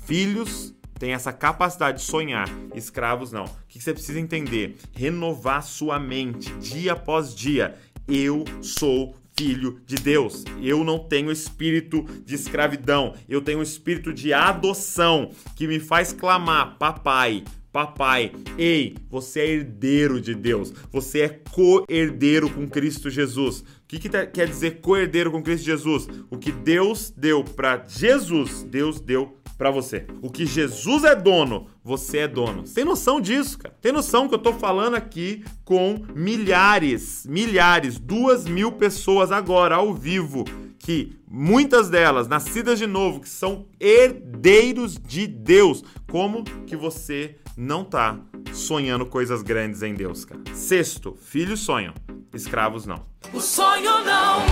Filhos 0.05 0.73
têm 0.97 1.13
essa 1.13 1.31
capacidade 1.31 1.99
de 1.99 2.05
sonhar, 2.05 2.49
escravos 2.73 3.31
não. 3.31 3.45
O 3.45 3.49
que 3.67 3.79
você 3.79 3.93
precisa 3.93 4.19
entender? 4.19 4.77
Renovar 4.93 5.61
sua 5.61 5.99
mente 5.99 6.51
dia 6.55 6.93
após 6.93 7.35
dia. 7.35 7.77
Eu 8.07 8.45
sou 8.61 9.15
filho 9.37 9.79
de 9.85 9.95
Deus. 9.95 10.43
Eu 10.61 10.83
não 10.83 10.97
tenho 10.97 11.31
espírito 11.31 12.03
de 12.25 12.35
escravidão. 12.35 13.13
Eu 13.29 13.41
tenho 13.41 13.59
um 13.59 13.63
espírito 13.63 14.11
de 14.11 14.33
adoção 14.33 15.31
que 15.55 15.67
me 15.67 15.79
faz 15.79 16.11
clamar: 16.11 16.77
Papai, 16.77 17.43
Papai, 17.77 18.31
ei, 18.57 18.95
você 19.07 19.39
é 19.39 19.49
herdeiro 19.51 20.19
de 20.19 20.33
Deus, 20.33 20.73
você 20.91 21.21
é 21.21 21.29
co-herdeiro 21.29 22.49
com 22.49 22.67
Cristo 22.67 23.07
Jesus. 23.07 23.59
O 23.59 23.65
que, 23.87 23.99
que 23.99 24.09
quer 24.09 24.47
dizer 24.47 24.81
co-herdeiro 24.81 25.29
com 25.29 25.43
Cristo 25.43 25.65
Jesus? 25.65 26.09
O 26.31 26.39
que 26.39 26.51
Deus 26.51 27.13
deu 27.15 27.43
para 27.43 27.85
Jesus, 27.87 28.63
Deus 28.63 28.99
deu 28.99 29.37
para 29.59 29.69
você. 29.69 30.07
O 30.23 30.31
que 30.31 30.43
Jesus 30.43 31.03
é 31.03 31.15
dono, 31.15 31.67
você 31.83 32.19
é 32.19 32.27
dono. 32.27 32.63
Tem 32.63 32.83
noção 32.83 33.21
disso, 33.21 33.59
cara? 33.59 33.75
Tem 33.79 33.91
noção 33.91 34.27
que 34.27 34.33
eu 34.33 34.39
tô 34.39 34.53
falando 34.53 34.95
aqui 34.95 35.45
com 35.63 36.03
milhares, 36.15 37.27
milhares, 37.29 37.99
duas 37.99 38.45
mil 38.45 38.71
pessoas 38.71 39.31
agora 39.31 39.75
ao 39.75 39.93
vivo 39.93 40.45
que 40.87 41.19
muitas 41.29 41.89
delas 41.89 42.29
nascidas 42.29 42.79
de 42.79 42.87
novo, 42.87 43.19
que 43.19 43.27
são 43.27 43.67
herdeiros 43.77 44.97
de 44.97 45.27
Deus. 45.27 45.83
Como 46.09 46.45
que 46.65 46.77
você 46.77 47.35
não 47.57 47.83
tá 47.83 48.17
sonhando 48.53 49.05
coisas 49.05 49.41
grandes 49.41 49.83
em 49.83 49.93
Deus, 49.93 50.23
cara? 50.23 50.39
Sexto, 50.53 51.13
filhos 51.21 51.59
sonham, 51.59 51.93
escravos 52.33 52.85
não. 52.85 53.05
O 53.33 53.41
sonho 53.41 54.01
não 54.05 54.45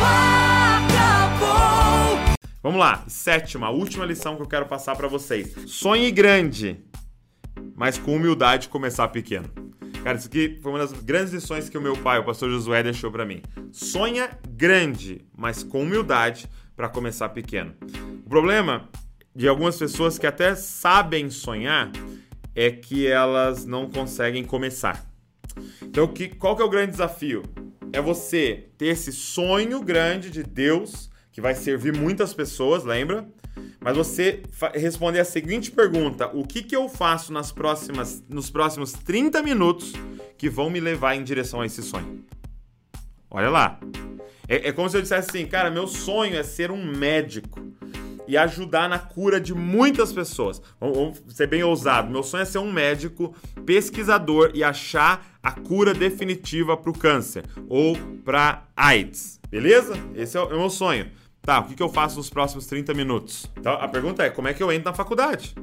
acabou. 0.84 2.19
Vamos 2.62 2.82
lá, 2.82 3.06
sétima, 3.08 3.69
última 3.69 4.04
lição 4.04 4.36
que 4.36 4.41
eu 4.41 4.48
quero 4.48 4.65
passar 4.65 4.98
para 4.98 5.08
vocês. 5.08 5.56
Sonhe 5.67 6.12
grande, 6.12 6.84
mas 7.78 7.98
com 7.98 8.13
humildade 8.13 8.67
começar 8.67 9.08
pequeno. 9.08 9.50
Cara, 10.05 10.19
isso 10.19 10.27
aqui 10.27 10.59
foi 10.61 10.71
uma 10.71 10.77
das 10.77 10.91
grandes 10.91 11.33
lições 11.33 11.67
que 11.67 11.75
o 11.75 11.81
meu 11.81 11.97
pai, 11.97 12.19
o 12.19 12.23
pastor 12.23 12.47
Josué, 12.51 12.83
deixou 12.83 13.11
para 13.11 13.25
mim. 13.25 13.41
Sonha 13.71 14.29
grande, 14.47 15.25
mas 15.35 15.63
com 15.63 15.81
humildade 15.81 16.47
para 16.75 16.87
começar 16.87 17.29
pequeno. 17.29 17.73
O 18.23 18.29
problema 18.29 18.87
de 19.35 19.47
algumas 19.47 19.79
pessoas 19.79 20.19
que 20.19 20.27
até 20.27 20.53
sabem 20.53 21.31
sonhar 21.31 21.91
é 22.53 22.69
que 22.69 23.07
elas 23.07 23.65
não 23.65 23.89
conseguem 23.89 24.43
começar. 24.43 25.03
Então, 25.81 26.07
que, 26.07 26.27
qual 26.27 26.55
que 26.55 26.61
é 26.61 26.65
o 26.65 26.69
grande 26.69 26.91
desafio? 26.91 27.41
É 27.91 27.99
você 27.99 28.69
ter 28.77 28.89
esse 28.89 29.11
sonho 29.11 29.81
grande 29.81 30.29
de 30.29 30.43
Deus 30.43 31.09
que 31.31 31.41
vai 31.41 31.55
servir 31.55 31.97
muitas 31.97 32.31
pessoas, 32.31 32.83
lembra? 32.83 33.27
Mas 33.86 33.95
você 33.95 34.41
responder 34.74 35.19
a 35.19 35.24
seguinte 35.24 35.69
pergunta: 35.69 36.28
o 36.34 36.43
que, 36.43 36.63
que 36.63 36.76
eu 36.76 36.89
faço 36.89 37.32
nas 37.32 37.52
próximas, 37.52 38.24
nos 38.28 38.50
próximos 38.50 38.91
30 38.93 39.43
minutos 39.43 39.93
que 40.39 40.50
vão 40.50 40.71
me 40.71 40.80
levar 40.80 41.13
em 41.13 41.24
direção 41.24 41.62
a 41.62 41.67
esse 41.67 41.84
sonho? 41.84 42.26
Olha 43.30 43.52
lá. 43.52 43.80
É, 44.48 44.69
é 44.69 44.71
como 44.71 44.89
se 44.89 44.98
eu 44.98 45.04
dissesse 45.04 45.30
assim, 45.30 45.45
cara, 45.45 45.69
meu 45.69 45.86
sonho 45.86 46.36
é 46.36 46.41
ser 46.41 46.71
um 46.71 46.84
médico 46.84 47.62
e 48.28 48.36
ajudar 48.36 48.89
na 48.89 48.98
cura 48.98 49.39
de 49.39 49.54
muitas 49.54 50.12
pessoas. 50.12 50.60
Vamos 50.80 51.21
ser 51.30 51.45
bem 51.45 51.63
ousado. 51.63 52.10
Meu 52.10 52.24
sonho 52.24 52.41
é 52.41 52.45
ser 52.45 52.58
um 52.58 52.71
médico 52.71 53.36
pesquisador 53.67 54.50
e 54.56 54.63
achar 54.63 55.24
a 55.43 55.52
cura 55.52 55.93
definitiva 55.93 56.76
para 56.76 56.89
o 56.89 56.98
câncer 56.98 57.45
ou 57.69 57.95
para 58.24 58.65
AIDS. 58.76 59.39
Beleza? 59.48 59.93
Esse 60.15 60.38
é 60.38 60.41
o 60.41 60.50
meu 60.50 60.71
sonho. 60.71 61.08
Tá, 61.45 61.60
o 61.60 61.65
que, 61.65 61.75
que 61.75 61.84
eu 61.84 61.89
faço 61.89 62.17
nos 62.17 62.27
próximos 62.27 62.65
30 62.65 62.91
minutos? 62.95 63.45
Então 63.55 63.73
a 63.73 63.88
pergunta 63.88 64.23
é: 64.23 64.31
como 64.31 64.47
é 64.47 64.53
que 64.53 64.63
eu 64.63 64.71
entro 64.71 64.89
na 64.89 64.95
faculdade? 64.95 65.53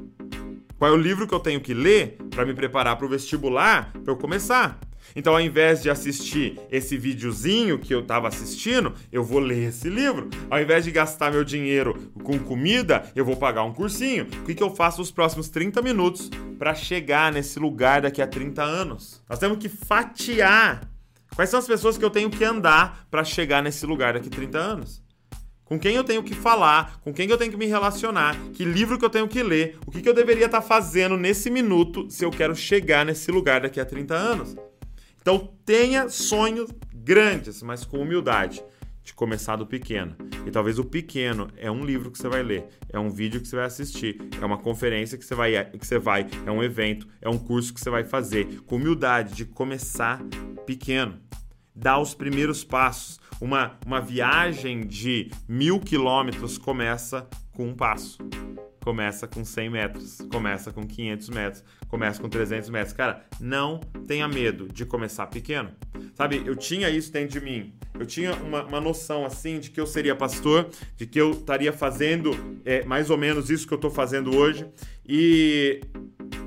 Qual 0.79 0.89
é 0.89 0.93
o 0.93 0.97
livro 0.97 1.27
que 1.27 1.33
eu 1.33 1.41
tenho 1.41 1.59
que 1.59 1.73
ler 1.73 2.17
para 2.29 2.45
me 2.45 2.53
preparar 2.53 2.95
para 2.95 3.05
o 3.05 3.09
vestibular 3.09 3.91
para 3.91 4.13
eu 4.13 4.15
começar? 4.15 4.79
Então, 5.15 5.33
ao 5.33 5.41
invés 5.41 5.83
de 5.83 5.89
assistir 5.89 6.59
esse 6.71 6.97
videozinho 6.97 7.77
que 7.77 7.93
eu 7.93 7.99
estava 7.99 8.29
assistindo, 8.29 8.93
eu 9.11 9.23
vou 9.23 9.39
ler 9.39 9.69
esse 9.69 9.89
livro. 9.89 10.29
Ao 10.49 10.59
invés 10.59 10.85
de 10.85 10.91
gastar 10.91 11.31
meu 11.31 11.43
dinheiro 11.43 12.11
com 12.23 12.39
comida, 12.39 13.03
eu 13.13 13.25
vou 13.25 13.35
pagar 13.35 13.63
um 13.63 13.73
cursinho. 13.73 14.23
O 14.23 14.45
que, 14.45 14.55
que 14.55 14.63
eu 14.63 14.73
faço 14.73 14.99
nos 14.99 15.11
próximos 15.11 15.49
30 15.49 15.81
minutos 15.81 16.31
para 16.57 16.73
chegar 16.73 17.31
nesse 17.31 17.59
lugar 17.59 18.01
daqui 18.01 18.21
a 18.21 18.27
30 18.27 18.63
anos? 18.63 19.21
Nós 19.29 19.37
temos 19.37 19.57
que 19.57 19.67
fatiar 19.67 20.89
quais 21.35 21.49
são 21.49 21.59
as 21.59 21.67
pessoas 21.67 21.97
que 21.97 22.05
eu 22.05 22.09
tenho 22.09 22.29
que 22.29 22.43
andar 22.43 23.05
para 23.11 23.23
chegar 23.23 23.61
nesse 23.61 23.85
lugar 23.85 24.13
daqui 24.13 24.29
a 24.29 24.31
30 24.31 24.57
anos 24.57 25.02
com 25.73 25.79
quem 25.79 25.95
eu 25.95 26.03
tenho 26.03 26.21
que 26.21 26.35
falar, 26.35 26.99
com 27.01 27.11
quem 27.11 27.27
eu 27.27 27.35
tenho 27.35 27.49
que 27.49 27.57
me 27.57 27.65
relacionar, 27.65 28.37
que 28.53 28.63
livro 28.63 28.99
que 28.99 29.03
eu 29.03 29.09
tenho 29.09 29.27
que 29.27 29.41
ler, 29.41 29.79
o 29.87 29.91
que, 29.91 30.07
eu 30.07 30.13
deveria 30.13 30.45
estar 30.45 30.61
tá 30.61 30.67
fazendo 30.67 31.17
nesse 31.17 31.49
minuto 31.49 32.05
se 32.11 32.23
eu 32.23 32.29
quero 32.29 32.55
chegar 32.55 33.03
nesse 33.03 33.31
lugar 33.31 33.61
daqui 33.61 33.79
a 33.79 33.85
30 33.85 34.13
anos. 34.13 34.55
Então 35.19 35.51
tenha 35.65 36.09
sonhos 36.09 36.69
grandes, 36.93 37.63
mas 37.63 37.83
com 37.83 37.97
humildade. 37.97 38.63
de 39.03 39.13
começar 39.13 39.57
do 39.57 39.65
pequeno. 39.65 40.15
E 40.45 40.51
talvez 40.51 40.79
o 40.79 40.85
pequeno 40.85 41.49
é 41.57 41.69
um 41.69 41.83
livro 41.83 42.09
que 42.09 42.17
você 42.17 42.29
vai 42.29 42.41
ler, 42.41 42.65
é 42.87 42.97
um 42.97 43.09
vídeo 43.09 43.41
que 43.41 43.47
você 43.47 43.55
vai 43.57 43.65
assistir, 43.65 44.17
é 44.41 44.45
uma 44.45 44.57
conferência 44.57 45.17
que 45.17 45.25
você 45.25 45.35
vai, 45.35 45.65
que 45.71 45.85
você 45.85 45.99
vai 45.99 46.25
é 46.45 46.51
um 46.51 46.63
evento, 46.63 47.05
é 47.19 47.27
um 47.27 47.37
curso 47.37 47.73
que 47.73 47.81
você 47.81 47.89
vai 47.89 48.05
fazer. 48.05 48.61
Com 48.65 48.75
humildade 48.77 49.35
de 49.35 49.43
começar 49.43 50.23
pequeno. 50.65 51.19
Dar 51.75 51.99
os 51.99 52.13
primeiros 52.13 52.63
passos. 52.63 53.19
Uma, 53.41 53.77
uma 53.85 53.99
viagem 53.99 54.81
de 54.81 55.31
mil 55.47 55.79
quilômetros 55.79 56.57
começa 56.57 57.27
com 57.51 57.67
um 57.67 57.75
passo 57.75 58.17
começa 58.83 59.25
com 59.27 59.45
100 59.45 59.69
metros, 59.69 60.17
começa 60.29 60.71
com 60.71 60.85
500 60.85 61.29
metros, 61.29 61.63
começa 61.87 62.21
com 62.21 62.27
300 62.27 62.69
metros. 62.69 62.93
Cara, 62.93 63.23
não 63.39 63.79
tenha 64.05 64.27
medo 64.27 64.67
de 64.67 64.85
começar 64.85 65.27
pequeno. 65.27 65.71
Sabe, 66.13 66.43
eu 66.45 66.55
tinha 66.55 66.89
isso 66.89 67.11
dentro 67.11 67.39
de 67.39 67.43
mim. 67.43 67.73
Eu 67.97 68.05
tinha 68.05 68.33
uma, 68.35 68.63
uma 68.63 68.81
noção 68.81 69.25
assim 69.25 69.59
de 69.59 69.71
que 69.71 69.79
eu 69.79 69.87
seria 69.87 70.15
pastor, 70.15 70.69
de 70.97 71.07
que 71.07 71.19
eu 71.19 71.31
estaria 71.31 71.71
fazendo 71.71 72.31
é, 72.65 72.83
mais 72.83 73.09
ou 73.09 73.17
menos 73.17 73.49
isso 73.49 73.65
que 73.65 73.73
eu 73.73 73.77
estou 73.77 73.89
fazendo 73.89 74.35
hoje. 74.35 74.67
E, 75.07 75.81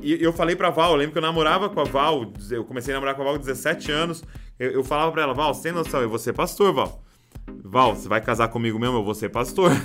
e 0.03 0.23
eu 0.23 0.33
falei 0.33 0.55
para 0.55 0.71
Val, 0.71 0.93
eu 0.93 0.97
lembro 0.97 1.13
que 1.13 1.19
eu 1.19 1.23
namorava 1.23 1.71
com 1.71 1.81
a 1.81 1.85
Val, 1.85 2.33
eu 2.51 2.65
comecei 2.65 2.93
a 2.93 2.97
namorar 2.97 3.15
com 3.15 3.23
a 3.23 3.25
Val 3.25 3.35
com 3.35 3.41
17 3.41 3.91
anos. 3.91 4.23
Eu, 4.59 4.71
eu 4.71 4.85
falava 4.85 5.13
para 5.13 5.23
ela, 5.23 5.35
Val, 5.35 5.55
sem 5.55 5.73
noção, 5.73 6.01
eu 6.01 6.09
vou 6.09 6.19
ser 6.19 6.33
pastor, 6.33 6.73
Val. 6.73 7.03
Val, 7.63 7.95
você 7.95 8.09
vai 8.09 8.21
casar 8.21 8.49
comigo 8.49 8.79
mesmo? 8.79 8.97
Eu 8.97 9.05
vou 9.05 9.15
ser 9.15 9.29
pastor. 9.29 9.71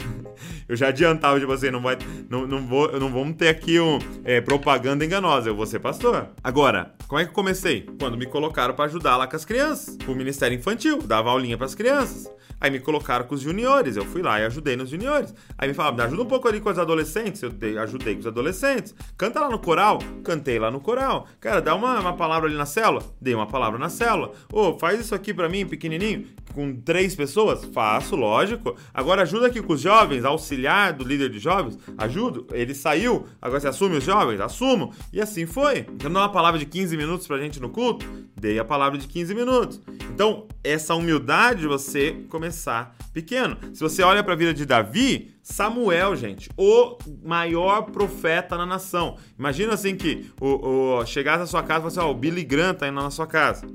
eu 0.71 0.77
já 0.77 0.87
adiantava 0.87 1.37
de 1.37 1.45
você, 1.45 1.69
não 1.69 1.81
vai, 1.81 1.97
não, 2.29 2.47
não 2.47 2.65
vou, 2.65 2.97
não 2.97 3.11
vamos 3.11 3.35
ter 3.35 3.49
aqui 3.49 3.77
um 3.77 3.99
é, 4.23 4.39
propaganda 4.39 5.03
enganosa. 5.03 5.49
Eu 5.49 5.55
vou 5.55 5.65
ser 5.65 5.79
pastor. 5.79 6.29
Agora, 6.41 6.93
como 7.09 7.19
é 7.19 7.25
que 7.25 7.31
eu 7.31 7.35
comecei? 7.35 7.85
Quando 7.99 8.17
me 8.17 8.25
colocaram 8.25 8.73
para 8.73 8.85
ajudar 8.85 9.17
lá 9.17 9.27
com 9.27 9.35
as 9.35 9.43
crianças, 9.43 9.97
o 10.07 10.15
Ministério 10.15 10.57
Infantil, 10.57 11.01
dava 11.01 11.29
aulinha 11.29 11.57
para 11.57 11.65
as 11.65 11.75
crianças. 11.75 12.31
Aí 12.61 12.69
me 12.69 12.79
colocaram 12.79 13.25
com 13.25 13.33
os 13.33 13.41
juniores, 13.41 13.97
eu 13.97 14.05
fui 14.05 14.21
lá 14.21 14.39
e 14.39 14.45
ajudei 14.45 14.77
nos 14.77 14.87
juniores. 14.87 15.33
Aí 15.57 15.67
me 15.67 15.73
falaram, 15.73 15.97
me 15.97 16.03
ajuda 16.03 16.21
um 16.21 16.27
pouco 16.27 16.47
ali 16.47 16.61
com 16.61 16.69
os 16.69 16.77
adolescentes, 16.77 17.41
eu 17.41 17.49
dei, 17.49 17.75
ajudei 17.77 18.13
com 18.13 18.19
os 18.19 18.27
adolescentes. 18.27 18.93
Canta 19.17 19.39
lá 19.39 19.49
no 19.49 19.57
coral, 19.57 19.97
cantei 20.23 20.59
lá 20.59 20.69
no 20.69 20.79
coral. 20.79 21.27
Cara, 21.39 21.59
dá 21.59 21.73
uma, 21.73 21.99
uma 21.99 22.15
palavra 22.15 22.47
ali 22.47 22.55
na 22.55 22.67
célula, 22.67 23.03
dei 23.19 23.33
uma 23.33 23.47
palavra 23.47 23.79
na 23.79 23.89
célula. 23.89 24.31
Ô, 24.53 24.69
oh, 24.69 24.79
faz 24.79 24.99
isso 24.99 25.15
aqui 25.15 25.33
para 25.33 25.49
mim, 25.49 25.65
pequenininho, 25.65 26.27
com 26.53 26.75
três 26.75 27.15
pessoas? 27.15 27.65
Faço, 27.65 28.15
lógico. 28.15 28.75
Agora 28.93 29.23
ajuda 29.23 29.47
aqui 29.47 29.61
com 29.61 29.73
os 29.73 29.81
jovens, 29.81 30.25
auxiliar 30.25 30.93
do 30.93 31.03
líder 31.03 31.29
de 31.29 31.39
jovens, 31.39 31.77
ajudo. 31.97 32.47
Ele 32.51 32.73
saiu, 32.73 33.25
agora 33.41 33.59
você 33.59 33.67
assume 33.67 33.97
os 33.97 34.03
jovens? 34.03 34.39
Assumo. 34.39 34.93
E 35.11 35.21
assim 35.21 35.45
foi. 35.45 35.79
Então, 35.79 36.09
uma 36.11 36.29
palavra 36.29 36.59
de 36.59 36.65
15 36.65 36.95
minutos 36.97 37.27
pra 37.27 37.39
gente 37.39 37.59
no 37.59 37.69
culto? 37.69 38.05
Dei 38.35 38.59
a 38.59 38.65
palavra 38.65 38.97
de 38.97 39.07
15 39.07 39.33
minutos. 39.33 39.81
Então, 40.13 40.47
essa 40.63 40.95
humildade 40.95 41.61
de 41.61 41.67
você 41.67 42.23
começar 42.29 42.95
pequeno. 43.13 43.57
Se 43.73 43.81
você 43.81 44.03
olha 44.03 44.23
para 44.23 44.33
a 44.33 44.37
vida 44.37 44.53
de 44.53 44.65
Davi, 44.65 45.33
Samuel, 45.43 46.15
gente, 46.15 46.49
o 46.55 46.97
maior 47.23 47.83
profeta 47.83 48.57
na 48.57 48.65
nação. 48.65 49.17
Imagina 49.37 49.73
assim 49.73 49.95
que 49.95 50.31
o, 50.39 50.99
o 50.99 51.05
chegasse 51.05 51.39
na 51.39 51.47
sua 51.47 51.63
casa 51.63 51.79
e 51.79 51.81
falasse, 51.81 51.99
ó, 51.99 52.07
oh, 52.07 52.11
o 52.11 52.15
Billy 52.15 52.43
Graham 52.43 52.73
tá 52.73 52.87
indo 52.87 53.01
na 53.01 53.09
sua 53.09 53.27
casa. 53.27 53.67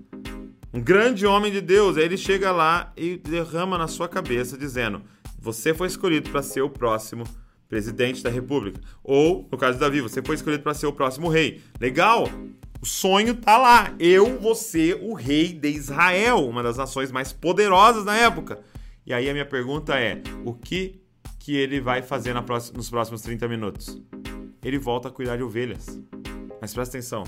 Um 0.76 0.80
grande 0.82 1.24
homem 1.24 1.50
de 1.50 1.62
Deus. 1.62 1.96
Aí 1.96 2.04
ele 2.04 2.18
chega 2.18 2.52
lá 2.52 2.92
e 2.98 3.16
derrama 3.16 3.78
na 3.78 3.88
sua 3.88 4.06
cabeça 4.06 4.58
dizendo: 4.58 5.00
Você 5.38 5.72
foi 5.72 5.86
escolhido 5.86 6.28
para 6.28 6.42
ser 6.42 6.60
o 6.60 6.68
próximo 6.68 7.24
presidente 7.66 8.22
da 8.22 8.28
república. 8.28 8.78
Ou, 9.02 9.48
no 9.50 9.56
caso 9.56 9.72
de 9.72 9.80
Davi, 9.80 10.02
você 10.02 10.20
foi 10.20 10.34
escolhido 10.34 10.62
para 10.62 10.74
ser 10.74 10.86
o 10.86 10.92
próximo 10.92 11.30
rei. 11.30 11.62
Legal! 11.80 12.28
O 12.78 12.84
sonho 12.84 13.34
tá 13.34 13.56
lá. 13.56 13.94
Eu 13.98 14.38
vou 14.38 14.54
ser 14.54 14.98
o 15.00 15.14
rei 15.14 15.50
de 15.54 15.70
Israel, 15.70 16.46
uma 16.46 16.62
das 16.62 16.76
nações 16.76 17.10
mais 17.10 17.32
poderosas 17.32 18.04
na 18.04 18.14
época. 18.14 18.60
E 19.06 19.14
aí 19.14 19.30
a 19.30 19.32
minha 19.32 19.46
pergunta 19.46 19.98
é: 19.98 20.20
o 20.44 20.52
que 20.52 21.00
que 21.38 21.56
ele 21.56 21.80
vai 21.80 22.02
fazer 22.02 22.34
próxima, 22.42 22.76
nos 22.76 22.90
próximos 22.90 23.22
30 23.22 23.48
minutos? 23.48 23.98
Ele 24.62 24.78
volta 24.78 25.08
a 25.08 25.10
cuidar 25.10 25.38
de 25.38 25.42
ovelhas. 25.42 25.98
Mas 26.60 26.74
presta 26.74 26.98
atenção: 26.98 27.24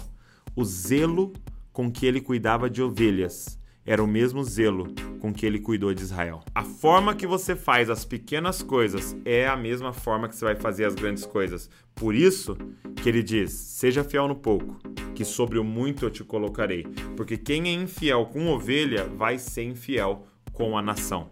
o 0.54 0.62
zelo 0.66 1.32
com 1.78 1.88
que 1.88 2.04
ele 2.04 2.20
cuidava 2.20 2.68
de 2.68 2.82
ovelhas 2.82 3.56
era 3.86 4.02
o 4.02 4.06
mesmo 4.06 4.42
zelo 4.42 4.92
com 5.20 5.32
que 5.32 5.46
ele 5.46 5.60
cuidou 5.60 5.94
de 5.94 6.02
Israel. 6.02 6.40
A 6.52 6.64
forma 6.64 7.14
que 7.14 7.24
você 7.24 7.54
faz 7.54 7.88
as 7.88 8.04
pequenas 8.04 8.64
coisas 8.64 9.16
é 9.24 9.46
a 9.46 9.56
mesma 9.56 9.92
forma 9.92 10.28
que 10.28 10.34
você 10.34 10.44
vai 10.44 10.56
fazer 10.56 10.86
as 10.86 10.96
grandes 10.96 11.24
coisas. 11.24 11.70
Por 11.94 12.16
isso 12.16 12.58
que 13.00 13.08
ele 13.08 13.22
diz: 13.22 13.52
seja 13.52 14.02
fiel 14.02 14.26
no 14.26 14.34
pouco, 14.34 14.76
que 15.14 15.24
sobre 15.24 15.56
o 15.56 15.62
muito 15.62 16.04
eu 16.04 16.10
te 16.10 16.24
colocarei. 16.24 16.82
Porque 17.16 17.38
quem 17.38 17.68
é 17.68 17.72
infiel 17.72 18.26
com 18.26 18.48
ovelha 18.48 19.04
vai 19.04 19.38
ser 19.38 19.62
infiel 19.62 20.26
com 20.52 20.76
a 20.76 20.82
nação. 20.82 21.30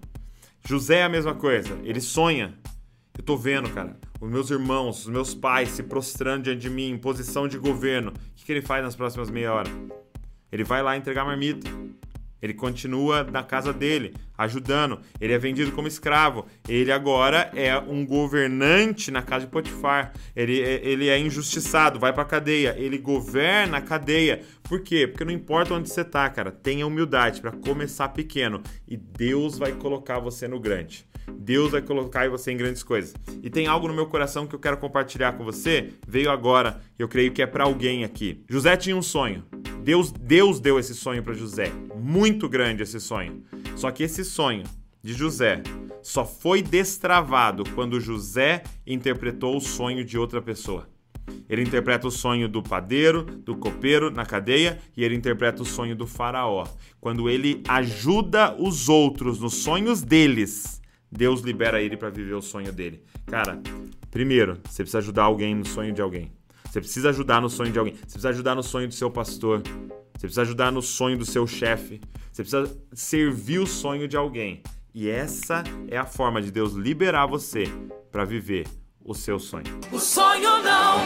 José 0.64 0.98
é 0.98 1.02
a 1.02 1.08
mesma 1.08 1.34
coisa, 1.34 1.76
ele 1.82 2.00
sonha. 2.00 2.56
Eu 3.18 3.24
tô 3.24 3.36
vendo, 3.36 3.68
cara, 3.70 3.98
os 4.20 4.30
meus 4.30 4.48
irmãos, 4.48 5.06
os 5.06 5.10
meus 5.10 5.34
pais 5.34 5.70
se 5.70 5.82
prostrando 5.82 6.44
diante 6.44 6.60
de 6.60 6.70
mim 6.70 6.90
em 6.90 6.98
posição 6.98 7.48
de 7.48 7.58
governo. 7.58 8.10
O 8.10 8.12
que, 8.36 8.44
que 8.44 8.52
ele 8.52 8.62
faz 8.62 8.84
nas 8.84 8.94
próximas 8.94 9.28
meia 9.28 9.52
hora? 9.52 9.70
Ele 10.50 10.64
vai 10.64 10.82
lá 10.82 10.96
entregar 10.96 11.24
marmita. 11.24 11.68
Ele 12.40 12.52
continua 12.52 13.24
na 13.24 13.42
casa 13.42 13.72
dele, 13.72 14.14
ajudando. 14.36 15.00
Ele 15.20 15.32
é 15.32 15.38
vendido 15.38 15.72
como 15.72 15.88
escravo. 15.88 16.46
Ele 16.68 16.92
agora 16.92 17.50
é 17.54 17.76
um 17.78 18.04
governante 18.04 19.10
na 19.10 19.22
casa 19.22 19.46
de 19.46 19.50
Potifar. 19.50 20.12
Ele, 20.34 20.60
é, 20.60 20.80
ele 20.86 21.08
é 21.08 21.18
injustiçado, 21.18 21.98
vai 21.98 22.12
pra 22.12 22.24
cadeia. 22.24 22.74
Ele 22.78 22.98
governa 22.98 23.78
a 23.78 23.80
cadeia. 23.80 24.42
Por 24.62 24.80
quê? 24.80 25.06
Porque 25.06 25.24
não 25.24 25.32
importa 25.32 25.74
onde 25.74 25.88
você 25.88 26.04
tá, 26.04 26.28
cara. 26.28 26.50
Tenha 26.50 26.86
humildade 26.86 27.40
para 27.40 27.52
começar 27.52 28.10
pequeno 28.10 28.62
e 28.86 28.96
Deus 28.96 29.58
vai 29.58 29.72
colocar 29.72 30.18
você 30.18 30.46
no 30.46 30.60
grande. 30.60 31.06
Deus 31.32 31.72
vai 31.72 31.82
colocar 31.82 32.28
você 32.28 32.52
em 32.52 32.56
grandes 32.56 32.82
coisas. 32.82 33.14
E 33.42 33.50
tem 33.50 33.66
algo 33.66 33.88
no 33.88 33.94
meu 33.94 34.06
coração 34.06 34.46
que 34.46 34.54
eu 34.54 34.58
quero 34.58 34.76
compartilhar 34.76 35.32
com 35.32 35.44
você. 35.44 35.92
Veio 36.06 36.30
agora, 36.30 36.80
eu 36.98 37.08
creio 37.08 37.32
que 37.32 37.42
é 37.42 37.46
para 37.46 37.64
alguém 37.64 38.04
aqui. 38.04 38.44
José 38.48 38.76
tinha 38.76 38.96
um 38.96 39.02
sonho. 39.02 39.44
Deus, 39.86 40.10
Deus 40.10 40.58
deu 40.58 40.80
esse 40.80 40.96
sonho 40.96 41.22
para 41.22 41.32
José. 41.32 41.70
Muito 41.94 42.48
grande 42.48 42.82
esse 42.82 42.98
sonho. 42.98 43.44
Só 43.76 43.88
que 43.92 44.02
esse 44.02 44.24
sonho 44.24 44.64
de 45.00 45.12
José 45.12 45.62
só 46.02 46.24
foi 46.24 46.60
destravado 46.60 47.62
quando 47.72 48.00
José 48.00 48.64
interpretou 48.84 49.56
o 49.56 49.60
sonho 49.60 50.04
de 50.04 50.18
outra 50.18 50.42
pessoa. 50.42 50.88
Ele 51.48 51.62
interpreta 51.62 52.08
o 52.08 52.10
sonho 52.10 52.48
do 52.48 52.64
padeiro, 52.64 53.22
do 53.22 53.54
copeiro 53.56 54.10
na 54.10 54.26
cadeia 54.26 54.76
e 54.96 55.04
ele 55.04 55.14
interpreta 55.14 55.62
o 55.62 55.64
sonho 55.64 55.94
do 55.94 56.04
faraó. 56.04 56.66
Quando 57.00 57.30
ele 57.30 57.62
ajuda 57.68 58.56
os 58.60 58.88
outros 58.88 59.38
nos 59.38 59.54
sonhos 59.54 60.02
deles, 60.02 60.82
Deus 61.12 61.42
libera 61.42 61.80
ele 61.80 61.96
para 61.96 62.10
viver 62.10 62.34
o 62.34 62.42
sonho 62.42 62.72
dele. 62.72 63.04
Cara, 63.24 63.62
primeiro, 64.10 64.58
você 64.64 64.82
precisa 64.82 64.98
ajudar 64.98 65.22
alguém 65.22 65.54
no 65.54 65.64
sonho 65.64 65.92
de 65.92 66.02
alguém. 66.02 66.32
Você 66.76 66.80
precisa 66.82 67.08
ajudar 67.08 67.40
no 67.40 67.48
sonho 67.48 67.72
de 67.72 67.78
alguém. 67.78 67.94
Você 67.94 68.02
precisa 68.02 68.28
ajudar 68.28 68.54
no 68.54 68.62
sonho 68.62 68.86
do 68.86 68.92
seu 68.92 69.10
pastor. 69.10 69.62
Você 69.62 70.20
precisa 70.20 70.42
ajudar 70.42 70.70
no 70.70 70.82
sonho 70.82 71.16
do 71.16 71.24
seu 71.24 71.46
chefe. 71.46 72.02
Você 72.30 72.42
precisa 72.42 72.70
servir 72.92 73.60
o 73.60 73.66
sonho 73.66 74.06
de 74.06 74.14
alguém. 74.14 74.62
E 74.92 75.08
essa 75.08 75.64
é 75.88 75.96
a 75.96 76.04
forma 76.04 76.42
de 76.42 76.50
Deus 76.50 76.74
liberar 76.74 77.24
você 77.24 77.64
para 78.12 78.26
viver 78.26 78.66
o 79.02 79.14
seu 79.14 79.38
sonho. 79.38 79.64
O 79.90 79.98
sonho 79.98 80.62
não 80.62 80.98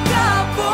acabou. 0.00 0.72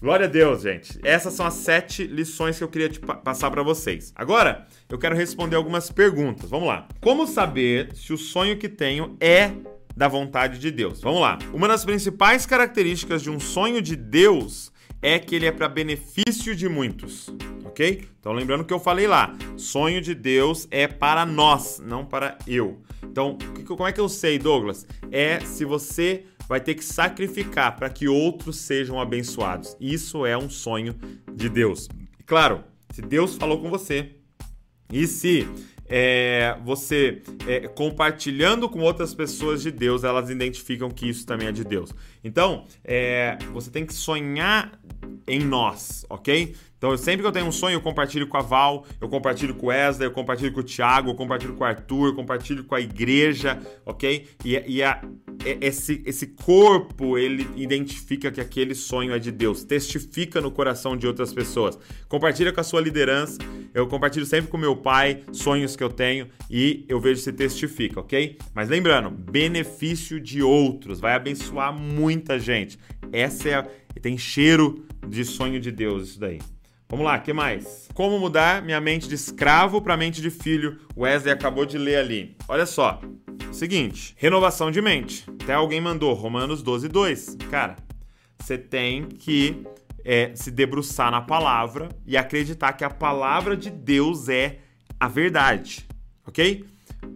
Glória 0.00 0.26
a 0.26 0.30
Deus, 0.30 0.62
gente. 0.62 0.96
Essas 1.02 1.34
são 1.34 1.46
as 1.46 1.54
sete 1.54 2.04
lições 2.04 2.56
que 2.58 2.62
eu 2.62 2.68
queria 2.68 2.88
te 2.88 3.00
passar 3.00 3.50
para 3.50 3.64
vocês. 3.64 4.12
Agora, 4.14 4.68
eu 4.88 4.98
quero 4.98 5.16
responder 5.16 5.56
algumas 5.56 5.90
perguntas. 5.90 6.48
Vamos 6.48 6.68
lá. 6.68 6.86
Como 7.00 7.26
saber 7.26 7.92
se 7.92 8.12
o 8.12 8.18
sonho 8.18 8.56
que 8.56 8.68
tenho 8.68 9.16
é 9.20 9.50
da 9.96 10.08
vontade 10.08 10.58
de 10.58 10.70
Deus? 10.70 11.00
Vamos 11.00 11.20
lá. 11.20 11.38
Uma 11.52 11.66
das 11.66 11.84
principais 11.84 12.44
características 12.44 13.22
de 13.22 13.30
um 13.30 13.40
sonho 13.40 13.80
de 13.80 13.96
Deus 13.96 14.70
é 15.00 15.18
que 15.18 15.34
ele 15.34 15.46
é 15.46 15.52
para 15.52 15.68
benefício 15.68 16.54
de 16.54 16.68
muitos, 16.68 17.32
ok? 17.64 18.08
Então 18.18 18.32
lembrando 18.32 18.64
que 18.64 18.72
eu 18.72 18.80
falei 18.80 19.06
lá, 19.06 19.34
sonho 19.56 20.00
de 20.00 20.14
Deus 20.14 20.66
é 20.70 20.86
para 20.86 21.24
nós, 21.24 21.80
não 21.84 22.04
para 22.04 22.36
eu. 22.46 22.82
Então, 23.02 23.38
como 23.66 23.86
é 23.86 23.92
que 23.92 24.00
eu 24.00 24.08
sei, 24.08 24.38
Douglas? 24.38 24.86
É 25.10 25.40
se 25.40 25.64
você 25.64 26.24
vai 26.48 26.60
ter 26.60 26.74
que 26.74 26.84
sacrificar 26.84 27.76
para 27.76 27.88
que 27.88 28.08
outros 28.08 28.56
sejam 28.56 29.00
abençoados. 29.00 29.76
Isso 29.80 30.26
é 30.26 30.36
um 30.36 30.50
sonho 30.50 30.94
de 31.32 31.48
Deus. 31.48 31.88
Claro, 32.24 32.62
se 32.90 33.02
Deus 33.02 33.36
falou 33.36 33.60
com 33.60 33.70
você 33.70 34.16
e 34.92 35.06
se 35.06 35.48
é, 35.88 36.56
você 36.64 37.22
é, 37.46 37.68
compartilhando 37.68 38.68
com 38.68 38.80
outras 38.80 39.14
pessoas 39.14 39.62
de 39.62 39.70
Deus, 39.70 40.04
elas 40.04 40.30
identificam 40.30 40.90
que 40.90 41.08
isso 41.08 41.26
também 41.26 41.48
é 41.48 41.52
de 41.52 41.64
Deus. 41.64 41.94
Então, 42.22 42.64
é, 42.84 43.38
você 43.52 43.70
tem 43.70 43.86
que 43.86 43.94
sonhar 43.94 44.72
em 45.26 45.40
nós, 45.40 46.04
ok? 46.08 46.54
Então, 46.78 46.94
sempre 46.96 47.22
que 47.22 47.26
eu 47.26 47.32
tenho 47.32 47.46
um 47.46 47.52
sonho, 47.52 47.74
eu 47.74 47.80
compartilho 47.80 48.26
com 48.26 48.36
a 48.36 48.42
Val, 48.42 48.86
eu 49.00 49.08
compartilho 49.08 49.54
com 49.54 49.66
o 49.66 49.68
Wesley, 49.70 50.06
eu 50.06 50.12
compartilho 50.12 50.52
com 50.52 50.60
o 50.60 50.62
Thiago, 50.62 51.10
eu 51.10 51.14
compartilho 51.14 51.54
com 51.54 51.64
o 51.64 51.66
Arthur, 51.66 52.08
eu 52.08 52.14
compartilho 52.14 52.64
com 52.64 52.74
a 52.74 52.80
igreja, 52.80 53.58
ok? 53.86 54.28
E, 54.44 54.62
e 54.66 54.82
a, 54.82 55.02
esse, 55.60 56.02
esse 56.04 56.26
corpo, 56.28 57.16
ele 57.16 57.48
identifica 57.56 58.30
que 58.30 58.42
aquele 58.42 58.74
sonho 58.74 59.14
é 59.14 59.18
de 59.18 59.32
Deus, 59.32 59.64
testifica 59.64 60.40
no 60.40 60.50
coração 60.50 60.96
de 60.96 61.06
outras 61.06 61.32
pessoas. 61.32 61.78
Compartilha 62.08 62.52
com 62.52 62.60
a 62.60 62.64
sua 62.64 62.80
liderança, 62.82 63.38
eu 63.72 63.86
compartilho 63.86 64.26
sempre 64.26 64.50
com 64.50 64.58
meu 64.58 64.76
pai 64.76 65.22
sonhos 65.32 65.74
que 65.76 65.82
eu 65.82 65.90
tenho 65.90 66.28
e 66.50 66.84
eu 66.88 67.00
vejo 67.00 67.22
se 67.22 67.32
testifica, 67.32 68.00
ok? 68.00 68.36
Mas 68.54 68.68
lembrando, 68.68 69.10
benefício 69.10 70.20
de 70.20 70.42
outros, 70.42 71.00
vai 71.00 71.14
abençoar 71.14 71.72
muita 71.72 72.38
gente. 72.38 72.78
Essa 73.12 73.48
é 73.48 73.86
tem 74.00 74.18
cheiro 74.18 74.85
de 75.08 75.24
sonho 75.24 75.60
de 75.60 75.70
Deus 75.70 76.10
isso 76.10 76.20
daí. 76.20 76.40
Vamos 76.88 77.04
lá, 77.04 77.18
que 77.18 77.32
mais? 77.32 77.88
Como 77.94 78.18
mudar 78.18 78.62
minha 78.62 78.80
mente 78.80 79.08
de 79.08 79.14
escravo 79.16 79.82
para 79.82 79.96
mente 79.96 80.22
de 80.22 80.30
filho? 80.30 80.78
Wesley 80.96 81.32
acabou 81.32 81.66
de 81.66 81.76
ler 81.76 81.96
ali. 81.96 82.36
Olha 82.48 82.64
só. 82.64 83.00
Seguinte, 83.52 84.14
renovação 84.16 84.70
de 84.70 84.80
mente. 84.80 85.24
Até 85.42 85.54
alguém 85.54 85.80
mandou 85.80 86.14
Romanos 86.14 86.62
12, 86.62 86.88
2. 86.88 87.36
Cara, 87.50 87.76
você 88.38 88.56
tem 88.56 89.06
que 89.06 89.64
é, 90.04 90.30
se 90.36 90.50
debruçar 90.50 91.10
na 91.10 91.20
palavra 91.20 91.88
e 92.06 92.16
acreditar 92.16 92.72
que 92.74 92.84
a 92.84 92.90
palavra 92.90 93.56
de 93.56 93.70
Deus 93.70 94.28
é 94.28 94.58
a 95.00 95.08
verdade, 95.08 95.86
ok? 96.24 96.64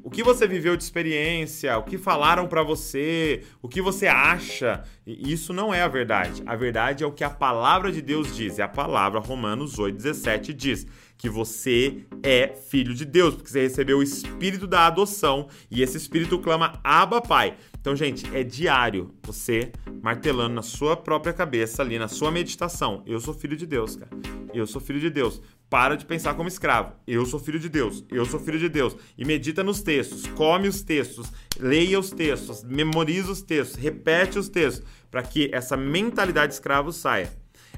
O 0.03 0.11
que 0.11 0.22
você 0.22 0.47
viveu 0.47 0.76
de 0.76 0.83
experiência, 0.83 1.76
o 1.78 1.83
que 1.83 1.99
falaram 1.99 2.47
para 2.47 2.62
você, 2.62 3.43
o 3.62 3.68
que 3.68 3.81
você 3.81 4.07
acha, 4.07 4.83
isso 5.07 5.53
não 5.53 5.72
é 5.72 5.83
a 5.83 5.89
verdade. 5.89 6.43
A 6.47 6.57
verdade 6.57 7.05
é 7.05 7.07
o 7.07 7.12
que 7.12 7.24
a 7.24 7.31
palavra 7.31 7.93
de 7.93 8.01
Deus 8.03 8.35
diz. 8.35 8.59
E 8.59 8.62
a 8.62 8.68
palavra 8.68 9.20
Romanos 9.20 9.78
8:17 9.78 10.53
diz 10.53 10.87
que 11.16 11.28
você 11.28 12.07
é 12.22 12.49
filho 12.49 12.95
de 12.95 13.05
Deus, 13.05 13.35
porque 13.35 13.51
você 13.51 13.61
recebeu 13.61 13.99
o 13.99 14.03
espírito 14.03 14.66
da 14.66 14.87
adoção 14.87 15.49
e 15.70 15.83
esse 15.83 15.97
espírito 15.97 16.39
clama 16.39 16.81
Abba 16.83 17.20
Pai. 17.20 17.57
Então, 17.78 17.95
gente, 17.95 18.26
é 18.35 18.43
diário 18.43 19.14
você 19.22 19.70
martelando 20.03 20.55
na 20.55 20.62
sua 20.62 20.97
própria 20.97 21.33
cabeça 21.33 21.83
ali, 21.83 21.99
na 21.99 22.09
sua 22.09 22.31
meditação. 22.31 23.03
Eu 23.07 23.20
sou 23.20 23.35
filho 23.35 23.57
de 23.57 23.66
Deus, 23.66 23.97
cara. 23.97 24.11
Eu 24.53 24.66
sou 24.66 24.81
filho 24.81 24.99
de 24.99 25.11
Deus. 25.11 25.41
Para 25.70 25.96
de 25.96 26.04
pensar 26.04 26.34
como 26.34 26.48
escravo. 26.48 26.92
Eu 27.06 27.24
sou 27.24 27.38
filho 27.38 27.60
de 27.60 27.68
Deus. 27.68 28.04
Eu 28.10 28.26
sou 28.26 28.40
filho 28.40 28.58
de 28.58 28.68
Deus. 28.68 28.96
E 29.16 29.24
medita 29.24 29.62
nos 29.62 29.80
textos, 29.80 30.26
come 30.26 30.66
os 30.66 30.82
textos, 30.82 31.32
leia 31.60 31.96
os 31.96 32.10
textos, 32.10 32.64
memoriza 32.64 33.30
os 33.30 33.40
textos, 33.40 33.80
repete 33.80 34.36
os 34.36 34.48
textos, 34.48 34.84
para 35.12 35.22
que 35.22 35.48
essa 35.52 35.76
mentalidade 35.76 36.48
de 36.48 36.54
escravo 36.54 36.92
saia. 36.92 37.32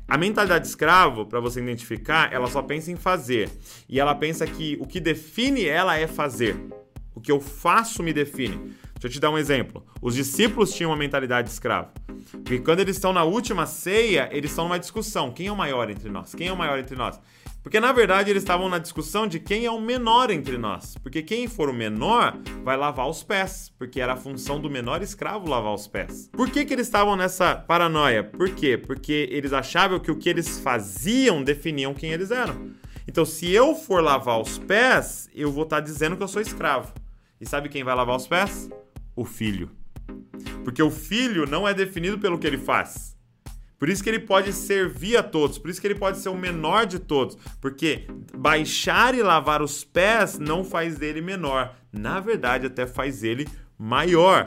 A 0.09 0.17
mentalidade 0.17 0.65
de 0.65 0.71
escravo, 0.71 1.27
para 1.27 1.39
você 1.39 1.61
identificar, 1.61 2.33
ela 2.33 2.49
só 2.49 2.63
pensa 2.63 2.91
em 2.91 2.97
fazer. 2.97 3.51
E 3.87 4.01
ela 4.01 4.15
pensa 4.15 4.47
que 4.47 4.79
o 4.81 4.87
que 4.87 4.99
define 4.99 5.67
ela 5.67 5.95
é 5.95 6.07
fazer. 6.07 6.57
O 7.15 7.21
que 7.21 7.31
eu 7.31 7.41
faço 7.41 8.03
me 8.03 8.15
define. 8.15 8.57
Deixa 8.95 9.07
eu 9.07 9.11
te 9.11 9.21
dar 9.21 9.31
um 9.31 9.37
exemplo. 9.37 9.85
Os 10.01 10.15
discípulos 10.15 10.73
tinham 10.73 10.91
uma 10.91 10.97
mentalidade 10.97 11.49
de 11.49 11.53
escravo. 11.53 11.91
Porque 12.31 12.59
quando 12.61 12.81
eles 12.81 12.97
estão 12.97 13.13
na 13.13 13.25
última 13.25 13.67
ceia, 13.67 14.31
eles 14.33 14.51
estão 14.51 14.65
numa 14.65 14.79
discussão. 14.79 15.31
Quem 15.31 15.49
é 15.49 15.53
o 15.53 15.57
maior 15.57 15.91
entre 15.91 16.09
nós? 16.09 16.35
Quem 16.35 16.49
é 16.49 16.53
o 16.53 16.57
maior 16.57 16.79
entre 16.79 16.97
nós? 16.97 17.21
Porque 17.63 17.79
na 17.79 17.93
verdade 17.93 18.31
eles 18.31 18.43
estavam 18.43 18.69
na 18.69 18.79
discussão 18.79 19.27
de 19.27 19.39
quem 19.39 19.65
é 19.65 19.71
o 19.71 19.81
menor 19.81 20.31
entre 20.31 20.59
nós. 20.59 20.97
Porque 21.01 21.23
quem 21.23 21.47
for 21.47 21.69
o 21.69 21.73
menor 21.73 22.37
vai 22.65 22.77
lavar 22.77 23.09
os 23.09 23.23
pés. 23.23 23.73
Porque 23.79 24.01
era 24.01 24.15
a 24.15 24.17
função 24.17 24.61
do 24.61 24.69
menor 24.69 25.01
escravo 25.01 25.49
lavar 25.49 25.73
os 25.73 25.87
pés. 25.87 26.29
Por 26.33 26.51
que, 26.51 26.65
que 26.65 26.73
eles 26.73 26.89
estavam 26.89 27.15
nessa 27.15 27.55
paranoia? 27.55 28.25
Por 28.25 28.51
quê? 28.51 28.77
Porque 28.77 29.29
eles 29.31 29.53
achavam 29.53 30.01
que 30.01 30.11
o 30.11 30.17
que 30.17 30.29
eles 30.29 30.59
faziam 30.59 31.43
definiam 31.43 31.95
quem 31.95 32.11
eles 32.11 32.31
eram. 32.31 32.73
Então, 33.07 33.25
se 33.25 33.51
eu 33.51 33.75
for 33.75 34.03
lavar 34.03 34.41
os 34.41 34.59
pés, 34.59 35.29
eu 35.35 35.51
vou 35.51 35.65
estar 35.65 35.77
tá 35.77 35.83
dizendo 35.83 36.17
que 36.17 36.23
eu 36.23 36.29
sou 36.29 36.43
escravo. 36.43 36.93
E 37.41 37.47
sabe 37.47 37.69
quem 37.69 37.85
vai 37.85 37.95
lavar 37.95 38.17
os 38.17 38.27
pés? 38.27 38.69
O 39.15 39.25
filho. 39.25 39.71
Porque 40.65 40.83
o 40.83 40.91
filho 40.91 41.47
não 41.47 41.67
é 41.67 41.75
definido 41.75 42.19
pelo 42.19 42.39
que 42.39 42.47
ele 42.47 42.59
faz 42.59 43.12
por 43.83 43.89
isso 43.89 44.01
que 44.01 44.09
ele 44.09 44.21
pode 44.21 44.53
servir 44.53 45.17
a 45.17 45.25
todos, 45.25 45.59
por 45.59 45.69
isso 45.69 45.81
que 45.81 45.87
ele 45.89 45.97
pode 45.97 46.19
ser 46.19 46.29
o 46.29 46.37
menor 46.37 46.87
de 46.87 47.01
todos, 47.01 47.37
porque 47.61 48.07
baixar 48.33 49.13
e 49.13 49.25
lavar 49.25 49.61
os 49.61 49.83
pés 49.83 50.39
não 50.39 50.63
faz 50.63 50.97
dele 50.99 51.21
menor, 51.21 51.75
na 51.93 52.21
verdade 52.21 52.67
até 52.67 52.87
faz 52.87 53.25
ele 53.25 53.49
maior. 53.77 54.45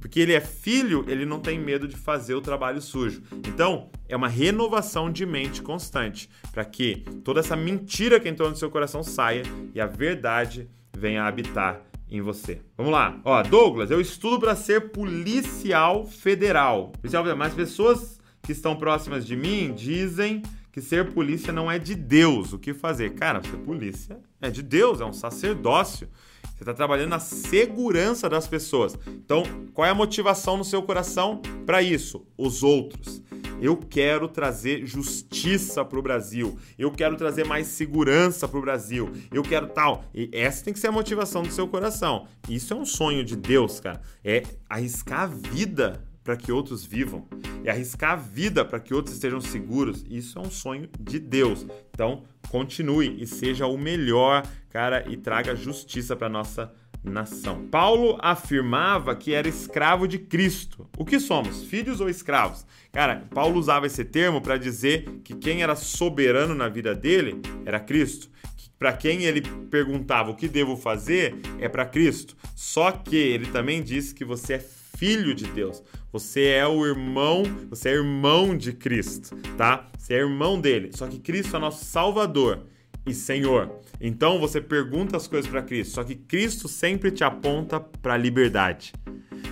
Porque 0.00 0.18
ele 0.18 0.32
é 0.32 0.40
filho, 0.40 1.04
ele 1.06 1.26
não 1.26 1.40
tem 1.40 1.58
medo 1.58 1.86
de 1.86 1.94
fazer 1.94 2.34
o 2.34 2.40
trabalho 2.40 2.80
sujo. 2.80 3.22
Então, 3.46 3.90
é 4.08 4.16
uma 4.16 4.28
renovação 4.28 5.12
de 5.12 5.26
mente 5.26 5.60
constante, 5.60 6.30
para 6.50 6.64
que 6.64 7.04
toda 7.22 7.40
essa 7.40 7.54
mentira 7.54 8.18
que 8.18 8.30
entrou 8.30 8.48
no 8.48 8.56
seu 8.56 8.70
coração 8.70 9.02
saia 9.02 9.42
e 9.74 9.80
a 9.80 9.86
verdade 9.86 10.70
venha 10.96 11.24
habitar 11.24 11.82
em 12.10 12.22
você. 12.22 12.62
Vamos 12.78 12.92
lá. 12.92 13.20
Ó, 13.26 13.42
Douglas, 13.42 13.90
eu 13.90 14.00
estudo 14.00 14.40
para 14.40 14.56
ser 14.56 14.90
policial 14.90 16.06
federal. 16.06 16.92
Policial 16.98 17.36
mas 17.36 17.52
pessoas 17.52 18.19
que 18.42 18.52
estão 18.52 18.76
próximas 18.76 19.26
de 19.26 19.36
mim 19.36 19.72
dizem 19.74 20.42
que 20.72 20.80
ser 20.80 21.12
polícia 21.12 21.52
não 21.52 21.70
é 21.70 21.78
de 21.78 21.94
Deus. 21.94 22.52
O 22.52 22.58
que 22.58 22.72
fazer? 22.72 23.14
Cara, 23.14 23.42
ser 23.42 23.56
polícia 23.58 24.18
é 24.40 24.50
de 24.50 24.62
Deus, 24.62 25.00
é 25.00 25.04
um 25.04 25.12
sacerdócio. 25.12 26.08
Você 26.42 26.62
está 26.62 26.74
trabalhando 26.74 27.10
na 27.10 27.18
segurança 27.18 28.28
das 28.28 28.46
pessoas. 28.46 28.96
Então, 29.06 29.42
qual 29.72 29.86
é 29.86 29.90
a 29.90 29.94
motivação 29.94 30.56
no 30.56 30.64
seu 30.64 30.82
coração 30.82 31.40
para 31.64 31.82
isso? 31.82 32.26
Os 32.36 32.62
outros. 32.62 33.22
Eu 33.60 33.76
quero 33.76 34.28
trazer 34.28 34.86
justiça 34.86 35.84
para 35.84 35.98
o 35.98 36.02
Brasil. 36.02 36.58
Eu 36.78 36.90
quero 36.90 37.16
trazer 37.16 37.44
mais 37.44 37.66
segurança 37.66 38.48
para 38.48 38.58
o 38.58 38.62
Brasil. 38.62 39.10
Eu 39.32 39.42
quero 39.42 39.68
tal. 39.68 40.04
E 40.14 40.30
essa 40.32 40.64
tem 40.64 40.72
que 40.72 40.80
ser 40.80 40.88
a 40.88 40.92
motivação 40.92 41.42
do 41.42 41.50
seu 41.50 41.68
coração. 41.68 42.26
Isso 42.48 42.72
é 42.72 42.76
um 42.76 42.86
sonho 42.86 43.24
de 43.24 43.36
Deus, 43.36 43.80
cara. 43.80 44.00
É 44.24 44.42
arriscar 44.68 45.22
a 45.22 45.26
vida 45.26 46.02
para 46.30 46.36
que 46.36 46.52
outros 46.52 46.84
vivam 46.84 47.26
e 47.64 47.68
arriscar 47.68 48.12
a 48.12 48.14
vida 48.14 48.64
para 48.64 48.78
que 48.78 48.94
outros 48.94 49.16
estejam 49.16 49.40
seguros. 49.40 50.04
Isso 50.08 50.38
é 50.38 50.40
um 50.40 50.48
sonho 50.48 50.88
de 51.00 51.18
Deus. 51.18 51.66
Então, 51.92 52.22
continue 52.48 53.20
e 53.20 53.26
seja 53.26 53.66
o 53.66 53.76
melhor, 53.76 54.46
cara, 54.68 55.04
e 55.08 55.16
traga 55.16 55.56
justiça 55.56 56.14
para 56.14 56.28
nossa 56.28 56.72
nação. 57.02 57.66
Paulo 57.68 58.16
afirmava 58.20 59.16
que 59.16 59.34
era 59.34 59.48
escravo 59.48 60.06
de 60.06 60.20
Cristo. 60.20 60.88
O 60.96 61.04
que 61.04 61.18
somos? 61.18 61.64
Filhos 61.64 62.00
ou 62.00 62.08
escravos? 62.08 62.64
Cara, 62.92 63.24
Paulo 63.34 63.58
usava 63.58 63.88
esse 63.88 64.04
termo 64.04 64.40
para 64.40 64.56
dizer 64.56 65.06
que 65.24 65.34
quem 65.34 65.64
era 65.64 65.74
soberano 65.74 66.54
na 66.54 66.68
vida 66.68 66.94
dele 66.94 67.42
era 67.66 67.80
Cristo. 67.80 68.30
Para 68.78 68.92
quem 68.92 69.24
ele 69.24 69.42
perguntava 69.68 70.30
o 70.30 70.36
que 70.36 70.46
devo 70.46 70.76
fazer, 70.76 71.34
é 71.58 71.68
para 71.68 71.84
Cristo. 71.84 72.36
Só 72.54 72.92
que 72.92 73.16
ele 73.16 73.46
também 73.46 73.82
disse 73.82 74.14
que 74.14 74.24
você 74.24 74.54
é 74.54 74.79
filho 75.00 75.34
de 75.34 75.46
Deus. 75.46 75.82
Você 76.12 76.48
é 76.48 76.66
o 76.66 76.84
irmão, 76.84 77.42
você 77.70 77.88
é 77.88 77.92
irmão 77.94 78.54
de 78.54 78.74
Cristo, 78.74 79.34
tá? 79.56 79.88
Você 79.96 80.12
é 80.12 80.18
irmão 80.18 80.60
dele. 80.60 80.90
Só 80.94 81.06
que 81.06 81.18
Cristo 81.18 81.56
é 81.56 81.58
nosso 81.58 81.86
Salvador 81.86 82.66
e 83.06 83.14
Senhor. 83.14 83.80
Então 83.98 84.38
você 84.38 84.60
pergunta 84.60 85.16
as 85.16 85.26
coisas 85.26 85.50
para 85.50 85.62
Cristo, 85.62 85.94
só 85.94 86.04
que 86.04 86.14
Cristo 86.14 86.68
sempre 86.68 87.10
te 87.10 87.24
aponta 87.24 87.80
para 87.80 88.12
a 88.12 88.18
liberdade. 88.18 88.92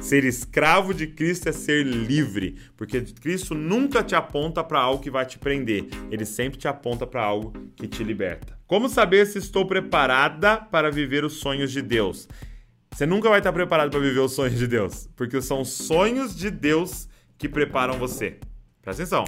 Ser 0.03 0.23
escravo 0.25 0.93
de 0.93 1.07
Cristo 1.07 1.49
é 1.49 1.53
ser 1.53 1.83
livre, 1.83 2.57
porque 2.77 3.01
Cristo 3.01 3.55
nunca 3.55 4.03
te 4.03 4.15
aponta 4.15 4.63
para 4.63 4.81
algo 4.81 5.03
que 5.03 5.11
vai 5.11 5.25
te 5.25 5.39
prender, 5.39 5.87
ele 6.11 6.27
sempre 6.27 6.59
te 6.59 6.69
aponta 6.69 7.07
para 7.07 7.23
algo 7.23 7.55
que 7.75 7.89
te 7.89 8.05
liberta. 8.05 8.59
Como 8.67 8.87
saber 8.87 9.27
se 9.27 9.39
estou 9.39 9.67
preparada 9.67 10.59
para 10.59 10.91
viver 10.91 11.25
os 11.25 11.35
sonhos 11.41 11.73
de 11.73 11.81
Deus? 11.81 12.29
Você 12.93 13.07
nunca 13.07 13.29
vai 13.29 13.39
estar 13.39 13.53
preparado 13.53 13.91
para 13.91 14.01
viver 14.01 14.21
os 14.21 14.33
sonhos 14.33 14.59
de 14.59 14.67
Deus, 14.67 15.09
porque 15.15 15.41
são 15.41 15.61
os 15.61 15.69
sonhos 15.69 16.35
de 16.35 16.51
Deus 16.51 17.09
que 17.37 17.49
preparam 17.49 17.95
você. 17.99 18.39
Presta 18.83 19.03
atenção. 19.03 19.25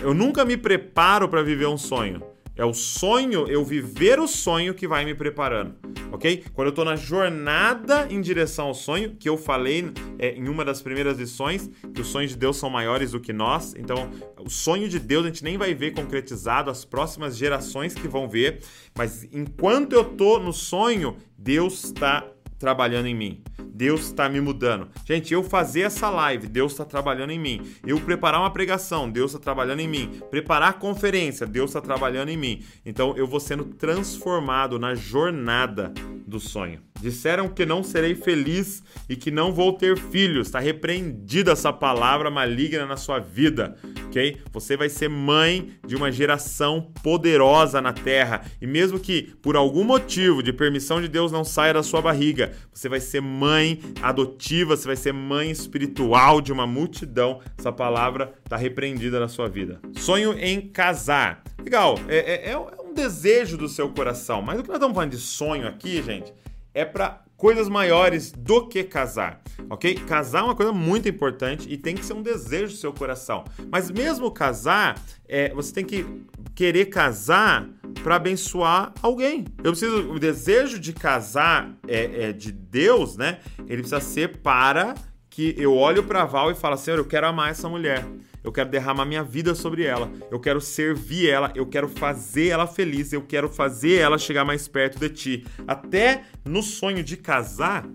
Eu 0.00 0.14
nunca 0.14 0.44
me 0.44 0.56
preparo 0.56 1.28
para 1.28 1.42
viver 1.42 1.66
um 1.66 1.78
sonho. 1.78 2.22
É 2.54 2.64
o 2.64 2.74
sonho, 2.74 3.46
eu 3.48 3.64
viver 3.64 4.20
o 4.20 4.28
sonho 4.28 4.74
que 4.74 4.86
vai 4.86 5.06
me 5.06 5.14
preparando, 5.14 5.74
ok? 6.12 6.44
Quando 6.52 6.66
eu 6.66 6.70
estou 6.70 6.84
na 6.84 6.96
jornada 6.96 8.06
em 8.10 8.20
direção 8.20 8.66
ao 8.66 8.74
sonho, 8.74 9.16
que 9.16 9.26
eu 9.26 9.38
falei 9.38 9.90
é, 10.18 10.34
em 10.34 10.46
uma 10.48 10.62
das 10.62 10.82
primeiras 10.82 11.16
lições, 11.16 11.70
que 11.94 12.02
os 12.02 12.08
sonhos 12.08 12.32
de 12.32 12.36
Deus 12.36 12.58
são 12.58 12.68
maiores 12.68 13.12
do 13.12 13.20
que 13.20 13.32
nós, 13.32 13.74
então 13.74 14.10
o 14.38 14.50
sonho 14.50 14.86
de 14.86 14.98
Deus 14.98 15.24
a 15.24 15.28
gente 15.28 15.42
nem 15.42 15.56
vai 15.56 15.72
ver 15.72 15.92
concretizado, 15.92 16.70
as 16.70 16.84
próximas 16.84 17.38
gerações 17.38 17.94
que 17.94 18.06
vão 18.06 18.28
ver, 18.28 18.60
mas 18.94 19.26
enquanto 19.32 19.94
eu 19.94 20.02
estou 20.02 20.38
no 20.38 20.52
sonho, 20.52 21.16
Deus 21.38 21.84
está 21.84 22.26
trabalhando 22.62 23.08
em 23.08 23.14
mim. 23.14 23.42
Deus 23.74 24.02
está 24.02 24.28
me 24.28 24.40
mudando. 24.40 24.88
Gente, 25.04 25.34
eu 25.34 25.42
fazer 25.42 25.80
essa 25.80 26.08
live, 26.08 26.46
Deus 26.46 26.70
está 26.70 26.84
trabalhando 26.84 27.32
em 27.32 27.38
mim. 27.38 27.60
Eu 27.84 27.98
preparar 28.00 28.40
uma 28.40 28.52
pregação, 28.52 29.10
Deus 29.10 29.32
está 29.32 29.42
trabalhando 29.42 29.80
em 29.80 29.88
mim. 29.88 30.20
Preparar 30.30 30.70
a 30.70 30.72
conferência, 30.72 31.44
Deus 31.44 31.70
está 31.70 31.80
trabalhando 31.80 32.28
em 32.28 32.36
mim. 32.36 32.62
Então 32.86 33.16
eu 33.16 33.26
vou 33.26 33.40
sendo 33.40 33.64
transformado 33.64 34.78
na 34.78 34.94
jornada 34.94 35.92
do 36.24 36.38
sonho. 36.38 36.80
Disseram 37.00 37.48
que 37.48 37.66
não 37.66 37.82
serei 37.82 38.14
feliz 38.14 38.80
e 39.08 39.16
que 39.16 39.32
não 39.32 39.52
vou 39.52 39.72
ter 39.72 39.98
filhos. 39.98 40.46
Está 40.46 40.60
repreendida 40.60 41.50
essa 41.50 41.72
palavra 41.72 42.30
maligna 42.30 42.86
na 42.86 42.96
sua 42.96 43.18
vida, 43.18 43.76
ok? 44.06 44.40
Você 44.52 44.76
vai 44.76 44.88
ser 44.88 45.08
mãe 45.08 45.72
de 45.84 45.96
uma 45.96 46.12
geração 46.12 46.92
poderosa 47.02 47.80
na 47.80 47.92
terra. 47.92 48.44
E 48.60 48.68
mesmo 48.68 49.00
que 49.00 49.34
por 49.42 49.56
algum 49.56 49.82
motivo 49.82 50.44
de 50.44 50.52
permissão 50.52 51.02
de 51.02 51.08
Deus 51.08 51.32
não 51.32 51.42
saia 51.42 51.74
da 51.74 51.82
sua 51.82 52.00
barriga, 52.00 52.51
você 52.72 52.88
vai 52.88 53.00
ser 53.00 53.20
mãe 53.20 53.80
adotiva, 54.02 54.76
você 54.76 54.86
vai 54.86 54.96
ser 54.96 55.12
mãe 55.12 55.50
espiritual 55.50 56.40
de 56.40 56.52
uma 56.52 56.66
multidão. 56.66 57.40
Essa 57.58 57.72
palavra 57.72 58.32
está 58.44 58.56
repreendida 58.56 59.18
na 59.18 59.28
sua 59.28 59.48
vida. 59.48 59.80
Sonho 59.96 60.38
em 60.38 60.60
casar. 60.60 61.42
Legal, 61.62 61.98
é, 62.08 62.50
é, 62.50 62.50
é 62.50 62.58
um 62.58 62.94
desejo 62.94 63.56
do 63.56 63.68
seu 63.68 63.88
coração. 63.90 64.42
Mas 64.42 64.58
o 64.58 64.62
que 64.62 64.68
nós 64.68 64.76
estamos 64.76 64.94
falando 64.94 65.10
de 65.10 65.18
sonho 65.18 65.66
aqui, 65.66 66.02
gente, 66.02 66.32
é 66.74 66.84
para 66.84 67.21
coisas 67.42 67.68
maiores 67.68 68.30
do 68.30 68.68
que 68.68 68.84
casar, 68.84 69.42
ok? 69.68 69.96
Casar 70.06 70.38
é 70.38 70.42
uma 70.44 70.54
coisa 70.54 70.72
muito 70.72 71.08
importante 71.08 71.66
e 71.68 71.76
tem 71.76 71.96
que 71.96 72.04
ser 72.04 72.12
um 72.12 72.22
desejo 72.22 72.72
do 72.72 72.78
seu 72.78 72.92
coração. 72.92 73.42
Mas 73.68 73.90
mesmo 73.90 74.30
casar, 74.30 74.96
é, 75.28 75.52
você 75.52 75.74
tem 75.74 75.84
que 75.84 76.06
querer 76.54 76.84
casar 76.84 77.68
para 78.04 78.14
abençoar 78.14 78.92
alguém. 79.02 79.44
Eu 79.58 79.72
preciso, 79.72 80.12
o 80.12 80.20
desejo 80.20 80.78
de 80.78 80.92
casar 80.92 81.74
é, 81.88 82.28
é 82.28 82.32
de 82.32 82.52
Deus, 82.52 83.16
né? 83.16 83.40
Ele 83.66 83.78
precisa 83.82 84.00
ser 84.00 84.36
para 84.36 84.94
que 85.28 85.52
eu 85.58 85.74
olho 85.74 86.04
para 86.04 86.24
Val 86.24 86.48
e 86.52 86.54
falo, 86.54 86.76
Senhor, 86.76 86.98
eu 86.98 87.04
quero 87.04 87.26
amar 87.26 87.50
essa 87.50 87.68
mulher 87.68 88.06
eu 88.42 88.52
quero 88.52 88.68
derramar 88.70 89.04
minha 89.04 89.22
vida 89.22 89.54
sobre 89.54 89.84
ela, 89.84 90.10
eu 90.30 90.40
quero 90.40 90.60
servir 90.60 91.28
ela, 91.28 91.52
eu 91.54 91.66
quero 91.66 91.88
fazer 91.88 92.48
ela 92.48 92.66
feliz, 92.66 93.12
eu 93.12 93.22
quero 93.22 93.48
fazer 93.48 93.98
ela 93.98 94.18
chegar 94.18 94.44
mais 94.44 94.66
perto 94.68 94.98
de 94.98 95.08
ti. 95.08 95.46
Até 95.66 96.24
no 96.44 96.62
sonho 96.62 97.02
de 97.02 97.16
casar 97.16 97.86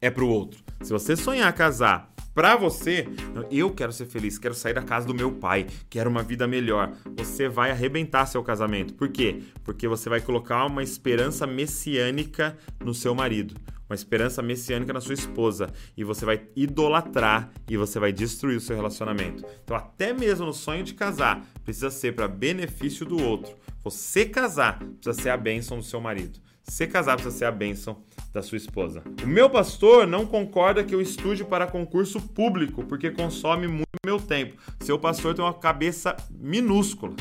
é 0.00 0.10
pro 0.10 0.28
outro. 0.28 0.62
Se 0.82 0.92
você 0.92 1.16
sonhar 1.16 1.52
casar 1.54 2.12
para 2.34 2.56
você, 2.56 3.06
eu 3.50 3.70
quero 3.70 3.92
ser 3.92 4.06
feliz, 4.06 4.38
quero 4.38 4.54
sair 4.54 4.74
da 4.74 4.82
casa 4.82 5.06
do 5.06 5.14
meu 5.14 5.30
pai, 5.30 5.66
quero 5.88 6.10
uma 6.10 6.22
vida 6.22 6.46
melhor. 6.48 6.92
Você 7.16 7.48
vai 7.48 7.70
arrebentar 7.70 8.26
seu 8.26 8.42
casamento. 8.42 8.92
Por 8.94 9.08
quê? 9.08 9.40
Porque 9.62 9.86
você 9.86 10.08
vai 10.08 10.20
colocar 10.20 10.66
uma 10.66 10.82
esperança 10.82 11.46
messiânica 11.46 12.56
no 12.84 12.92
seu 12.92 13.14
marido 13.14 13.54
uma 13.94 13.96
esperança 13.96 14.42
messiânica 14.42 14.92
na 14.92 15.00
sua 15.00 15.14
esposa 15.14 15.72
e 15.96 16.02
você 16.02 16.24
vai 16.24 16.42
idolatrar 16.56 17.50
e 17.68 17.76
você 17.76 17.98
vai 17.98 18.12
destruir 18.12 18.56
o 18.56 18.60
seu 18.60 18.74
relacionamento. 18.74 19.44
Então, 19.62 19.76
até 19.76 20.12
mesmo 20.12 20.46
no 20.46 20.52
sonho 20.52 20.82
de 20.82 20.94
casar, 20.94 21.46
precisa 21.64 21.90
ser 21.90 22.14
para 22.14 22.26
benefício 22.28 23.06
do 23.06 23.22
outro. 23.22 23.54
Você 23.82 24.26
casar 24.26 24.78
precisa 24.78 25.22
ser 25.22 25.30
a 25.30 25.36
bênção 25.36 25.78
do 25.78 25.84
seu 25.84 26.00
marido. 26.00 26.40
Você 26.62 26.86
casar 26.86 27.14
precisa 27.14 27.36
ser 27.36 27.44
a 27.44 27.52
bênção 27.52 28.02
da 28.32 28.42
sua 28.42 28.56
esposa. 28.56 29.02
O 29.22 29.26
meu 29.26 29.48
pastor 29.48 30.06
não 30.06 30.26
concorda 30.26 30.82
que 30.82 30.94
eu 30.94 31.00
estude 31.00 31.44
para 31.44 31.66
concurso 31.66 32.20
público 32.20 32.84
porque 32.84 33.10
consome 33.10 33.68
muito 33.68 33.84
meu 34.04 34.18
tempo. 34.18 34.56
Seu 34.80 34.98
pastor 34.98 35.34
tem 35.34 35.44
uma 35.44 35.54
cabeça 35.54 36.16
minúscula, 36.30 37.14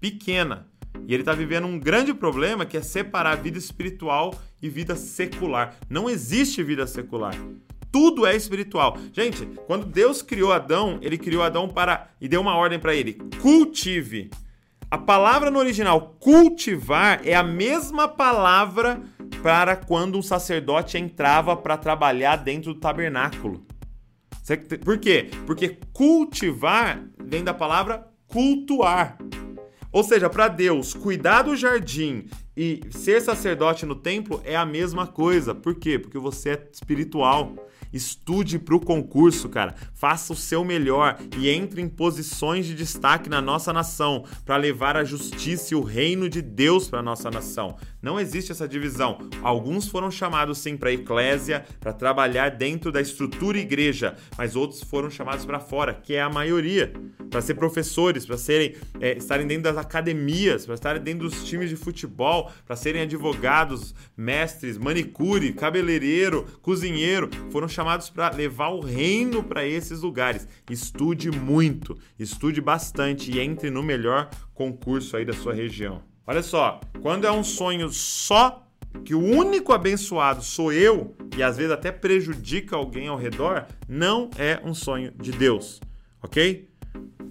pequena. 0.00 0.66
E 1.06 1.14
ele 1.14 1.22
está 1.22 1.32
vivendo 1.32 1.66
um 1.66 1.78
grande 1.78 2.12
problema 2.14 2.66
que 2.66 2.76
é 2.76 2.82
separar 2.82 3.36
vida 3.36 3.58
espiritual 3.58 4.34
e 4.60 4.68
vida 4.68 4.96
secular. 4.96 5.76
Não 5.88 6.08
existe 6.08 6.62
vida 6.62 6.86
secular. 6.86 7.34
Tudo 7.90 8.26
é 8.26 8.36
espiritual. 8.36 8.98
Gente, 9.12 9.46
quando 9.66 9.86
Deus 9.86 10.20
criou 10.20 10.52
Adão, 10.52 10.98
ele 11.00 11.16
criou 11.16 11.42
Adão 11.42 11.68
para 11.68 12.10
e 12.20 12.28
deu 12.28 12.40
uma 12.40 12.54
ordem 12.54 12.78
para 12.78 12.94
ele: 12.94 13.14
cultive. 13.40 14.30
A 14.90 14.96
palavra 14.96 15.50
no 15.50 15.58
original 15.58 16.16
cultivar 16.18 17.20
é 17.24 17.34
a 17.34 17.42
mesma 17.42 18.08
palavra 18.08 19.02
para 19.42 19.76
quando 19.76 20.16
um 20.18 20.22
sacerdote 20.22 20.96
entrava 20.96 21.54
para 21.54 21.76
trabalhar 21.76 22.36
dentro 22.36 22.72
do 22.72 22.80
tabernáculo. 22.80 23.66
Por 24.82 24.98
quê? 24.98 25.30
Porque 25.46 25.76
cultivar 25.92 27.02
vem 27.22 27.44
da 27.44 27.52
palavra 27.52 28.06
cultuar. 28.26 29.18
Ou 29.90 30.04
seja, 30.04 30.28
para 30.28 30.48
Deus, 30.48 30.92
cuidar 30.92 31.42
do 31.42 31.56
jardim 31.56 32.26
e 32.56 32.80
ser 32.90 33.20
sacerdote 33.22 33.86
no 33.86 33.94
templo 33.94 34.40
é 34.44 34.56
a 34.56 34.66
mesma 34.66 35.06
coisa. 35.06 35.54
Por 35.54 35.76
quê? 35.76 35.98
Porque 35.98 36.18
você 36.18 36.50
é 36.50 36.68
espiritual. 36.72 37.54
Estude 37.92 38.58
para 38.58 38.76
o 38.76 38.80
concurso, 38.80 39.48
cara. 39.48 39.74
Faça 39.94 40.32
o 40.32 40.36
seu 40.36 40.62
melhor 40.64 41.18
e 41.38 41.48
entre 41.48 41.80
em 41.80 41.88
posições 41.88 42.66
de 42.66 42.74
destaque 42.74 43.30
na 43.30 43.40
nossa 43.40 43.72
nação 43.72 44.24
para 44.44 44.56
levar 44.56 44.96
a 44.96 45.04
justiça 45.04 45.72
e 45.72 45.76
o 45.76 45.82
reino 45.82 46.28
de 46.28 46.42
Deus 46.42 46.88
para 46.88 47.02
nossa 47.02 47.30
nação. 47.30 47.76
Não 48.02 48.20
existe 48.20 48.52
essa 48.52 48.68
divisão. 48.68 49.18
Alguns 49.42 49.88
foram 49.88 50.10
chamados 50.10 50.58
sim 50.58 50.76
para 50.76 50.90
a 50.90 50.92
eclésia, 50.92 51.64
para 51.80 51.92
trabalhar 51.92 52.50
dentro 52.50 52.92
da 52.92 53.00
estrutura 53.00 53.58
igreja, 53.58 54.16
mas 54.36 54.54
outros 54.54 54.82
foram 54.82 55.08
chamados 55.08 55.46
para 55.46 55.58
fora, 55.58 55.94
que 55.94 56.14
é 56.14 56.20
a 56.20 56.28
maioria, 56.28 56.92
para 57.30 57.40
ser 57.40 57.54
professores, 57.54 58.26
para 58.26 58.36
serem 58.36 58.74
é, 59.00 59.16
estarem 59.16 59.46
dentro 59.46 59.64
das 59.64 59.76
academias, 59.76 60.64
para 60.66 60.74
estarem 60.74 61.02
dentro 61.02 61.28
dos 61.28 61.44
times 61.44 61.68
de 61.70 61.76
futebol, 61.76 62.50
para 62.66 62.76
serem 62.76 63.02
advogados, 63.02 63.94
mestres, 64.16 64.78
manicure, 64.78 65.52
cabeleireiro, 65.52 66.46
cozinheiro. 66.62 67.28
Foram 67.50 67.68
chamados 67.68 68.10
para 68.10 68.30
levar 68.34 68.68
o 68.68 68.80
reino 68.80 69.42
para 69.42 69.66
esses 69.66 70.00
lugares. 70.00 70.46
Estude 70.70 71.30
muito, 71.30 71.96
estude 72.18 72.60
bastante 72.60 73.30
e 73.30 73.40
entre 73.40 73.70
no 73.70 73.82
melhor 73.82 74.30
concurso 74.54 75.16
aí 75.16 75.24
da 75.24 75.32
sua 75.32 75.54
região. 75.54 76.02
Olha 76.26 76.42
só, 76.42 76.80
quando 77.00 77.26
é 77.26 77.32
um 77.32 77.42
sonho 77.42 77.88
só 77.88 78.64
que 79.04 79.14
o 79.14 79.20
único 79.20 79.72
abençoado 79.72 80.42
sou 80.42 80.72
eu 80.72 81.14
e 81.36 81.42
às 81.42 81.56
vezes 81.56 81.72
até 81.72 81.90
prejudica 81.90 82.76
alguém 82.76 83.08
ao 83.08 83.16
redor, 83.16 83.66
não 83.88 84.28
é 84.36 84.60
um 84.64 84.74
sonho 84.74 85.12
de 85.12 85.32
Deus, 85.32 85.80
ok? 86.22 86.67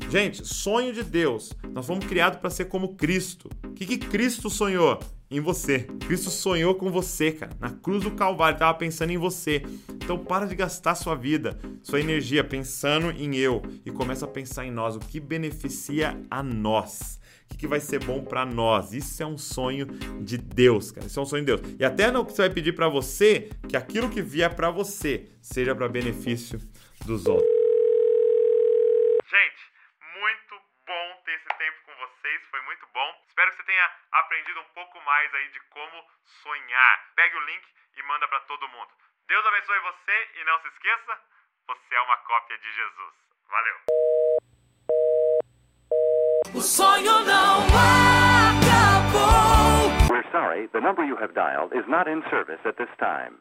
Gente, 0.09 0.45
sonho 0.45 0.93
de 0.93 1.03
Deus. 1.03 1.53
Nós 1.73 1.85
fomos 1.85 2.05
criados 2.05 2.39
para 2.39 2.49
ser 2.49 2.65
como 2.65 2.95
Cristo. 2.95 3.49
O 3.65 3.73
que, 3.73 3.85
que 3.85 3.97
Cristo 3.97 4.49
sonhou? 4.49 4.99
em 5.29 5.39
você. 5.39 5.79
Cristo 6.05 6.29
sonhou 6.29 6.75
com 6.75 6.91
você, 6.91 7.31
cara. 7.31 7.51
Na 7.59 7.69
cruz 7.69 8.03
do 8.03 8.11
Calvário, 8.11 8.55
estava 8.55 8.77
pensando 8.77 9.11
em 9.11 9.17
você. 9.17 9.61
Então 9.95 10.17
para 10.17 10.45
de 10.45 10.55
gastar 10.55 10.95
sua 10.95 11.15
vida, 11.15 11.57
sua 11.83 11.99
energia 11.99 12.43
pensando 12.43 13.11
em 13.11 13.35
eu 13.35 13.61
e 13.85 13.91
começa 13.91 14.25
a 14.25 14.27
pensar 14.27 14.65
em 14.65 14.71
nós, 14.71 14.95
o 14.95 14.99
que 14.99 15.19
beneficia 15.19 16.19
a 16.29 16.41
nós. 16.41 17.19
O 17.45 17.49
que, 17.49 17.59
que 17.59 17.67
vai 17.67 17.79
ser 17.79 18.03
bom 18.03 18.23
para 18.23 18.45
nós? 18.45 18.93
Isso 18.93 19.23
é 19.23 19.25
um 19.25 19.37
sonho 19.37 19.87
de 20.21 20.37
Deus, 20.37 20.91
cara. 20.91 21.07
Isso 21.07 21.17
é 21.17 21.23
um 21.23 21.25
sonho 21.25 21.45
de 21.45 21.55
Deus. 21.55 21.61
E 21.79 21.85
até 21.85 22.11
que 22.11 22.33
você 22.33 22.41
vai 22.41 22.49
pedir 22.49 22.73
para 22.73 22.89
você, 22.89 23.49
que 23.69 23.77
aquilo 23.77 24.09
que 24.09 24.21
vier 24.21 24.53
para 24.53 24.69
você 24.69 25.25
seja 25.41 25.73
para 25.73 25.87
benefício 25.87 26.59
dos 27.05 27.25
outros. 27.25 27.56
Espero 33.37 33.51
que 33.51 33.57
você 33.57 33.63
tenha 33.65 33.91
aprendido 34.13 34.59
um 34.61 34.73
pouco 34.73 34.99
mais 35.01 35.31
aí 35.35 35.47
de 35.49 35.59
como 35.69 36.03
sonhar. 36.41 37.05
Pegue 37.15 37.37
o 37.37 37.45
link 37.45 37.63
e 37.95 38.01
manda 38.01 38.27
para 38.27 38.39
todo 38.39 38.67
mundo. 38.67 38.89
Deus 39.27 39.45
abençoe 39.45 39.79
você 39.79 40.29
e 40.37 40.43
não 40.43 40.59
se 40.59 40.67
esqueça, 40.69 41.21
você 41.67 41.95
é 41.95 42.01
uma 42.01 42.17
cópia 42.17 42.57
de 42.57 42.71
Jesus. 42.71 43.13
Valeu. 43.47 43.75
O 46.55 46.61
sonho 46.61 47.19
não 47.25 47.67
acabou. 48.57 49.29
We're 50.09 50.27
sorry, 50.31 50.67
the 50.69 50.81
number 50.81 51.05
you 51.05 51.15
have 51.17 51.35
dialed 51.35 51.77
is 51.77 51.87
not 51.87 52.09
in 52.09 52.23
service 52.31 52.67
at 52.67 52.75
this 52.77 52.89
time. 52.97 53.35